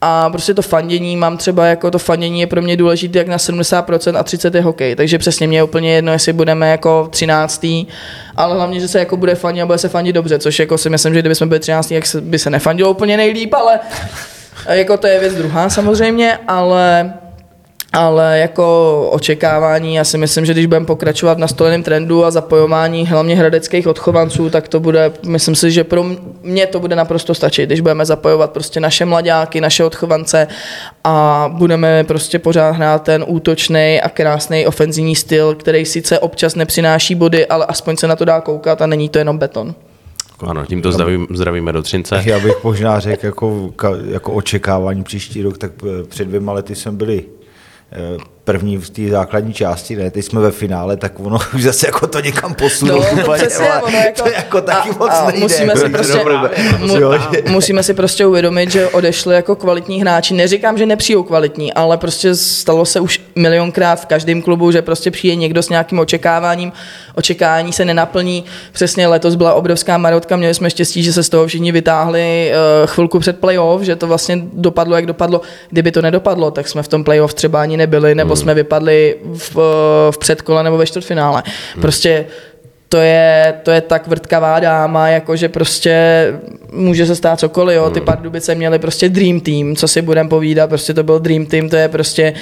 a 0.00 0.30
prostě 0.30 0.54
to 0.54 0.62
fandění 0.62 1.16
mám 1.16 1.36
třeba 1.36 1.66
jako 1.66 1.90
to 1.90 1.98
fandění 1.98 2.40
je 2.40 2.46
pro 2.46 2.62
mě 2.62 2.76
důležité 2.76 3.18
jak 3.18 3.28
na 3.28 3.36
70% 3.36 4.16
a 4.18 4.22
30 4.22 4.54
je 4.54 4.60
hokej, 4.60 4.96
takže 4.96 5.18
přesně 5.18 5.48
mě 5.48 5.58
je 5.58 5.62
úplně 5.62 5.94
jedno, 5.94 6.12
jestli 6.12 6.32
budeme 6.32 6.70
jako 6.70 7.08
13. 7.10 7.66
ale 8.36 8.54
hlavně, 8.54 8.80
že 8.80 8.88
se 8.88 8.98
jako 8.98 9.16
bude 9.16 9.34
fandit 9.34 9.62
a 9.62 9.66
bude 9.66 9.78
se 9.78 9.88
fandit 9.88 10.14
dobře, 10.14 10.38
což 10.38 10.58
jako 10.58 10.78
si 10.78 10.90
myslím, 10.90 11.14
že 11.14 11.20
kdyby 11.20 11.34
jsme 11.34 11.46
byli 11.46 11.60
13. 11.60 11.90
jak 11.90 12.04
by 12.20 12.38
se 12.38 12.50
nefandilo 12.50 12.90
úplně 12.90 13.16
nejlíp, 13.16 13.54
ale 13.54 13.80
Jako 14.68 14.96
to 14.96 15.06
je 15.06 15.20
věc 15.20 15.34
druhá 15.34 15.70
samozřejmě, 15.70 16.38
ale 16.48 17.12
ale 17.96 18.38
jako 18.38 19.08
očekávání, 19.12 19.94
já 19.94 20.04
si 20.04 20.18
myslím, 20.18 20.46
že 20.46 20.52
když 20.52 20.66
budeme 20.66 20.86
pokračovat 20.86 21.34
v 21.34 21.40
nastoleném 21.40 21.82
trendu 21.82 22.24
a 22.24 22.30
zapojování 22.30 23.06
hlavně 23.06 23.36
hradeckých 23.36 23.86
odchovanců, 23.86 24.50
tak 24.50 24.68
to 24.68 24.80
bude, 24.80 25.12
myslím 25.26 25.54
si, 25.54 25.70
že 25.70 25.84
pro 25.84 26.04
mě 26.42 26.66
to 26.66 26.80
bude 26.80 26.96
naprosto 26.96 27.34
stačit, 27.34 27.66
když 27.66 27.80
budeme 27.80 28.06
zapojovat 28.06 28.50
prostě 28.50 28.80
naše 28.80 29.04
mladáky, 29.04 29.60
naše 29.60 29.84
odchovance 29.84 30.48
a 31.04 31.48
budeme 31.52 32.04
prostě 32.04 32.38
pořád 32.38 32.70
hrát 32.70 33.02
ten 33.02 33.24
útočný 33.26 34.00
a 34.02 34.08
krásný 34.08 34.66
ofenzivní 34.66 35.16
styl, 35.16 35.54
který 35.54 35.84
sice 35.84 36.18
občas 36.18 36.54
nepřináší 36.54 37.14
body, 37.14 37.46
ale 37.46 37.66
aspoň 37.66 37.96
se 37.96 38.06
na 38.08 38.16
to 38.16 38.24
dá 38.24 38.40
koukat 38.40 38.82
a 38.82 38.86
není 38.86 39.08
to 39.08 39.18
jenom 39.18 39.38
beton. 39.38 39.74
Ano, 40.40 40.66
tímto 40.66 40.92
zdravím, 40.92 41.26
zdravíme 41.34 41.72
do 41.72 41.82
Třince. 41.82 42.22
Já 42.24 42.40
bych 42.40 42.64
možná 42.64 43.00
řekl 43.00 43.26
jako, 43.26 43.72
jako 44.10 44.32
očekávání 44.32 45.04
příští 45.04 45.42
rok, 45.42 45.58
tak 45.58 45.72
před 46.08 46.24
dvěma 46.28 46.52
lety 46.52 46.74
jsme 46.74 46.92
byli 46.92 47.24
Uh, 47.96 48.18
první 48.46 48.76
v 48.78 48.90
té 48.90 49.08
základní 49.10 49.52
části, 49.52 49.96
ne, 49.96 50.10
teď 50.10 50.24
jsme 50.24 50.40
ve 50.40 50.50
finále, 50.50 50.96
tak 50.96 51.20
ono 51.20 51.38
už 51.54 51.62
zase 51.62 51.86
jako 51.86 52.06
to 52.06 52.20
někam 52.20 52.54
posunulo. 52.54 53.02
No, 53.02 53.22
úplně, 53.22 53.38
přesně, 53.38 53.68
ale 53.68 53.82
ono 53.82 53.98
jako, 53.98 54.22
to 54.22 54.28
jako 54.28 54.60
taky 54.60 54.90
a, 54.90 54.92
moc 54.98 55.10
a 55.10 55.26
nejde. 55.26 55.40
musíme 55.40 55.76
si 55.76 55.88
prostě, 55.88 56.24
mu, 56.78 56.94
musíme 57.52 57.82
si 57.82 57.94
prostě 57.94 58.26
uvědomit, 58.26 58.70
že 58.70 58.88
odešli 58.88 59.34
jako 59.34 59.56
kvalitní 59.56 60.00
hráči. 60.00 60.34
Neříkám, 60.34 60.78
že 60.78 60.86
nepřijou 60.86 61.22
kvalitní, 61.22 61.72
ale 61.72 61.96
prostě 61.96 62.34
stalo 62.34 62.84
se 62.84 63.00
už 63.00 63.20
milionkrát 63.34 64.00
v 64.00 64.06
každém 64.06 64.42
klubu, 64.42 64.70
že 64.70 64.82
prostě 64.82 65.10
přijde 65.10 65.36
někdo 65.36 65.62
s 65.62 65.68
nějakým 65.68 65.98
očekáváním, 65.98 66.72
očekávání 67.14 67.72
se 67.72 67.84
nenaplní. 67.84 68.44
Přesně 68.72 69.06
letos 69.06 69.34
byla 69.34 69.54
obrovská 69.54 69.98
marotka, 69.98 70.36
měli 70.36 70.54
jsme 70.54 70.70
štěstí, 70.70 71.02
že 71.02 71.12
se 71.12 71.22
z 71.22 71.28
toho 71.28 71.46
všichni 71.46 71.72
vytáhli 71.72 72.52
uh, 72.52 72.86
chvilku 72.86 73.18
před 73.18 73.38
playoff, 73.38 73.82
že 73.82 73.96
to 73.96 74.06
vlastně 74.06 74.38
dopadlo, 74.52 74.96
jak 74.96 75.06
dopadlo. 75.06 75.40
Kdyby 75.70 75.92
to 75.92 76.02
nedopadlo, 76.02 76.50
tak 76.50 76.68
jsme 76.68 76.82
v 76.82 76.88
tom 76.88 77.04
playoff 77.04 77.34
třeba 77.34 77.62
ani 77.62 77.76
nebyli, 77.76 78.14
nebo 78.14 78.35
Hmm. 78.36 78.42
jsme 78.42 78.54
vypadli 78.54 79.16
v, 79.34 79.56
v 80.10 80.18
předkole 80.18 80.62
nebo 80.62 80.76
ve 80.76 80.86
čtvrtfinále. 80.86 81.42
Prostě 81.80 82.26
to 82.88 82.96
je, 82.96 83.54
to 83.62 83.70
je 83.70 83.80
tak 83.80 84.06
vrtkavá 84.06 84.60
dáma, 84.60 85.08
jako 85.08 85.36
že 85.36 85.48
prostě 85.48 86.26
může 86.72 87.06
se 87.06 87.16
stát 87.16 87.40
cokoliv, 87.40 87.76
jo. 87.76 87.90
Ty 87.90 88.00
Pardubice 88.00 88.54
měly 88.54 88.78
prostě 88.78 89.08
dream 89.08 89.40
team, 89.40 89.76
co 89.76 89.88
si 89.88 90.02
budem 90.02 90.28
povídat, 90.28 90.68
prostě 90.68 90.94
to 90.94 91.02
byl 91.02 91.18
dream 91.18 91.46
team, 91.46 91.68
to 91.68 91.76
je 91.76 91.88
prostě 91.88 92.34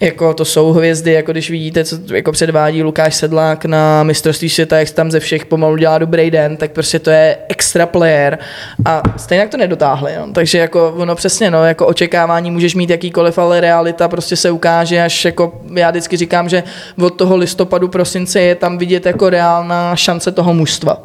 jako 0.00 0.34
to 0.34 0.44
jsou 0.44 0.72
hvězdy, 0.72 1.12
jako 1.12 1.32
když 1.32 1.50
vidíte, 1.50 1.84
co 1.84 1.96
jako 2.14 2.32
předvádí 2.32 2.82
Lukáš 2.82 3.14
Sedlák 3.14 3.64
na 3.64 4.02
mistrovství 4.02 4.48
světa, 4.48 4.78
jak 4.78 4.90
tam 4.90 5.10
ze 5.10 5.20
všech 5.20 5.46
pomalu 5.46 5.76
dělá 5.76 5.98
dobrý 5.98 6.30
den, 6.30 6.56
tak 6.56 6.72
prostě 6.72 6.98
to 6.98 7.10
je 7.10 7.36
extra 7.48 7.86
player 7.86 8.38
a 8.84 9.02
stejně 9.16 9.48
to 9.48 9.56
nedotáhli, 9.56 10.12
no. 10.18 10.32
takže 10.32 10.58
jako 10.58 10.94
ono 10.96 11.14
přesně, 11.14 11.50
no, 11.50 11.64
jako 11.64 11.86
očekávání 11.86 12.50
můžeš 12.50 12.74
mít 12.74 12.90
jakýkoliv, 12.90 13.38
ale 13.38 13.60
realita 13.60 14.08
prostě 14.08 14.36
se 14.36 14.50
ukáže 14.50 15.02
až 15.02 15.24
jako, 15.24 15.60
já 15.74 15.90
vždycky 15.90 16.16
říkám, 16.16 16.48
že 16.48 16.62
od 17.02 17.10
toho 17.10 17.36
listopadu, 17.36 17.88
prosince 17.88 18.40
je 18.40 18.54
tam 18.54 18.78
vidět 18.78 19.06
jako 19.06 19.30
reálná 19.30 19.96
šance 19.96 20.32
toho 20.32 20.54
mužstva. 20.54 21.02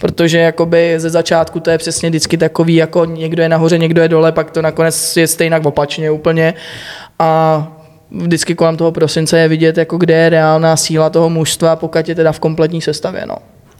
Protože 0.00 0.38
jakoby 0.38 0.94
ze 0.96 1.10
začátku 1.10 1.60
to 1.60 1.70
je 1.70 1.78
přesně 1.78 2.08
vždycky 2.08 2.36
takový, 2.36 2.74
jako 2.74 3.04
někdo 3.04 3.42
je 3.42 3.48
nahoře, 3.48 3.78
někdo 3.78 4.02
je 4.02 4.08
dole, 4.08 4.32
pak 4.32 4.50
to 4.50 4.62
nakonec 4.62 5.16
je 5.16 5.26
stejnak 5.26 5.66
opačně 5.66 6.10
úplně. 6.10 6.54
A 7.18 7.79
vždycky 8.10 8.54
kolem 8.54 8.76
toho 8.76 8.92
prosince 8.92 9.38
je 9.38 9.48
vidět, 9.48 9.78
jako 9.78 9.96
kde 9.96 10.14
je 10.14 10.28
reálná 10.28 10.76
síla 10.76 11.10
toho 11.10 11.30
mužstva, 11.30 11.76
pokud 11.76 12.08
je 12.08 12.14
teda 12.14 12.32
v 12.32 12.40
kompletní 12.40 12.80
sestavě. 12.80 13.24
No. 13.26 13.36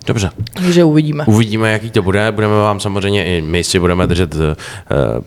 Dobře. 0.07 0.31
Takže 0.55 0.85
uvidíme. 0.85 1.25
Uvidíme, 1.27 1.73
jaký 1.73 1.91
to 1.91 2.03
bude. 2.03 2.33
Budeme 2.33 2.55
vám 2.55 2.81
samozřejmě 2.81 3.25
i 3.25 3.43
my 3.43 3.65
si 3.65 3.79
budeme 3.79 4.07
držet 4.07 4.35
uh, 4.35 4.41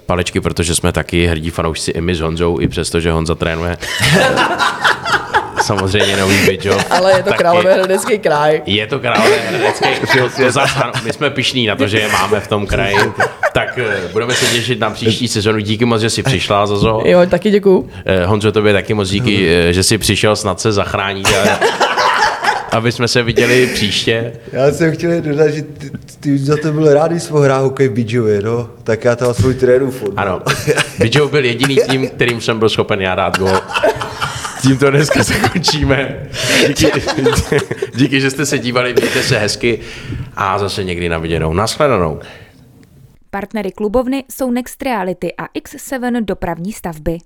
palečky, 0.06 0.42
protože 0.42 0.76
jsme 0.76 0.92
taky 0.92 1.28
hrdí 1.28 1.50
fanoušci 1.50 1.92
i 1.92 2.02
my 2.02 2.16
s 2.16 2.20
Honzou, 2.20 2.60
i 2.60 2.68
přesto, 2.68 3.00
že 3.00 3.12
Honza 3.12 3.36
trénuje. 3.36 3.78
samozřejmě 5.64 6.18
nový 6.18 6.46
Bidžo. 6.46 6.78
Ale 6.90 7.12
je 7.18 7.24
to 7.24 7.34
Královéhradecký 7.34 8.20
kraj. 8.20 8.62
Je 8.66 8.88
to 8.88 9.00
Královéhradecký. 9.00 9.88
to, 10.18 10.30
to 10.44 10.52
zas, 10.52 10.72
ano, 10.84 10.92
my 11.04 11.14
jsme 11.14 11.30
pišní 11.30 11.68
na 11.68 11.76
to, 11.76 11.88
že 11.88 12.00
je 12.00 12.08
máme 12.08 12.40
v 12.40 12.48
tom 12.48 12.68
kraji. 12.68 12.98
Tak 13.54 13.78
eh, 13.78 14.08
budeme 14.12 14.34
se 14.34 14.46
těšit 14.46 14.80
na 14.80 14.90
příští 14.90 15.28
sezonu. 15.28 15.60
Díky 15.60 15.86
moc, 15.86 16.02
že 16.02 16.10
jsi 16.10 16.24
přišla, 16.24 16.68
Zazo. 16.68 17.02
Jo, 17.06 17.26
taky 17.30 17.52
děkuju. 17.52 17.90
Eh, 18.06 18.26
Honzo, 18.26 18.52
tobě 18.52 18.74
taky 18.74 18.94
moc 18.94 19.10
díky, 19.10 19.48
eh, 19.50 19.74
že 19.74 19.84
jsi 19.84 19.98
přišel 19.98 20.36
snad 20.36 20.60
se 20.62 20.72
zachránit. 20.72 21.28
A, 21.28 21.60
aby 22.78 22.92
jsme 22.92 23.08
se 23.08 23.24
viděli 23.24 23.68
příště. 23.68 24.32
Já 24.52 24.72
jsem 24.72 24.94
chtěl 24.94 25.22
dodat, 25.22 25.48
že 25.48 25.62
ty, 25.62 25.92
ty 26.20 26.38
za 26.38 26.58
to 26.58 26.72
byl 26.72 26.94
rád, 26.94 27.12
když 27.12 27.24
jsme 27.24 27.40
hrál 27.40 27.64
hokej 27.64 27.88
v 27.88 27.92
Bidžově, 27.92 28.42
no. 28.42 28.70
Tak 28.84 29.06
já 29.06 29.16
tam 29.16 29.34
svůj 29.34 29.54
trénu 29.54 29.92
fotbal. 29.92 30.26
Ano, 30.26 30.42
Bidžou 31.00 31.30
byl 31.30 31.46
jediný 31.46 31.78
tým, 31.90 32.10
kterým 32.10 32.42
jsem 32.42 32.60
byl 32.60 32.70
schopen 32.70 33.02
já 33.02 33.16
dát 33.16 33.40
gol. 33.40 33.50
Tímto 34.64 34.92
dneska 34.92 35.24
zakončíme. 35.24 36.28
Díky, 36.68 36.92
díky, 37.96 38.22
že 38.22 38.32
jste 38.32 38.46
se 38.46 38.60
dívali, 38.60 38.94
mějte 38.94 39.24
se 39.24 39.40
hezky 39.40 39.80
a 40.36 40.60
zase 40.60 40.84
někdy 40.84 41.10
na 41.10 41.18
viděnou. 41.18 41.54
Naschledanou. 41.54 42.20
Partnery 43.30 43.72
klubovny 43.72 44.24
jsou 44.32 44.52
Next 44.52 44.82
Reality 44.82 45.34
a 45.38 45.46
X7 45.48 46.26
dopravní 46.26 46.74
stavby. 46.74 47.18